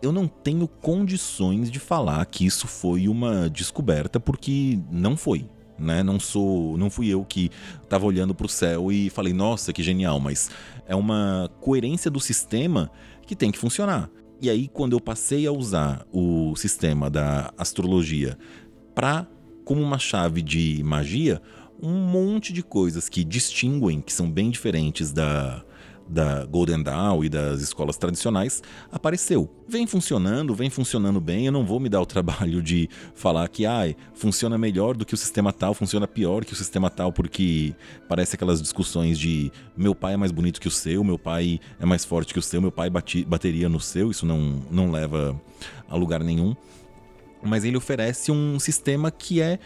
eu 0.00 0.10
não 0.10 0.26
tenho 0.26 0.66
condições 0.66 1.70
de 1.70 1.78
falar 1.78 2.24
que 2.24 2.46
isso 2.46 2.66
foi 2.66 3.06
uma 3.06 3.50
descoberta 3.50 4.18
porque 4.18 4.78
não 4.90 5.14
foi. 5.14 5.46
Né? 5.78 6.02
Não 6.02 6.18
sou, 6.18 6.78
não 6.78 6.88
fui 6.88 7.08
eu 7.08 7.22
que 7.22 7.50
estava 7.82 8.06
olhando 8.06 8.34
para 8.34 8.46
o 8.46 8.48
céu 8.48 8.90
e 8.90 9.10
falei, 9.10 9.34
nossa, 9.34 9.74
que 9.74 9.82
genial, 9.82 10.18
mas 10.18 10.50
é 10.86 10.96
uma 10.96 11.50
coerência 11.60 12.10
do 12.10 12.18
sistema 12.18 12.90
que 13.26 13.36
tem 13.36 13.52
que 13.52 13.58
funcionar. 13.58 14.08
E 14.40 14.48
aí, 14.48 14.68
quando 14.68 14.94
eu 14.94 15.00
passei 15.02 15.46
a 15.46 15.52
usar 15.52 16.06
o 16.10 16.56
sistema 16.56 17.10
da 17.10 17.52
astrologia 17.58 18.38
para 18.94 19.26
como 19.66 19.82
uma 19.82 19.98
chave 19.98 20.40
de 20.40 20.82
magia, 20.82 21.42
um 21.78 21.92
monte 21.92 22.54
de 22.54 22.62
coisas 22.62 23.06
que 23.06 23.22
distinguem, 23.22 24.00
que 24.00 24.14
são 24.14 24.30
bem 24.30 24.48
diferentes 24.48 25.12
da, 25.12 25.62
da 26.10 26.44
Golden 26.44 26.82
Dawn 26.82 27.24
e 27.24 27.28
das 27.28 27.60
escolas 27.60 27.96
tradicionais 27.96 28.62
apareceu. 28.90 29.48
Vem 29.68 29.86
funcionando, 29.86 30.54
vem 30.54 30.68
funcionando 30.68 31.20
bem. 31.20 31.46
Eu 31.46 31.52
não 31.52 31.64
vou 31.64 31.78
me 31.78 31.88
dar 31.88 32.00
o 32.00 32.06
trabalho 32.06 32.60
de 32.60 32.88
falar 33.14 33.48
que 33.48 33.64
ai, 33.64 33.96
funciona 34.12 34.58
melhor 34.58 34.96
do 34.96 35.06
que 35.06 35.14
o 35.14 35.16
sistema 35.16 35.52
tal, 35.52 35.72
funciona 35.72 36.08
pior 36.08 36.44
que 36.44 36.52
o 36.52 36.56
sistema 36.56 36.90
tal, 36.90 37.12
porque 37.12 37.74
parece 38.08 38.34
aquelas 38.34 38.60
discussões 38.60 39.18
de 39.18 39.52
meu 39.76 39.94
pai 39.94 40.14
é 40.14 40.16
mais 40.16 40.32
bonito 40.32 40.60
que 40.60 40.68
o 40.68 40.70
seu, 40.70 41.04
meu 41.04 41.18
pai 41.18 41.60
é 41.78 41.86
mais 41.86 42.04
forte 42.04 42.32
que 42.32 42.38
o 42.38 42.42
seu, 42.42 42.60
meu 42.60 42.72
pai 42.72 42.90
bateria 42.90 43.68
no 43.68 43.78
seu. 43.78 44.10
Isso 44.10 44.26
não, 44.26 44.62
não 44.70 44.90
leva 44.90 45.40
a 45.88 45.96
lugar 45.96 46.24
nenhum. 46.24 46.56
Mas 47.42 47.64
ele 47.64 47.76
oferece 47.76 48.32
um 48.32 48.58
sistema 48.58 49.10
que 49.10 49.40
é 49.40 49.58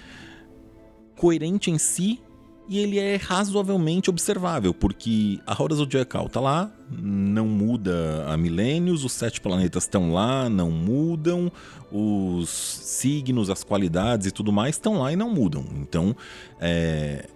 coerente 1.16 1.70
em 1.70 1.78
si 1.78 2.20
e 2.68 2.78
ele 2.78 2.98
é 2.98 3.16
razoavelmente 3.16 4.08
observável, 4.08 4.72
porque 4.72 5.38
a 5.46 5.52
roda 5.52 5.74
zodiacal 5.74 6.28
tá 6.28 6.40
lá, 6.40 6.72
não 6.90 7.46
muda 7.46 8.24
há 8.26 8.36
milênios, 8.36 9.04
os 9.04 9.12
sete 9.12 9.40
planetas 9.40 9.84
estão 9.84 10.12
lá, 10.12 10.48
não 10.48 10.70
mudam, 10.70 11.52
os 11.92 12.48
signos, 12.48 13.50
as 13.50 13.62
qualidades 13.62 14.26
e 14.26 14.30
tudo 14.30 14.50
mais 14.52 14.76
estão 14.76 15.00
lá 15.00 15.12
e 15.12 15.16
não 15.16 15.30
mudam. 15.30 15.64
Então 15.76 16.16
é, 16.58 17.28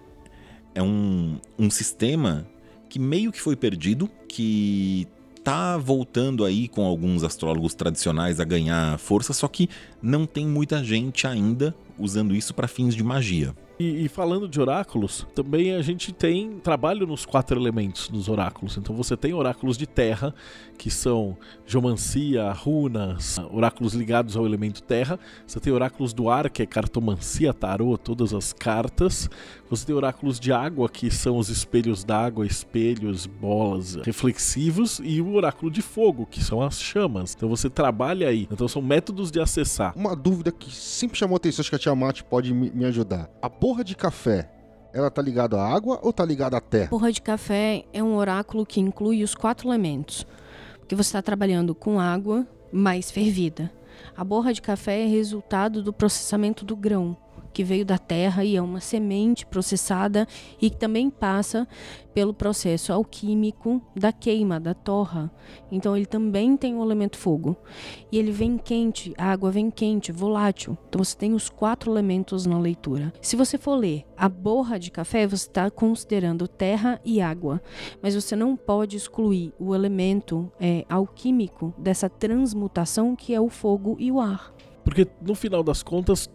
é 0.73 0.81
um, 0.81 1.37
um 1.59 1.69
sistema 1.69 2.47
que 2.89 2.97
meio 2.97 3.31
que 3.31 3.39
foi 3.39 3.55
perdido, 3.55 4.09
que 4.27 5.07
tá 5.43 5.77
voltando 5.77 6.43
aí 6.43 6.67
com 6.67 6.85
alguns 6.85 7.23
astrólogos 7.23 7.75
tradicionais 7.75 8.39
a 8.39 8.43
ganhar 8.43 8.97
força, 8.97 9.31
só 9.31 9.47
que 9.47 9.69
não 10.01 10.25
tem 10.25 10.47
muita 10.47 10.83
gente 10.83 11.27
ainda 11.27 11.75
usando 11.99 12.35
isso 12.35 12.53
para 12.53 12.67
fins 12.67 12.95
de 12.95 13.03
magia. 13.03 13.53
E, 13.79 14.03
e, 14.03 14.09
falando 14.09 14.45
de 14.45 14.59
oráculos, 14.59 15.25
também 15.33 15.73
a 15.73 15.81
gente 15.81 16.11
tem 16.11 16.59
trabalho 16.59 17.07
nos 17.07 17.25
quatro 17.25 17.57
elementos 17.57 18.09
dos 18.09 18.27
oráculos. 18.27 18.75
Então 18.75 18.93
você 18.93 19.15
tem 19.15 19.33
oráculos 19.33 19.77
de 19.77 19.87
terra, 19.87 20.35
que 20.77 20.91
são 20.91 21.37
geomancia, 21.65 22.51
runas, 22.51 23.39
oráculos 23.49 23.93
ligados 23.93 24.35
ao 24.35 24.45
elemento 24.45 24.83
terra. 24.83 25.17
Você 25.47 25.61
tem 25.61 25.71
oráculos 25.71 26.11
do 26.11 26.29
ar, 26.29 26.49
que 26.49 26.61
é 26.61 26.65
cartomancia, 26.65 27.53
tarô, 27.53 27.97
todas 27.97 28.33
as 28.33 28.51
cartas. 28.51 29.29
Você 29.69 29.85
tem 29.85 29.95
oráculos 29.95 30.39
de 30.39 30.51
água, 30.51 30.89
que 30.89 31.11
são 31.11 31.37
os 31.37 31.47
espelhos 31.49 32.03
d'água, 32.03 32.43
espelhos, 32.45 33.27
bolas 33.27 33.95
reflexivos. 34.03 34.99
E 35.03 35.21
o 35.21 35.35
oráculo 35.35 35.69
de 35.69 35.81
fogo, 35.81 36.25
que 36.25 36.43
são 36.43 36.59
as 36.61 36.81
chamas. 36.81 37.35
Então 37.37 37.47
você 37.47 37.69
trabalha 37.69 38.29
aí. 38.29 38.47
Então 38.51 38.67
são 38.67 38.81
métodos 38.81 39.29
de 39.29 39.39
acessar. 39.39 39.93
Uma 39.95 40.15
dúvida 40.15 40.51
que 40.51 40.73
sempre 40.73 41.19
chamou 41.19 41.37
atenção, 41.37 41.61
acho 41.61 41.69
que 41.69 41.75
a 41.75 41.79
Tiamat 41.79 42.23
pode 42.23 42.51
me 42.51 42.83
ajudar. 42.85 43.29
A 43.41 43.49
porra 43.49 43.83
de 43.83 43.95
café, 43.95 44.49
ela 44.91 45.11
tá 45.11 45.21
ligada 45.21 45.61
à 45.61 45.71
água 45.71 45.99
ou 46.01 46.11
tá 46.11 46.25
ligada 46.25 46.57
à 46.57 46.61
terra? 46.61 46.89
Porra 46.89 47.11
de 47.11 47.21
café 47.21 47.85
é 47.93 48.01
um 48.01 48.15
oráculo 48.15 48.65
que 48.65 48.79
inclui 48.79 49.23
os 49.23 49.35
quatro 49.35 49.69
elementos. 49.69 50.25
Porque 50.79 50.95
você 50.95 51.09
está 51.09 51.21
trabalhando 51.21 51.75
com 51.75 51.99
água 51.99 52.47
mais 52.71 53.11
fervida. 53.11 53.71
A 54.17 54.23
borra 54.23 54.51
de 54.51 54.63
café 54.63 55.03
é 55.03 55.05
resultado 55.05 55.83
do 55.83 55.93
processamento 55.93 56.65
do 56.65 56.75
grão 56.75 57.15
que 57.51 57.63
veio 57.63 57.85
da 57.85 57.97
terra 57.97 58.43
e 58.43 58.55
é 58.55 58.61
uma 58.61 58.79
semente 58.79 59.45
processada 59.45 60.27
e 60.61 60.69
que 60.69 60.77
também 60.77 61.09
passa 61.09 61.67
pelo 62.13 62.33
processo 62.33 62.91
alquímico 62.91 63.81
da 63.95 64.11
queima, 64.11 64.59
da 64.59 64.73
torra. 64.73 65.31
Então 65.71 65.95
ele 65.95 66.05
também 66.05 66.57
tem 66.57 66.75
o 66.75 66.83
elemento 66.83 67.17
fogo. 67.17 67.55
E 68.11 68.17
ele 68.17 68.31
vem 68.31 68.57
quente, 68.57 69.13
a 69.17 69.31
água 69.31 69.51
vem 69.51 69.69
quente, 69.71 70.11
volátil. 70.11 70.77
Então 70.89 71.03
você 71.03 71.15
tem 71.15 71.33
os 71.33 71.49
quatro 71.49 71.91
elementos 71.91 72.45
na 72.45 72.59
leitura. 72.59 73.13
Se 73.21 73.35
você 73.35 73.57
for 73.57 73.75
ler 73.75 74.05
a 74.17 74.27
borra 74.27 74.77
de 74.77 74.91
café, 74.91 75.25
você 75.25 75.47
está 75.47 75.69
considerando 75.71 76.47
terra 76.47 76.99
e 77.05 77.21
água. 77.21 77.61
Mas 78.01 78.15
você 78.15 78.35
não 78.35 78.55
pode 78.55 78.97
excluir 78.97 79.53
o 79.59 79.73
elemento 79.73 80.51
é, 80.59 80.85
alquímico 80.89 81.73
dessa 81.77 82.09
transmutação 82.09 83.15
que 83.15 83.33
é 83.33 83.39
o 83.39 83.49
fogo 83.49 83.95
e 83.99 84.11
o 84.11 84.19
ar. 84.19 84.53
Porque 84.83 85.07
no 85.21 85.35
final 85.35 85.61
das 85.61 85.83
contas, 85.83 86.29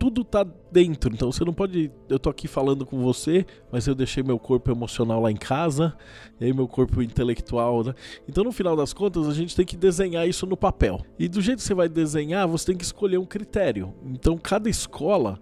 tudo 0.00 0.24
tá 0.24 0.46
dentro. 0.72 1.12
Então 1.12 1.30
você 1.30 1.44
não 1.44 1.52
pode. 1.52 1.92
Eu 2.08 2.18
tô 2.18 2.30
aqui 2.30 2.48
falando 2.48 2.86
com 2.86 2.98
você, 3.02 3.44
mas 3.70 3.86
eu 3.86 3.94
deixei 3.94 4.22
meu 4.22 4.38
corpo 4.38 4.70
emocional 4.70 5.20
lá 5.20 5.30
em 5.30 5.36
casa, 5.36 5.94
e 6.40 6.46
aí 6.46 6.54
meu 6.54 6.66
corpo 6.66 7.02
intelectual. 7.02 7.84
Né? 7.84 7.94
Então 8.26 8.42
no 8.42 8.50
final 8.50 8.74
das 8.74 8.94
contas 8.94 9.28
a 9.28 9.34
gente 9.34 9.54
tem 9.54 9.66
que 9.66 9.76
desenhar 9.76 10.26
isso 10.26 10.46
no 10.46 10.56
papel. 10.56 11.04
E 11.18 11.28
do 11.28 11.42
jeito 11.42 11.58
que 11.58 11.64
você 11.64 11.74
vai 11.74 11.86
desenhar, 11.86 12.48
você 12.48 12.68
tem 12.68 12.76
que 12.78 12.84
escolher 12.84 13.18
um 13.18 13.26
critério. 13.26 13.94
Então 14.02 14.38
cada 14.38 14.70
escola. 14.70 15.38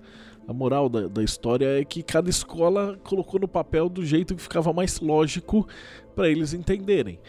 A 0.48 0.52
moral 0.54 0.88
da, 0.88 1.09
da 1.09 1.22
história 1.22 1.78
é 1.78 1.84
que 1.84 2.02
cada 2.02 2.30
escola 2.30 2.98
colocou 3.04 3.38
no 3.38 3.46
papel 3.46 3.86
do 3.86 4.02
jeito 4.02 4.34
que 4.34 4.40
ficava 4.40 4.72
mais 4.72 4.98
lógico 4.98 5.68
para 6.16 6.30
eles 6.30 6.54
entenderem. 6.54 7.20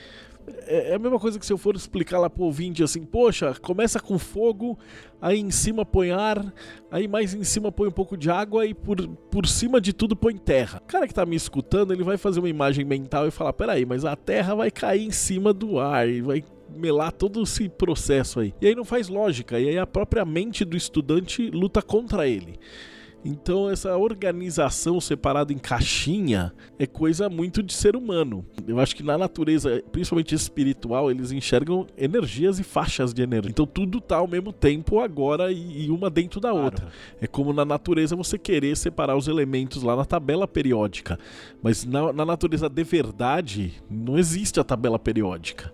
É, 0.68 0.92
é 0.92 0.96
a 0.96 1.00
mesma 1.00 1.20
coisa 1.20 1.40
que 1.40 1.46
se 1.46 1.54
eu 1.54 1.58
for 1.58 1.76
explicar 1.76 2.20
lá 2.20 2.30
pro 2.30 2.44
ouvinte 2.44 2.84
assim, 2.84 3.04
poxa, 3.04 3.54
começa 3.62 4.00
com 4.00 4.18
fogo, 4.18 4.78
aí 5.22 5.40
em 5.40 5.52
cima 5.52 5.86
põe 5.86 6.12
ar, 6.12 6.54
aí 6.92 7.08
mais 7.08 7.34
em 7.34 7.44
cima 7.44 7.72
põe 7.72 7.88
um 7.88 7.92
pouco 7.92 8.18
de 8.18 8.30
água 8.30 8.66
e 8.66 8.74
por, 8.74 9.08
por 9.08 9.48
cima 9.48 9.80
de 9.80 9.94
tudo 9.94 10.16
põe 10.16 10.36
terra. 10.36 10.82
O 10.84 10.88
cara 10.88 11.08
que 11.08 11.14
tá 11.14 11.26
me 11.26 11.36
escutando, 11.36 11.94
ele 11.94 12.04
vai 12.04 12.18
fazer 12.18 12.40
uma 12.40 12.50
imagem 12.50 12.86
mental 12.86 13.28
e 13.28 13.32
falar, 13.32 13.54
peraí, 13.54 13.86
mas 13.86 14.06
a 14.06 14.16
terra 14.16 14.56
vai 14.56 14.72
cair 14.72 15.06
em 15.06 15.12
cima 15.12 15.54
do 15.54 15.80
ar 15.80 16.08
e 16.08 16.22
vai 16.22 16.44
melar 16.76 17.12
todo 17.12 17.42
esse 17.42 17.68
processo 17.68 18.40
aí. 18.40 18.54
E 18.62 18.68
aí 18.68 18.76
não 18.76 18.86
faz 18.86 19.08
lógica, 19.08 19.60
e 19.60 19.70
aí 19.70 19.78
a 19.78 19.88
própria 19.88 20.24
mente 20.24 20.64
do 20.64 20.78
estudante 20.78 21.50
luta 21.50 21.82
contra 21.82 22.28
ele. 22.28 22.60
Então, 23.24 23.70
essa 23.70 23.98
organização 23.98 25.02
separada 25.02 25.52
em 25.52 25.58
caixinha 25.58 26.54
é 26.78 26.88
coisa 26.88 27.30
muito 27.30 27.62
de 27.62 27.74
ser 27.74 27.96
humano. 27.96 28.46
Eu 28.66 28.80
acho 28.80 28.96
que 28.96 29.04
na 29.04 29.18
natureza, 29.18 29.84
principalmente 29.92 30.34
espiritual, 30.34 31.12
eles 31.12 31.32
enxergam 31.32 31.86
energias 31.98 32.60
e 32.60 32.64
faixas 32.64 33.14
de 33.14 33.22
energia. 33.22 33.52
Então, 33.52 33.66
tudo 33.66 34.00
tá 34.00 34.18
ao 34.18 34.28
mesmo 34.28 34.54
tempo 34.54 35.00
agora 35.00 35.52
e, 35.52 35.90
uma 35.90 36.10
dentro 36.10 36.40
da 36.40 36.54
outra. 36.54 36.86
Claro. 36.86 36.96
É 37.20 37.28
como 37.28 37.52
na 37.52 37.66
natureza 37.66 38.16
você 38.16 38.38
querer 38.38 38.78
separar 38.78 39.18
os 39.18 39.28
elementos 39.28 39.84
lá 39.84 39.96
na 39.96 40.06
tabela 40.06 40.48
periódica. 40.48 41.20
Mas 41.62 41.84
na, 41.84 42.14
na 42.14 42.26
natureza 42.26 42.70
de 42.70 42.84
verdade, 42.84 43.74
não 43.90 44.18
existe 44.18 44.60
a 44.60 44.64
tabela 44.64 44.98
periódica. 44.98 45.74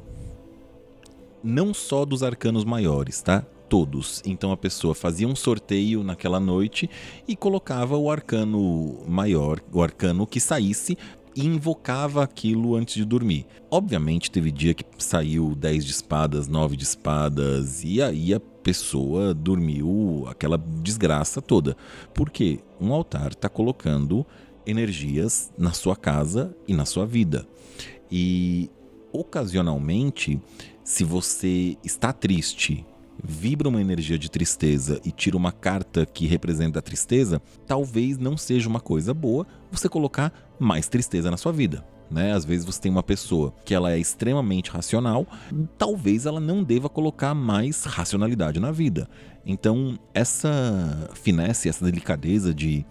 não 1.44 1.74
só 1.74 2.06
dos 2.06 2.24
arcanos 2.24 2.64
maiores, 2.64 3.22
tá? 3.22 3.44
Todos. 3.68 4.22
Então 4.26 4.52
a 4.52 4.58
pessoa 4.58 4.96
fazia 4.96 5.28
um 5.28 5.36
sorteio 5.36 6.04
naquela 6.04 6.40
noite 6.40 6.90
e 7.28 7.36
colocava 7.36 7.96
o 7.98 8.10
arcano 8.10 9.00
maior, 9.08 9.62
o 9.72 9.82
arcano 9.82 10.26
que 10.26 10.40
saísse 10.40 10.98
e 11.36 11.46
invocava 11.46 12.24
aquilo 12.24 12.76
antes 12.76 12.96
de 12.96 13.06
dormir. 13.06 13.46
Obviamente 13.70 14.32
teve 14.32 14.52
dia 14.52 14.74
que 14.74 14.84
saiu 14.98 15.56
10 15.56 15.86
de 15.86 15.92
espadas, 15.92 16.48
9 16.48 16.76
de 16.76 16.84
espadas 16.84 17.84
e 17.84 18.02
aí 18.02 18.34
a 18.34 18.40
pessoa 18.40 19.34
dormiu 19.34 20.26
aquela 20.28 20.58
desgraça 20.58 21.42
toda. 21.42 21.78
Porque 22.14 22.60
um 22.82 22.92
altar 22.94 23.32
está 23.32 23.48
colocando 23.48 24.26
energias 24.66 25.52
na 25.58 25.72
sua 25.72 25.96
casa 25.96 26.56
e 26.68 26.74
na 26.74 26.86
sua 26.86 27.06
vida. 27.06 27.48
E 28.12 28.70
ocasionalmente 29.12 30.40
se 30.90 31.04
você 31.04 31.78
está 31.84 32.12
triste, 32.12 32.84
vibra 33.24 33.70
uma 33.70 33.80
energia 33.80 34.18
de 34.18 34.28
tristeza 34.28 35.00
e 35.06 35.12
tira 35.12 35.38
uma 35.38 35.52
carta 35.52 36.04
que 36.04 36.26
representa 36.26 36.80
a 36.80 36.82
tristeza, 36.82 37.40
talvez 37.68 38.18
não 38.18 38.36
seja 38.36 38.68
uma 38.68 38.80
coisa 38.80 39.14
boa 39.14 39.46
você 39.72 39.88
colocar 39.88 40.34
mais 40.60 40.88
tristeza 40.88 41.30
na 41.30 41.38
sua 41.38 41.52
vida. 41.52 41.86
Né? 42.10 42.34
Às 42.34 42.44
vezes 42.44 42.66
você 42.66 42.82
tem 42.82 42.92
uma 42.92 43.04
pessoa 43.04 43.54
que 43.64 43.76
ela 43.76 43.92
é 43.92 44.00
extremamente 44.00 44.72
racional, 44.72 45.28
talvez 45.78 46.26
ela 46.26 46.40
não 46.40 46.64
deva 46.64 46.90
colocar 46.90 47.36
mais 47.36 47.84
racionalidade 47.84 48.60
na 48.60 48.72
vida. 48.72 49.08
Então, 49.46 49.96
essa 50.12 51.12
finesse, 51.14 51.70
essa 51.70 51.86
delicadeza 51.86 52.52
de 52.52 52.84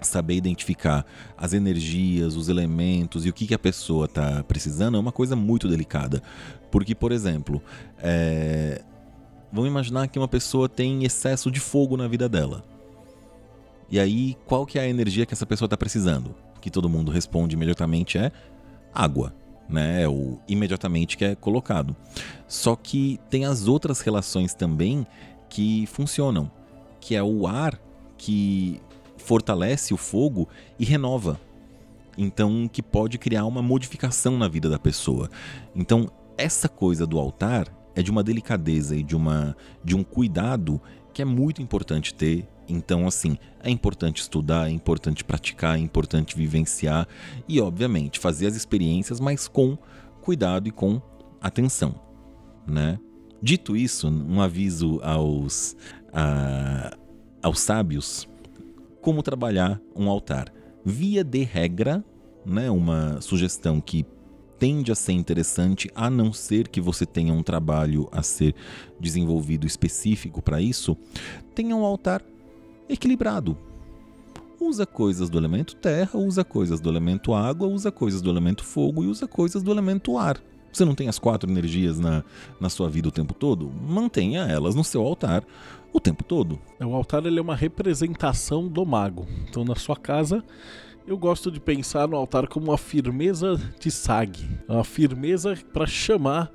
saber 0.00 0.34
identificar 0.34 1.04
as 1.36 1.52
energias, 1.52 2.36
os 2.36 2.48
elementos 2.48 3.24
e 3.24 3.30
o 3.30 3.32
que, 3.32 3.46
que 3.46 3.54
a 3.54 3.58
pessoa 3.58 4.06
está 4.06 4.42
precisando 4.44 4.96
é 4.96 5.00
uma 5.00 5.12
coisa 5.12 5.34
muito 5.34 5.68
delicada. 5.68 6.22
Porque, 6.70 6.94
por 6.94 7.12
exemplo, 7.12 7.62
é... 7.98 8.82
vamos 9.52 9.70
imaginar 9.70 10.08
que 10.08 10.18
uma 10.18 10.28
pessoa 10.28 10.68
tem 10.68 11.04
excesso 11.04 11.50
de 11.50 11.60
fogo 11.60 11.96
na 11.96 12.08
vida 12.08 12.28
dela. 12.28 12.64
E 13.88 14.00
aí, 14.00 14.36
qual 14.46 14.66
que 14.66 14.78
é 14.78 14.82
a 14.82 14.88
energia 14.88 15.24
que 15.24 15.32
essa 15.32 15.46
pessoa 15.46 15.66
está 15.66 15.76
precisando? 15.76 16.34
Que 16.60 16.70
todo 16.70 16.88
mundo 16.88 17.12
responde 17.12 17.54
imediatamente 17.54 18.18
é 18.18 18.32
água, 18.92 19.32
né? 19.68 20.02
É 20.02 20.08
o 20.08 20.38
imediatamente 20.48 21.16
que 21.16 21.24
é 21.24 21.34
colocado. 21.34 21.94
Só 22.48 22.74
que 22.74 23.20
tem 23.30 23.44
as 23.44 23.68
outras 23.68 24.00
relações 24.00 24.54
também 24.54 25.06
que 25.48 25.86
funcionam, 25.86 26.50
que 27.00 27.14
é 27.14 27.22
o 27.22 27.46
ar 27.46 27.80
que 28.18 28.80
fortalece 29.26 29.92
o 29.92 29.96
fogo 29.96 30.48
e 30.78 30.84
renova. 30.84 31.40
Então, 32.16 32.68
que 32.72 32.80
pode 32.80 33.18
criar 33.18 33.44
uma 33.44 33.60
modificação 33.60 34.38
na 34.38 34.48
vida 34.48 34.70
da 34.70 34.78
pessoa. 34.78 35.28
Então, 35.74 36.08
essa 36.38 36.68
coisa 36.68 37.06
do 37.06 37.18
altar 37.18 37.66
é 37.94 38.02
de 38.02 38.10
uma 38.10 38.22
delicadeza 38.22 38.96
e 38.96 39.02
de, 39.02 39.16
uma, 39.16 39.56
de 39.84 39.96
um 39.96 40.04
cuidado 40.04 40.80
que 41.12 41.20
é 41.20 41.24
muito 41.24 41.60
importante 41.60 42.14
ter. 42.14 42.46
Então, 42.68 43.06
assim, 43.06 43.36
é 43.62 43.70
importante 43.70 44.22
estudar, 44.22 44.68
é 44.68 44.70
importante 44.70 45.24
praticar, 45.24 45.76
é 45.76 45.80
importante 45.80 46.36
vivenciar 46.36 47.06
e, 47.48 47.60
obviamente, 47.60 48.18
fazer 48.18 48.46
as 48.46 48.54
experiências, 48.54 49.18
mas 49.18 49.48
com 49.48 49.76
cuidado 50.22 50.68
e 50.68 50.70
com 50.70 51.00
atenção, 51.40 51.94
né? 52.66 52.98
Dito 53.42 53.76
isso, 53.76 54.08
um 54.08 54.40
aviso 54.40 55.00
aos, 55.02 55.76
a, 56.12 56.96
aos 57.42 57.60
sábios 57.60 58.26
como 59.06 59.22
trabalhar 59.22 59.80
um 59.94 60.10
altar. 60.10 60.52
Via 60.84 61.22
de 61.22 61.44
regra, 61.44 62.04
né, 62.44 62.68
uma 62.72 63.20
sugestão 63.20 63.80
que 63.80 64.04
tende 64.58 64.90
a 64.90 64.96
ser 64.96 65.12
interessante, 65.12 65.88
a 65.94 66.10
não 66.10 66.32
ser 66.32 66.66
que 66.66 66.80
você 66.80 67.06
tenha 67.06 67.32
um 67.32 67.40
trabalho 67.40 68.08
a 68.10 68.20
ser 68.20 68.52
desenvolvido 68.98 69.64
específico 69.64 70.42
para 70.42 70.60
isso, 70.60 70.96
tenha 71.54 71.76
um 71.76 71.84
altar 71.84 72.20
equilibrado. 72.88 73.56
Usa 74.60 74.84
coisas 74.84 75.30
do 75.30 75.38
elemento 75.38 75.76
terra, 75.76 76.18
usa 76.18 76.42
coisas 76.42 76.80
do 76.80 76.90
elemento 76.90 77.32
água, 77.32 77.68
usa 77.68 77.92
coisas 77.92 78.20
do 78.20 78.28
elemento 78.28 78.64
fogo 78.64 79.04
e 79.04 79.06
usa 79.06 79.28
coisas 79.28 79.62
do 79.62 79.70
elemento 79.70 80.18
ar. 80.18 80.42
Você 80.76 80.84
não 80.84 80.94
tem 80.94 81.08
as 81.08 81.18
quatro 81.18 81.50
energias 81.50 81.98
na, 81.98 82.22
na 82.60 82.68
sua 82.68 82.90
vida 82.90 83.08
o 83.08 83.10
tempo 83.10 83.32
todo? 83.32 83.72
Mantenha 83.88 84.42
elas 84.42 84.74
no 84.74 84.84
seu 84.84 85.00
altar 85.00 85.42
o 85.90 85.98
tempo 85.98 86.22
todo. 86.22 86.58
O 86.78 86.94
altar 86.94 87.24
ele 87.24 87.38
é 87.38 87.42
uma 87.42 87.56
representação 87.56 88.68
do 88.68 88.84
mago. 88.84 89.26
Então, 89.48 89.64
na 89.64 89.74
sua 89.74 89.96
casa, 89.96 90.44
eu 91.06 91.16
gosto 91.16 91.50
de 91.50 91.58
pensar 91.60 92.06
no 92.06 92.14
altar 92.14 92.46
como 92.46 92.66
uma 92.66 92.76
firmeza 92.76 93.58
de 93.80 93.90
sag, 93.90 94.46
uma 94.68 94.84
firmeza 94.84 95.56
para 95.72 95.86
chamar. 95.86 96.52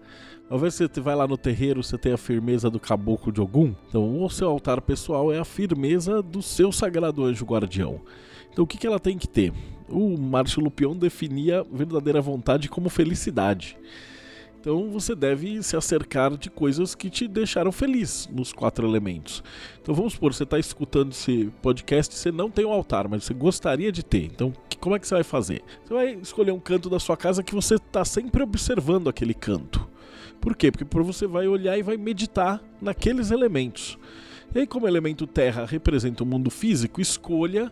Ao 0.47 0.59
você 0.59 0.87
vai 0.97 1.15
lá 1.15 1.27
no 1.27 1.35
terreiro, 1.35 1.81
você 1.81 1.97
tem 1.97 2.13
a 2.13 2.17
firmeza 2.17 2.69
do 2.69 2.79
caboclo 2.79 3.31
de 3.31 3.41
Ogum. 3.41 3.73
Então, 3.89 4.23
o 4.23 4.29
seu 4.29 4.47
altar 4.47 4.81
pessoal 4.81 5.33
é 5.33 5.39
a 5.39 5.45
firmeza 5.45 6.21
do 6.21 6.43
seu 6.43 6.71
sagrado 6.71 7.25
anjo 7.25 7.43
guardião. 7.43 7.99
Então, 8.51 8.65
o 8.65 8.67
que, 8.67 8.77
que 8.77 8.85
ela 8.85 8.99
tem 8.99 9.17
que 9.17 9.27
ter? 9.27 9.51
O 9.89 10.15
Márcio 10.15 10.61
Lupion 10.61 10.95
definia 10.95 11.65
verdadeira 11.73 12.21
vontade 12.21 12.69
como 12.69 12.87
felicidade. 12.87 13.75
Então 14.61 14.91
você 14.91 15.15
deve 15.15 15.61
se 15.63 15.75
acercar 15.75 16.37
de 16.37 16.47
coisas 16.49 16.93
que 16.93 17.09
te 17.09 17.27
deixaram 17.27 17.71
feliz 17.71 18.29
nos 18.31 18.53
quatro 18.53 18.87
elementos. 18.87 19.43
Então 19.81 19.93
vamos 19.93 20.13
supor, 20.13 20.33
você 20.33 20.43
está 20.43 20.59
escutando 20.59 21.11
esse 21.11 21.51
podcast 21.63 22.13
você 22.13 22.31
não 22.31 22.49
tem 22.49 22.63
um 22.63 22.71
altar, 22.71 23.07
mas 23.07 23.23
você 23.23 23.33
gostaria 23.33 23.91
de 23.91 24.05
ter. 24.05 24.25
Então 24.25 24.53
como 24.79 24.95
é 24.95 24.99
que 24.99 25.07
você 25.07 25.15
vai 25.15 25.23
fazer? 25.23 25.63
Você 25.83 25.93
vai 25.93 26.13
escolher 26.13 26.51
um 26.51 26.59
canto 26.59 26.89
da 26.89 26.99
sua 26.99 27.17
casa 27.17 27.43
que 27.43 27.55
você 27.55 27.75
está 27.75 28.05
sempre 28.05 28.41
observando 28.43 29.09
aquele 29.09 29.33
canto. 29.33 29.87
Por 30.39 30.55
quê? 30.55 30.71
Porque 30.71 30.85
você 31.01 31.27
vai 31.27 31.47
olhar 31.47 31.77
e 31.77 31.83
vai 31.83 31.97
meditar 31.97 32.61
naqueles 32.81 33.29
elementos. 33.29 33.97
E 34.53 34.59
aí, 34.59 34.67
como 34.67 34.87
elemento 34.87 35.25
terra 35.25 35.65
representa 35.65 36.23
o 36.23 36.25
mundo 36.25 36.49
físico, 36.49 36.99
escolha 36.99 37.71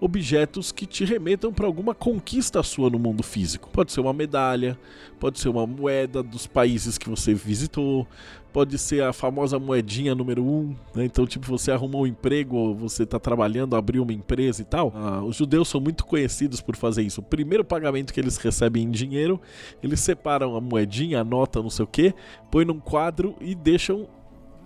objetos 0.00 0.70
que 0.72 0.86
te 0.86 1.04
remetam 1.04 1.52
para 1.52 1.66
alguma 1.66 1.94
conquista 1.94 2.62
sua 2.62 2.88
no 2.88 2.98
mundo 2.98 3.22
físico. 3.22 3.68
Pode 3.70 3.92
ser 3.92 4.00
uma 4.00 4.12
medalha, 4.12 4.78
pode 5.18 5.40
ser 5.40 5.48
uma 5.48 5.66
moeda 5.66 6.22
dos 6.22 6.46
países 6.46 6.96
que 6.96 7.08
você 7.08 7.34
visitou, 7.34 8.06
pode 8.52 8.78
ser 8.78 9.02
a 9.02 9.12
famosa 9.12 9.58
moedinha 9.58 10.14
número 10.14 10.44
um, 10.44 10.74
né? 10.94 11.04
Então, 11.04 11.26
tipo, 11.26 11.46
você 11.46 11.70
arrumou 11.70 12.02
um 12.02 12.06
emprego, 12.06 12.74
você 12.74 13.02
está 13.02 13.18
trabalhando, 13.18 13.76
abriu 13.76 14.02
uma 14.02 14.12
empresa 14.12 14.62
e 14.62 14.64
tal. 14.64 14.92
Ah, 14.94 15.22
os 15.22 15.36
judeus 15.36 15.68
são 15.68 15.80
muito 15.80 16.04
conhecidos 16.04 16.60
por 16.60 16.76
fazer 16.76 17.02
isso. 17.02 17.20
O 17.20 17.24
primeiro 17.24 17.64
pagamento 17.64 18.12
que 18.12 18.20
eles 18.20 18.36
recebem 18.36 18.84
em 18.84 18.90
dinheiro, 18.90 19.40
eles 19.82 20.00
separam 20.00 20.56
a 20.56 20.60
moedinha, 20.60 21.20
a 21.20 21.24
nota, 21.24 21.62
não 21.62 21.70
sei 21.70 21.84
o 21.84 21.88
que, 21.88 22.14
põem 22.50 22.64
num 22.64 22.80
quadro 22.80 23.36
e 23.40 23.54
deixam 23.54 24.08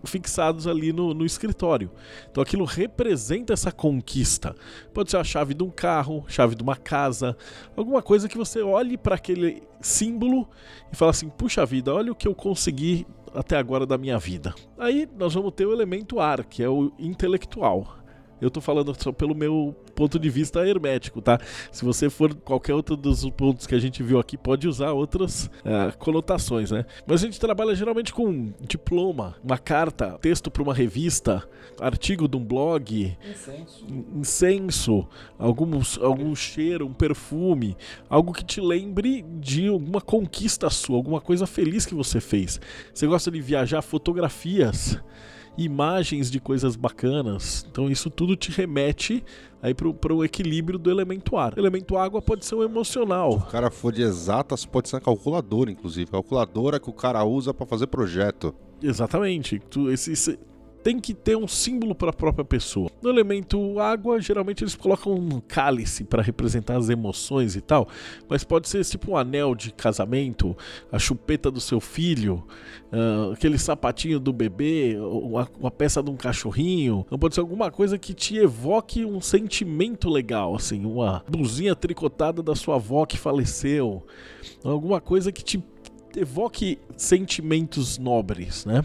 fixados 0.05 0.67
ali 0.67 0.93
no, 0.93 1.15
no, 1.15 1.25
escritório. 1.25 1.91
Então 2.31 2.43
aquilo 2.43 2.65
representa 2.65 3.53
essa 3.53 3.71
conquista. 3.71 4.55
Pode 4.93 5.11
ser 5.11 5.17
a 5.17 5.25
chave 5.25 5.55
de 5.55 5.63
um 5.63 5.71
carro, 5.71 6.25
chave 6.29 6.55
de 6.55 6.63
uma 6.63 6.77
casa, 6.77 7.37
alguma 7.77 8.03
coisa 8.03 8.29
que 8.29 8.39
você 8.39 8.63
olhe 8.63 8.97
para 8.97 9.15
aquele 9.15 9.63
símbolo 9.81 10.49
e 10.93 10.97
fala 10.97 11.11
assim: 11.11 11.29
puxa 11.29 11.65
vida, 11.65 11.93
olha 11.93 12.13
o 12.13 12.15
que 12.15 12.29
eu 12.29 12.35
consegui 12.35 13.07
até 13.35 13.57
agora 13.57 13.87
da 13.87 13.97
minha 13.97 14.19
vida. 14.19 14.55
Aí 14.79 15.09
nós 15.19 15.35
vamos 15.35 15.53
ter 15.55 15.67
o 15.67 15.73
elemento 15.73 16.21
ar, 16.21 16.45
que 16.45 16.63
é 16.63 16.69
o 16.69 16.93
intelectual. 16.99 18.02
Eu 18.43 18.51
tô 18.51 18.61
falando 18.61 18.93
só 19.01 19.13
pelo 19.13 19.37
meu 19.37 19.73
ponto 19.95 20.19
de 20.19 20.29
vista 20.29 20.67
hermético, 20.67 21.23
tá? 21.23 21.39
Se 21.71 21.85
você 21.85 22.11
for 22.11 22.35
qualquer 22.35 22.75
outro 22.75 22.97
dos 22.97 23.29
pontos 23.31 23.69
que 23.69 23.75
a 23.77 23.79
gente 23.79 24.03
viu 24.03 24.19
aqui, 24.19 24.37
pode 24.37 24.67
usar 24.67 24.91
outras 24.91 25.47
uh, 25.47 25.97
conotações, 25.97 26.73
né? 26.73 26.85
Mas 27.07 27.23
a 27.23 27.27
gente 27.27 27.39
trabalha 27.39 27.73
geralmente 27.73 28.13
com 28.13 28.53
diploma, 28.61 29.37
uma 29.45 29.57
carta, 29.57 30.19
texto 30.21 30.51
para 30.51 30.61
uma 30.61 30.75
revista, 30.75 31.49
artigo 31.81 32.27
de 32.27 32.37
um 32.37 32.45
blog, 32.45 33.17
incenso, 33.31 33.87
incenso 34.13 35.09
alguns, 35.39 35.97
algum 35.99 36.35
cheiro, 36.35 36.85
um 36.89 36.93
perfume, 36.93 37.77
algo 38.11 38.33
que 38.33 38.45
te 38.45 38.61
lembre 38.61 39.25
de 39.39 39.69
alguma 39.69 40.01
conquista 40.01 40.69
sua, 40.69 40.97
alguma 40.97 41.21
coisa 41.21 41.47
feliz 41.47 41.87
que 41.87 41.95
você 41.95 42.21
fez. 42.21 42.61
Você 42.93 43.07
gosta 43.07 43.31
de 43.31 43.41
viajar, 43.41 43.83
fotografias 43.83 45.01
imagens 45.57 46.31
de 46.31 46.41
coisas 46.41 46.77
bacanas. 46.77 47.67
Então 47.71 47.91
isso 47.91 48.11
tudo 48.11 48.37
te 48.37 48.51
remete 48.51 49.23
aí 49.63 49.75
para 49.75 50.15
o 50.15 50.25
equilíbrio 50.25 50.79
do 50.79 50.91
elemento 50.91 51.37
ar. 51.37 51.55
O 51.55 51.61
elemento 51.61 51.97
água 51.97 52.21
pode 52.21 52.45
ser 52.45 52.55
o 52.55 52.63
emocional. 52.63 53.33
Se 53.33 53.39
o 53.39 53.51
cara 53.51 53.71
for 53.71 53.93
de 53.93 54.03
exatas, 54.03 54.65
pode 54.65 54.89
ser 54.89 54.97
a 54.97 55.01
calculadora, 55.01 55.71
inclusive. 55.71 56.11
Calculadora 56.11 56.81
que 56.81 56.91
o 56.91 56.93
cara 56.93 57.25
usa 57.25 57.55
para 57.55 57.67
fazer 57.67 57.87
projeto. 57.87 58.55
Exatamente. 58.83 59.61
Tu, 59.71 59.91
esse, 59.91 60.13
esse, 60.13 60.39
tem 60.83 60.99
que 60.99 61.15
ter 61.15 61.37
um 61.37 61.47
símbolo 61.47 61.95
para 61.95 62.11
a 62.11 62.13
própria 62.13 62.45
pessoa. 62.45 62.91
No 63.01 63.09
elemento 63.09 63.79
água, 63.79 64.21
geralmente 64.21 64.65
eles 64.65 64.75
colocam 64.75 65.15
um 65.15 65.41
cálice 65.41 66.05
para 66.05 66.23
representar 66.23 66.77
as 66.77 66.89
emoções 66.89 67.57
e 67.57 67.61
tal, 67.61 67.89
mas 68.29 68.45
pode 68.45 68.69
ser 68.69 68.85
tipo 68.85 69.13
um 69.13 69.17
anel 69.17 69.55
de 69.55 69.73
casamento, 69.73 70.57
a 70.91 70.99
chupeta 70.99 71.51
do 71.51 71.61
seu 71.61 71.81
filho, 71.81 72.45
uh, 72.93 73.33
aquele 73.33 73.59
sapatinho 73.59 74.19
do 74.19 74.33
bebê, 74.33 74.97
uma, 74.99 75.49
uma, 75.59 75.71
peça 75.71 76.03
de 76.03 76.11
um 76.11 76.17
cachorrinho. 76.17 77.05
Então 77.07 77.19
pode 77.19 77.35
ser 77.35 77.41
alguma 77.41 77.71
coisa 77.71 77.99
que 77.99 78.13
te 78.13 78.37
evoque 78.37 79.05
um 79.05 79.21
sentimento 79.21 80.09
legal, 80.11 80.55
assim, 80.55 80.85
uma 80.85 81.25
blusinha 81.29 81.75
tricotada 81.75 82.43
da 82.43 82.55
sua 82.55 82.77
avó 82.77 83.07
que 83.07 83.17
faleceu, 83.17 84.05
alguma 84.65 85.01
coisa 85.01 85.31
que 85.31 85.43
te 85.43 85.63
evoque 86.17 86.79
sentimentos 86.97 87.99
nobres, 87.99 88.65
né? 88.67 88.85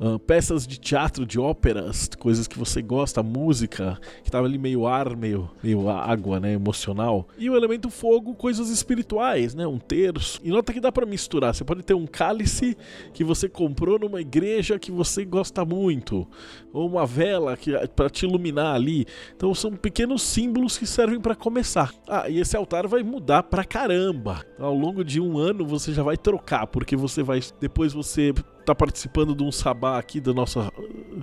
Uh, 0.00 0.18
peças 0.18 0.66
de 0.66 0.78
teatro, 0.78 1.24
de 1.24 1.38
óperas, 1.38 2.10
coisas 2.18 2.48
que 2.48 2.58
você 2.58 2.82
gosta, 2.82 3.22
música, 3.22 3.98
que 4.24 4.30
tava 4.30 4.46
ali 4.46 4.58
meio 4.58 4.86
ar, 4.86 5.16
meio, 5.16 5.48
meio 5.62 5.88
água, 5.88 6.40
né, 6.40 6.52
emocional. 6.52 7.28
E 7.38 7.48
o 7.48 7.56
elemento 7.56 7.88
fogo, 7.90 8.34
coisas 8.34 8.70
espirituais, 8.70 9.54
né, 9.54 9.66
um 9.66 9.78
terço. 9.78 10.40
E 10.42 10.50
nota 10.50 10.72
que 10.72 10.80
dá 10.80 10.90
para 10.90 11.06
misturar. 11.06 11.54
Você 11.54 11.64
pode 11.64 11.82
ter 11.82 11.94
um 11.94 12.06
cálice 12.06 12.76
que 13.12 13.22
você 13.22 13.48
comprou 13.48 13.98
numa 13.98 14.20
igreja 14.20 14.78
que 14.78 14.90
você 14.90 15.24
gosta 15.24 15.64
muito, 15.64 16.26
ou 16.72 16.88
uma 16.88 17.06
vela 17.06 17.56
que 17.56 17.72
para 17.88 18.10
te 18.10 18.26
iluminar 18.26 18.74
ali. 18.74 19.06
Então 19.36 19.54
são 19.54 19.72
pequenos 19.72 20.22
símbolos 20.22 20.76
que 20.76 20.86
servem 20.86 21.20
para 21.20 21.36
começar. 21.36 21.92
Ah, 22.08 22.28
e 22.28 22.40
esse 22.40 22.56
altar 22.56 22.88
vai 22.88 23.02
mudar 23.02 23.44
pra 23.44 23.64
caramba. 23.64 24.44
Ao 24.58 24.74
longo 24.74 25.04
de 25.04 25.20
um 25.20 25.38
ano 25.38 25.64
você 25.64 25.92
já 25.92 26.02
vai 26.02 26.16
trocar, 26.16 26.66
porque 26.66 26.96
você 26.96 27.22
vai 27.22 27.40
depois 27.60 27.92
você 27.92 28.34
está 28.64 28.74
participando 28.74 29.34
de 29.34 29.42
um 29.42 29.52
sabá 29.52 29.98
aqui 29.98 30.20
da 30.20 30.32
nossa 30.32 30.72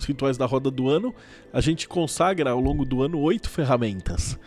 rituais 0.05 0.37
da 0.37 0.45
roda 0.45 0.71
do 0.71 0.87
ano, 0.89 1.13
a 1.51 1.59
gente 1.59 1.87
consagra 1.87 2.51
ao 2.51 2.59
longo 2.59 2.85
do 2.85 3.01
ano 3.01 3.19
oito 3.19 3.49
ferramentas 3.49 4.37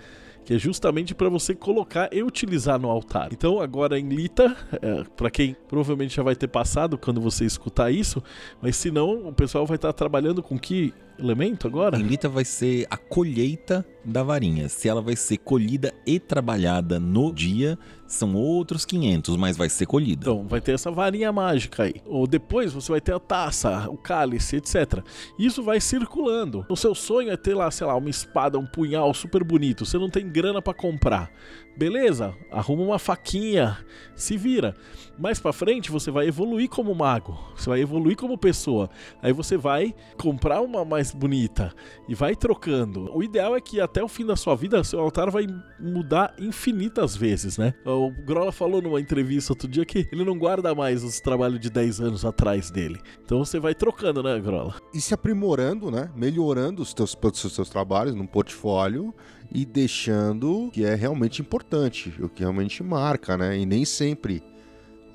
que 0.45 0.53
é 0.55 0.59
justamente 0.59 1.15
para 1.15 1.29
você 1.29 1.55
colocar 1.55 2.09
e 2.13 2.23
utilizar 2.23 2.79
no 2.79 2.91
altar. 2.91 3.31
Então, 3.33 3.61
agora 3.61 3.99
em 3.99 4.09
Lita, 4.09 4.55
é, 4.73 5.05
para 5.17 5.31
quem 5.31 5.57
provavelmente 5.67 6.15
já 6.15 6.23
vai 6.23 6.37
ter 6.37 6.49
passado 6.49 6.99
quando 6.99 7.21
você 7.21 7.45
escutar 7.47 7.91
isso, 7.91 8.23
mas 8.61 8.77
se 8.77 8.91
não, 8.91 9.29
o 9.29 9.33
pessoal 9.33 9.65
vai 9.65 9.77
estar 9.77 9.89
tá 9.89 9.93
trabalhando 9.95 10.43
com 10.43 10.59
que 10.59 10.93
elemento 11.19 11.67
agora? 11.67 11.99
Em 11.99 12.03
Lita 12.03 12.29
vai 12.29 12.45
ser 12.45 12.87
a 12.91 12.97
colheita 12.97 13.87
da 14.05 14.23
varinha. 14.23 14.69
Se 14.69 14.89
ela 14.89 15.01
vai 15.01 15.17
ser 15.17 15.39
colhida 15.39 15.95
e 16.07 16.21
trabalhada 16.21 17.01
no 17.01 17.33
dia, 17.33 17.79
são 18.15 18.35
outros 18.35 18.85
500, 18.85 19.37
mas 19.37 19.57
vai 19.57 19.69
ser 19.69 19.87
colhida. 19.87 20.23
Então, 20.23 20.47
vai 20.47 20.61
ter 20.61 20.73
essa 20.73 20.91
varinha 20.91 21.33
mágica 21.33 21.85
aí. 21.85 21.95
Ou 22.07 22.27
depois 22.27 22.73
você 22.73 22.93
vai 22.93 23.01
ter 23.01 23.15
a 23.15 23.19
taça, 23.19 23.89
o 23.89 23.97
cálice, 23.97 24.57
etc. 24.57 25.03
Isso 25.39 25.63
vai 25.63 25.81
circulando. 25.81 26.65
O 26.69 26.77
seu 26.77 26.95
sonho 26.95 27.31
é 27.31 27.37
ter 27.37 27.55
lá, 27.55 27.71
sei 27.71 27.87
lá, 27.87 27.95
uma 27.97 28.11
espada, 28.11 28.59
um 28.59 28.67
punhal 28.67 29.13
super 29.15 29.45
bonito. 29.45 29.85
Você 29.85 29.99
não 29.99 30.09
tem 30.09 30.29
grana 30.29 30.63
para 30.63 30.75
comprar. 30.75 31.31
Beleza, 31.77 32.35
arruma 32.53 32.85
uma 32.85 32.99
faquinha, 33.01 33.79
se 34.15 34.37
vira. 34.37 34.77
Mais 35.19 35.41
para 35.41 35.53
frente 35.53 35.91
você 35.91 36.11
vai 36.11 36.29
evoluir 36.29 36.69
como 36.69 36.95
mago, 36.95 37.37
você 37.57 37.69
vai 37.69 37.81
evoluir 37.81 38.17
como 38.17 38.39
pessoa. 38.39 38.89
Aí 39.21 39.33
você 39.33 39.57
vai 39.57 39.95
comprar 40.17 40.61
uma 40.61 40.85
mais 40.85 41.13
bonita 41.13 41.73
e 42.09 42.15
vai 42.15 42.37
trocando. 42.37 43.11
O 43.13 43.23
ideal 43.23 43.57
é 43.57 43.61
que 43.61 43.81
até 43.81 44.03
o 44.03 44.09
fim 44.09 44.25
da 44.25 44.37
sua 44.37 44.55
vida 44.55 44.85
seu 44.85 45.01
altar 45.01 45.31
vai 45.31 45.47
mudar 45.81 46.35
infinitas 46.39 47.17
vezes, 47.17 47.59
né? 47.59 47.75
O 47.85 48.11
Grola 48.11 48.53
falou 48.53 48.81
numa 48.81 49.01
entrevista 49.01 49.53
outro 49.53 49.67
dia 49.67 49.85
que 49.85 50.09
ele 50.13 50.25
não 50.25 50.39
guarda 50.39 50.75
mais 50.75 51.03
os 51.03 51.21
trabalhos 51.21 51.59
de 51.59 51.71
10 51.71 52.01
anos 52.01 52.25
atrás 52.25 52.71
dele. 52.71 53.01
Então 53.25 53.45
você 53.45 53.59
vai 53.59 53.75
trocando, 53.75 54.23
né, 54.23 54.39
Grola? 54.39 54.75
E 54.93 55.01
se 55.01 55.13
aprimorando, 55.13 55.91
né? 55.91 56.11
Melhorando 56.15 56.83
os 56.83 56.95
teus, 56.95 57.17
os 57.21 57.53
seus 57.53 57.69
trabalhos 57.69 58.15
no 58.15 58.27
portfólio 58.27 59.15
e 59.53 59.65
deixando 59.65 60.67
o 60.67 60.71
que 60.71 60.85
é 60.85 60.95
realmente 60.95 61.41
importante, 61.41 62.13
o 62.21 62.29
que 62.29 62.41
realmente 62.41 62.83
marca, 62.83 63.37
né? 63.37 63.59
E 63.59 63.67
nem 63.67 63.85
sempre 63.85 64.43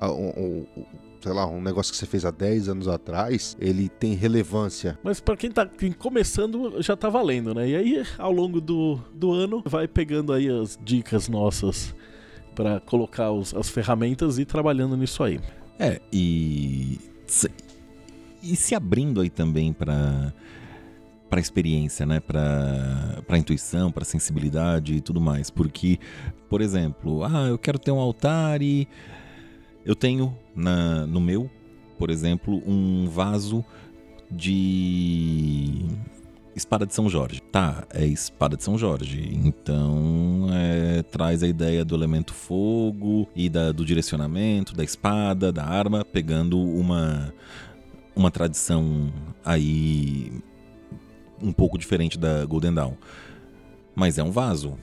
o, 0.07 0.65
sei 1.21 1.33
lá, 1.33 1.45
um 1.45 1.61
negócio 1.61 1.91
que 1.91 1.97
você 1.97 2.05
fez 2.05 2.23
há 2.23 2.31
10 2.31 2.69
anos 2.69 2.87
atrás, 2.87 3.57
ele 3.59 3.89
tem 3.89 4.13
relevância. 4.13 4.97
Mas 5.03 5.19
para 5.19 5.35
quem 5.35 5.51
tá 5.51 5.69
começando, 5.97 6.81
já 6.81 6.95
tá 6.95 7.09
valendo, 7.09 7.53
né? 7.53 7.67
E 7.67 7.75
aí, 7.75 8.03
ao 8.17 8.31
longo 8.31 8.61
do, 8.61 8.99
do 9.13 9.31
ano, 9.33 9.61
vai 9.65 9.87
pegando 9.87 10.31
aí 10.31 10.47
as 10.49 10.79
dicas 10.81 11.27
nossas 11.27 11.93
para 12.55 12.79
colocar 12.79 13.31
os, 13.31 13.53
as 13.53 13.69
ferramentas 13.69 14.39
e 14.39 14.45
trabalhando 14.45 14.95
nisso 14.95 15.23
aí. 15.23 15.39
É, 15.77 15.99
e. 16.11 16.99
E 18.41 18.55
se 18.55 18.73
abrindo 18.73 19.19
aí 19.19 19.29
também 19.29 19.73
para 19.73 20.33
para 21.29 21.39
experiência, 21.39 22.05
né? 22.05 22.19
Para 22.19 23.21
para 23.27 23.37
intuição, 23.37 23.91
para 23.91 24.03
sensibilidade 24.03 24.95
e 24.95 25.01
tudo 25.01 25.21
mais, 25.21 25.49
porque, 25.49 25.99
por 26.49 26.61
exemplo, 26.61 27.23
ah, 27.23 27.47
eu 27.47 27.57
quero 27.57 27.77
ter 27.77 27.91
um 27.91 27.99
altar 27.99 28.61
e 28.61 28.87
eu 29.85 29.95
tenho 29.95 30.35
na 30.55 31.05
no 31.05 31.21
meu, 31.21 31.49
por 31.97 32.09
exemplo, 32.09 32.61
um 32.65 33.07
vaso 33.07 33.63
de 34.31 35.85
espada 36.55 36.85
de 36.85 36.93
São 36.93 37.09
Jorge. 37.09 37.41
Tá, 37.41 37.85
é 37.93 38.05
espada 38.05 38.57
de 38.57 38.63
São 38.63 38.77
Jorge. 38.77 39.29
Então 39.33 40.47
é, 40.51 41.03
traz 41.03 41.43
a 41.43 41.47
ideia 41.47 41.85
do 41.85 41.95
elemento 41.95 42.33
fogo 42.33 43.27
e 43.35 43.49
da, 43.49 43.71
do 43.71 43.85
direcionamento 43.85 44.75
da 44.75 44.83
espada, 44.83 45.51
da 45.51 45.65
arma, 45.65 46.03
pegando 46.03 46.59
uma 46.59 47.33
uma 48.15 48.29
tradição 48.29 49.13
aí 49.45 50.31
um 51.41 51.51
pouco 51.51 51.77
diferente 51.77 52.17
da 52.17 52.45
Golden 52.45 52.73
Dawn. 52.73 52.93
Mas 53.95 54.17
é 54.17 54.23
um 54.23 54.31
vaso. 54.31 54.77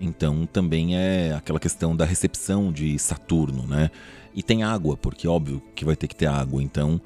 Então 0.00 0.46
também 0.46 0.96
é 0.96 1.34
aquela 1.34 1.58
questão 1.58 1.96
da 1.96 2.04
recepção 2.04 2.72
de 2.72 2.98
Saturno, 2.98 3.66
né? 3.66 3.90
E 4.34 4.42
tem 4.42 4.62
água, 4.62 4.96
porque 4.96 5.26
óbvio 5.26 5.62
que 5.74 5.84
vai 5.84 5.96
ter 5.96 6.06
que 6.08 6.16
ter 6.16 6.26
água. 6.26 6.62
Então 6.62 7.00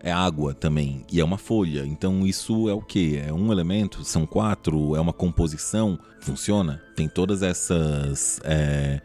é 0.00 0.12
água 0.12 0.54
também. 0.54 1.04
E 1.10 1.20
é 1.20 1.24
uma 1.24 1.38
folha. 1.38 1.84
Então 1.84 2.24
isso 2.24 2.68
é 2.68 2.72
o 2.72 2.80
que? 2.80 3.18
É 3.18 3.32
um 3.32 3.50
elemento? 3.50 4.04
São 4.04 4.24
quatro? 4.24 4.94
É 4.94 5.00
uma 5.00 5.12
composição? 5.12 5.98
Funciona? 6.20 6.80
Tem 6.94 7.08
todas 7.08 7.42
essas 7.42 8.40
é, 8.44 9.00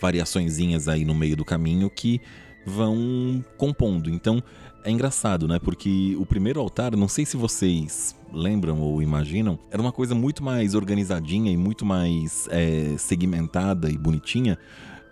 variaçõezinhas 0.00 0.88
aí 0.88 1.04
no 1.04 1.14
meio 1.14 1.36
do 1.36 1.44
caminho 1.44 1.88
que 1.88 2.20
vão 2.66 3.44
compondo. 3.56 4.10
Então 4.10 4.42
é 4.84 4.90
engraçado, 4.90 5.46
né? 5.46 5.58
Porque 5.58 6.16
o 6.18 6.26
primeiro 6.26 6.60
altar, 6.60 6.96
não 6.96 7.08
sei 7.08 7.24
se 7.24 7.36
vocês 7.36 8.16
lembram 8.32 8.80
ou 8.80 9.02
imaginam, 9.02 9.58
era 9.70 9.80
uma 9.80 9.92
coisa 9.92 10.14
muito 10.14 10.42
mais 10.42 10.74
organizadinha 10.74 11.50
e 11.50 11.56
muito 11.56 11.84
mais 11.84 12.48
é, 12.50 12.96
segmentada 12.98 13.90
e 13.90 13.96
bonitinha 13.96 14.58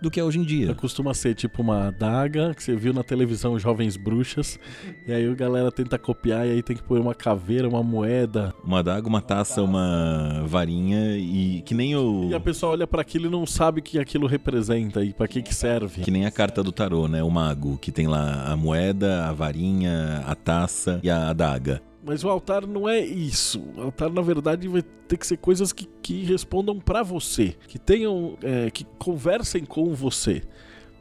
do 0.01 0.09
que 0.09 0.19
é 0.19 0.23
hoje 0.23 0.39
em 0.39 0.43
dia. 0.43 0.73
Costuma 0.75 1.13
ser 1.13 1.35
tipo 1.35 1.61
uma 1.61 1.87
adaga 1.87 2.53
que 2.53 2.63
você 2.63 2.75
viu 2.75 2.93
na 2.93 3.03
televisão 3.03 3.59
Jovens 3.59 3.97
Bruxas, 3.97 4.59
e 5.05 5.11
aí 5.11 5.29
a 5.29 5.35
galera 5.35 5.71
tenta 5.71 5.97
copiar 5.97 6.47
e 6.47 6.51
aí 6.51 6.63
tem 6.63 6.75
que 6.75 6.83
pôr 6.83 6.99
uma 6.99 7.13
caveira, 7.13 7.67
uma 7.67 7.83
moeda. 7.83 8.53
Uma 8.63 8.79
adaga, 8.79 9.07
uma 9.07 9.21
taça, 9.21 9.61
uma 9.61 10.43
varinha 10.45 11.17
e 11.17 11.61
que 11.65 11.73
nem 11.73 11.95
o. 11.95 12.29
E 12.29 12.33
a 12.33 12.39
pessoa 12.39 12.73
olha 12.73 12.87
para 12.87 13.01
aquilo 13.01 13.27
e 13.27 13.29
não 13.29 13.45
sabe 13.45 13.79
o 13.79 13.83
que 13.83 13.99
aquilo 13.99 14.27
representa 14.27 15.03
e 15.03 15.13
para 15.13 15.27
que 15.27 15.41
que 15.41 15.53
serve. 15.53 16.01
Que 16.01 16.11
nem 16.11 16.25
a 16.25 16.31
carta 16.31 16.63
do 16.63 16.71
tarô, 16.71 17.07
né? 17.07 17.23
O 17.23 17.29
mago, 17.29 17.77
que 17.77 17.91
tem 17.91 18.07
lá 18.07 18.45
a 18.45 18.55
moeda, 18.55 19.25
a 19.27 19.33
varinha, 19.33 20.23
a 20.25 20.35
taça 20.35 20.99
e 21.03 21.09
a 21.09 21.29
adaga. 21.29 21.81
Mas 22.03 22.23
o 22.23 22.29
altar 22.29 22.65
não 22.65 22.87
é 22.87 22.99
isso. 22.99 23.61
O 23.75 23.81
altar, 23.81 24.09
na 24.09 24.21
verdade, 24.21 24.67
vai 24.67 24.81
ter 24.81 25.17
que 25.17 25.27
ser 25.27 25.37
coisas 25.37 25.73
que, 25.73 25.87
que 26.01 26.23
respondam 26.23 26.79
para 26.79 27.03
você, 27.03 27.55
que 27.67 27.77
tenham, 27.77 28.37
é, 28.41 28.71
que 28.71 28.85
conversem 28.97 29.65
com 29.65 29.93
você. 29.93 30.41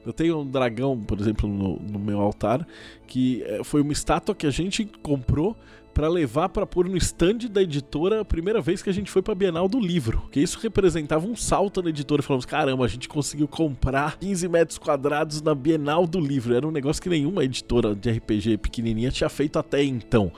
Eu 0.04 0.12
tenho 0.12 0.38
um 0.38 0.46
dragão, 0.46 0.98
por 0.98 1.20
exemplo, 1.20 1.48
no, 1.48 1.78
no 1.78 1.98
meu 1.98 2.20
altar, 2.20 2.66
que 3.06 3.42
é, 3.44 3.62
foi 3.62 3.82
uma 3.82 3.92
estátua 3.92 4.34
que 4.34 4.46
a 4.46 4.50
gente 4.50 4.84
comprou 5.02 5.56
para 5.98 6.08
levar 6.08 6.48
para 6.48 6.64
pôr 6.64 6.88
no 6.88 6.96
stand 6.96 7.38
da 7.50 7.60
editora 7.60 8.20
a 8.20 8.24
primeira 8.24 8.60
vez 8.60 8.80
que 8.80 8.88
a 8.88 8.92
gente 8.92 9.10
foi 9.10 9.20
para 9.20 9.34
Bienal 9.34 9.68
do 9.68 9.80
Livro. 9.80 10.28
Que 10.30 10.38
isso 10.38 10.56
representava 10.60 11.26
um 11.26 11.34
salto 11.34 11.82
na 11.82 11.90
editora. 11.90 12.22
Falamos, 12.22 12.46
caramba, 12.46 12.84
a 12.84 12.88
gente 12.88 13.08
conseguiu 13.08 13.48
comprar 13.48 14.16
15 14.16 14.48
metros 14.48 14.78
quadrados 14.78 15.42
na 15.42 15.56
Bienal 15.56 16.06
do 16.06 16.20
Livro. 16.20 16.54
Era 16.54 16.66
um 16.66 16.70
negócio 16.70 17.02
que 17.02 17.08
nenhuma 17.08 17.42
editora 17.42 17.96
de 17.96 18.10
RPG 18.12 18.58
pequenininha 18.58 19.10
tinha 19.10 19.28
feito 19.28 19.58
até 19.58 19.82
então. 19.82 20.30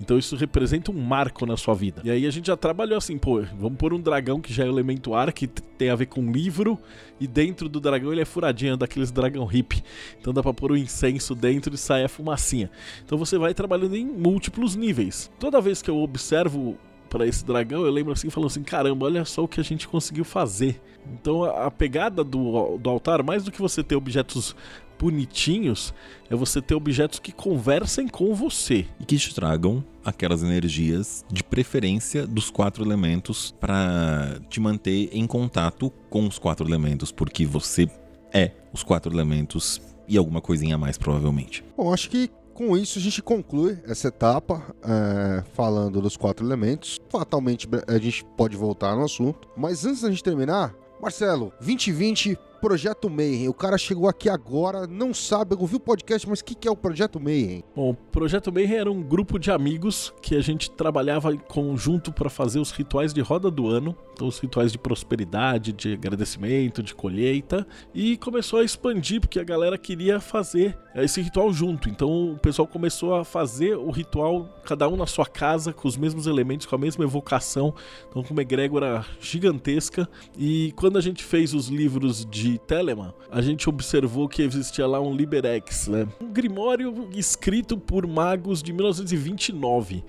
Então 0.00 0.18
isso 0.18 0.36
representa 0.36 0.90
um 0.90 1.00
marco 1.00 1.46
na 1.46 1.56
sua 1.56 1.74
vida. 1.74 2.02
E 2.04 2.10
aí 2.10 2.26
a 2.26 2.30
gente 2.30 2.46
já 2.46 2.56
trabalhou 2.56 2.98
assim, 2.98 3.16
pô, 3.16 3.42
vamos 3.58 3.78
pôr 3.78 3.94
um 3.94 4.00
dragão 4.00 4.40
que 4.40 4.52
já 4.52 4.64
é 4.64 4.68
elemento 4.68 5.14
ar, 5.14 5.32
que 5.32 5.46
tem 5.46 5.90
a 5.90 5.96
ver 5.96 6.06
com 6.06 6.32
livro, 6.32 6.78
e 7.20 7.26
dentro 7.26 7.68
do 7.68 7.80
dragão 7.80 8.12
ele 8.12 8.20
é 8.20 8.24
furadinho, 8.24 8.76
daqueles 8.76 9.10
dragão 9.10 9.48
hip. 9.50 9.82
Então 10.20 10.32
dá 10.32 10.42
pra 10.42 10.52
pôr 10.52 10.72
o 10.72 10.74
um 10.74 10.76
incenso 10.76 11.34
dentro 11.34 11.74
e 11.74 11.78
sair 11.78 12.04
a 12.04 12.08
fumacinha. 12.08 12.70
Então 13.04 13.16
você 13.16 13.38
vai 13.38 13.54
trabalhando 13.54 13.96
em 13.96 14.04
múltiplos 14.04 14.74
níveis. 14.74 15.30
Toda 15.38 15.60
vez 15.60 15.80
que 15.80 15.90
eu 15.90 15.98
observo 15.98 16.76
para 17.08 17.28
esse 17.28 17.44
dragão, 17.44 17.84
eu 17.84 17.92
lembro 17.92 18.12
assim, 18.12 18.28
falando 18.28 18.48
assim: 18.48 18.64
caramba, 18.64 19.06
olha 19.06 19.24
só 19.24 19.44
o 19.44 19.48
que 19.48 19.60
a 19.60 19.64
gente 19.64 19.86
conseguiu 19.86 20.24
fazer. 20.24 20.80
Então 21.12 21.44
a, 21.44 21.66
a 21.66 21.70
pegada 21.70 22.24
do, 22.24 22.76
do 22.76 22.90
altar, 22.90 23.22
mais 23.22 23.44
do 23.44 23.52
que 23.52 23.60
você 23.60 23.84
ter 23.84 23.94
objetos 23.94 24.56
bonitinhos 25.04 25.92
é 26.30 26.34
você 26.34 26.62
ter 26.62 26.74
objetos 26.74 27.18
que 27.18 27.30
conversem 27.30 28.08
com 28.08 28.34
você 28.34 28.86
e 28.98 29.04
que 29.04 29.18
te 29.18 29.34
tragam 29.34 29.84
aquelas 30.02 30.42
energias 30.42 31.26
de 31.30 31.44
preferência 31.44 32.26
dos 32.26 32.50
quatro 32.50 32.82
elementos 32.82 33.54
para 33.60 34.40
te 34.48 34.60
manter 34.60 35.10
em 35.12 35.26
contato 35.26 35.92
com 36.08 36.26
os 36.26 36.38
quatro 36.38 36.66
elementos, 36.66 37.12
porque 37.12 37.44
você 37.44 37.86
é 38.32 38.52
os 38.72 38.82
quatro 38.82 39.12
elementos 39.12 39.78
e 40.08 40.16
alguma 40.16 40.40
coisinha 40.40 40.76
a 40.76 40.78
mais 40.78 40.96
provavelmente. 40.96 41.62
Bom, 41.76 41.92
acho 41.92 42.08
que 42.08 42.30
com 42.54 42.74
isso 42.74 42.98
a 42.98 43.02
gente 43.02 43.22
conclui 43.22 43.78
essa 43.86 44.08
etapa 44.08 44.74
é, 44.82 45.44
falando 45.52 46.00
dos 46.00 46.16
quatro 46.16 46.46
elementos. 46.46 46.98
Fatalmente 47.10 47.68
a 47.86 47.98
gente 47.98 48.24
pode 48.38 48.56
voltar 48.56 48.96
no 48.96 49.04
assunto, 49.04 49.46
mas 49.54 49.84
antes 49.84 50.00
da 50.00 50.08
gente 50.08 50.22
terminar, 50.22 50.74
Marcelo, 50.98 51.52
2020 51.60 52.38
Projeto 52.64 53.10
Mayhem. 53.10 53.46
O 53.46 53.52
cara 53.52 53.76
chegou 53.76 54.08
aqui 54.08 54.26
agora, 54.26 54.86
não 54.86 55.12
sabe, 55.12 55.54
ouviu 55.54 55.76
o 55.76 55.80
podcast, 55.80 56.26
mas 56.26 56.40
o 56.40 56.44
que, 56.46 56.54
que 56.54 56.66
é 56.66 56.70
o 56.70 56.74
Projeto 56.74 57.20
Mayhem? 57.20 57.62
Bom, 57.76 57.90
o 57.90 57.94
Projeto 57.94 58.50
Mayhem 58.50 58.76
era 58.78 58.90
um 58.90 59.02
grupo 59.02 59.38
de 59.38 59.50
amigos 59.50 60.14
que 60.22 60.34
a 60.34 60.40
gente 60.40 60.70
trabalhava 60.70 61.34
em 61.34 61.36
conjunto 61.36 62.10
para 62.10 62.30
fazer 62.30 62.58
os 62.58 62.70
rituais 62.70 63.12
de 63.12 63.20
roda 63.20 63.50
do 63.50 63.68
ano, 63.68 63.94
então 64.14 64.26
os 64.26 64.38
rituais 64.38 64.72
de 64.72 64.78
prosperidade, 64.78 65.74
de 65.74 65.92
agradecimento, 65.92 66.82
de 66.82 66.94
colheita, 66.94 67.66
e 67.92 68.16
começou 68.16 68.60
a 68.60 68.64
expandir 68.64 69.20
porque 69.20 69.38
a 69.38 69.44
galera 69.44 69.76
queria 69.76 70.18
fazer 70.18 70.74
esse 71.02 71.20
ritual 71.20 71.52
junto. 71.52 71.88
Então 71.88 72.32
o 72.32 72.38
pessoal 72.38 72.68
começou 72.68 73.14
a 73.14 73.24
fazer 73.24 73.76
o 73.76 73.90
ritual, 73.90 74.48
cada 74.64 74.88
um 74.88 74.96
na 74.96 75.06
sua 75.06 75.26
casa, 75.26 75.72
com 75.72 75.88
os 75.88 75.96
mesmos 75.96 76.26
elementos, 76.26 76.66
com 76.66 76.74
a 76.76 76.78
mesma 76.78 77.04
evocação, 77.04 77.74
então 78.08 78.22
com 78.22 78.32
uma 78.32 78.42
egrégora 78.42 79.04
gigantesca. 79.20 80.08
E 80.38 80.72
quando 80.76 80.96
a 80.96 81.00
gente 81.00 81.24
fez 81.24 81.52
os 81.52 81.68
livros 81.68 82.24
de 82.24 82.58
Telemann, 82.58 83.12
a 83.30 83.40
gente 83.40 83.68
observou 83.68 84.28
que 84.28 84.42
existia 84.42 84.86
lá 84.86 85.00
um 85.00 85.14
Liberex, 85.14 85.88
né? 85.88 86.06
um 86.20 86.32
grimório 86.32 87.08
escrito 87.14 87.76
por 87.76 88.06
magos 88.06 88.62
de 88.62 88.72
1929. 88.72 90.04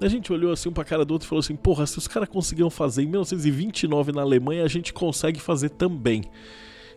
A 0.00 0.08
gente 0.08 0.30
olhou 0.32 0.52
assim 0.52 0.68
um 0.68 0.72
pra 0.72 0.84
cara 0.84 1.04
do 1.04 1.12
outro 1.12 1.26
e 1.26 1.28
falou 1.28 1.40
assim: 1.40 1.56
porra, 1.56 1.86
se 1.86 1.96
os 1.96 2.06
caras 2.06 2.28
conseguiam 2.28 2.68
fazer 2.68 3.02
em 3.02 3.06
1929 3.06 4.12
na 4.12 4.22
Alemanha, 4.22 4.64
a 4.64 4.68
gente 4.68 4.92
consegue 4.92 5.40
fazer 5.40 5.70
também. 5.70 6.24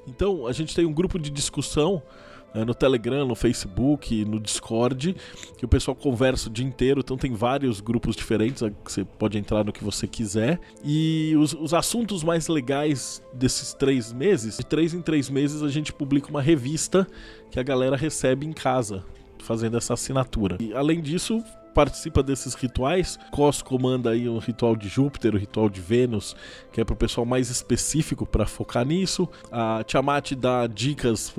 Então, 0.07 0.47
a 0.47 0.51
gente 0.51 0.75
tem 0.75 0.86
um 0.86 0.93
grupo 0.93 1.19
de 1.19 1.30
discussão 1.30 2.01
é, 2.01 2.03
no 2.53 2.73
Telegram, 2.73 3.25
no 3.25 3.35
Facebook, 3.35 4.25
no 4.25 4.39
Discord, 4.39 5.15
que 5.57 5.65
o 5.65 5.67
pessoal 5.67 5.95
conversa 5.95 6.49
o 6.49 6.51
dia 6.51 6.65
inteiro, 6.65 7.01
então 7.01 7.17
tem 7.17 7.33
vários 7.33 7.79
grupos 7.79 8.15
diferentes, 8.15 8.61
que 8.83 8.91
você 8.91 9.05
pode 9.05 9.37
entrar 9.37 9.63
no 9.63 9.71
que 9.71 9.83
você 9.83 10.07
quiser. 10.07 10.59
E 10.83 11.35
os, 11.37 11.53
os 11.53 11.73
assuntos 11.73 12.23
mais 12.23 12.47
legais 12.47 13.21
desses 13.33 13.73
três 13.73 14.11
meses, 14.11 14.57
de 14.57 14.65
três 14.65 14.93
em 14.93 15.01
três 15.01 15.29
meses 15.29 15.61
a 15.61 15.69
gente 15.69 15.93
publica 15.93 16.29
uma 16.29 16.41
revista 16.41 17.07
que 17.51 17.59
a 17.59 17.63
galera 17.63 17.95
recebe 17.95 18.45
em 18.45 18.53
casa, 18.53 19.03
fazendo 19.39 19.77
essa 19.77 19.93
assinatura. 19.93 20.57
E 20.59 20.73
além 20.73 21.01
disso, 21.01 21.43
participa 21.73 22.21
desses 22.21 22.55
rituais. 22.55 23.17
Cos 23.31 23.61
comanda 23.61 24.11
aí 24.11 24.27
o 24.27 24.37
ritual 24.37 24.75
de 24.75 24.87
Júpiter, 24.87 25.33
o 25.33 25.37
ritual 25.37 25.69
de 25.69 25.79
Vênus, 25.79 26.35
que 26.71 26.81
é 26.81 26.83
para 26.83 26.93
o 26.93 26.97
pessoal 26.97 27.25
mais 27.25 27.49
específico 27.49 28.25
para 28.25 28.45
focar 28.45 28.85
nisso. 28.85 29.29
A 29.51 29.83
Tiamat 29.83 30.33
dá 30.33 30.67
dicas 30.67 31.29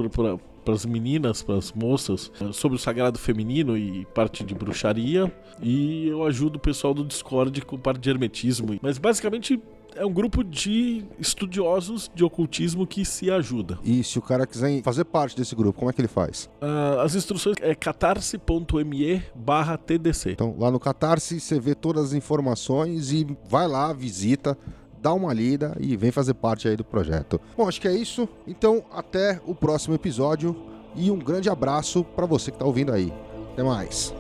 para 0.71 0.75
as 0.75 0.87
meninas, 0.87 1.43
para 1.43 1.57
as 1.57 1.73
moças, 1.73 2.31
sobre 2.53 2.77
o 2.77 2.79
sagrado 2.79 3.19
feminino 3.19 3.77
e 3.77 4.05
parte 4.15 4.45
de 4.45 4.55
bruxaria. 4.55 5.33
E 5.61 6.09
eu 6.09 6.25
ajudo 6.25 6.57
o 6.57 6.61
pessoal 6.61 6.95
do 6.95 7.05
Discord 7.05 7.61
com 7.63 7.77
parte 7.77 8.01
de 8.01 8.09
hermetismo. 8.09 8.79
Mas 8.81 8.99
basicamente 8.99 9.61
é 9.97 10.07
um 10.07 10.13
grupo 10.13 10.45
de 10.45 11.05
estudiosos 11.19 12.09
de 12.15 12.23
ocultismo 12.23 12.87
que 12.87 13.05
se 13.05 13.31
ajuda. 13.31 13.79
E 13.83 14.05
se 14.05 14.19
o 14.19 14.23
cara 14.23 14.47
quiser 14.47 14.81
fazer 14.83 15.05
parte 15.05 15.37
desse 15.37 15.57
grupo, 15.57 15.79
como 15.79 15.91
é 15.91 15.93
que 15.93 16.01
ele 16.01 16.09
faz? 16.09 16.49
Uh, 16.63 17.01
as 17.01 17.17
instruções 17.17 17.57
é 17.61 17.75
catarse.me 17.75 19.23
barra 19.35 19.77
TDC. 19.77 20.33
Então, 20.33 20.55
lá 20.57 20.71
no 20.71 20.79
Catarse, 20.79 21.41
você 21.41 21.59
vê 21.59 21.75
todas 21.75 22.07
as 22.07 22.13
informações 22.13 23.11
e 23.11 23.27
vai 23.49 23.67
lá, 23.67 23.93
visita, 23.93 24.57
dá 25.01 25.13
uma 25.13 25.33
lida 25.33 25.77
e 25.81 25.97
vem 25.97 26.11
fazer 26.11 26.35
parte 26.35 26.69
aí 26.69 26.77
do 26.77 26.85
projeto. 26.85 27.41
Bom, 27.57 27.69
acho 27.69 27.81
que 27.81 27.89
é 27.89 27.93
isso. 27.93 28.29
Então, 28.47 28.85
até 28.93 29.41
o 29.47 29.55
próximo 29.55 29.95
episódio 29.95 30.57
e 30.95 31.11
um 31.11 31.19
grande 31.19 31.49
abraço 31.49 32.05
para 32.05 32.27
você 32.27 32.51
que 32.51 32.57
está 32.57 32.67
ouvindo 32.67 32.93
aí. 32.93 33.13
Até 33.53 33.63
mais. 33.63 34.15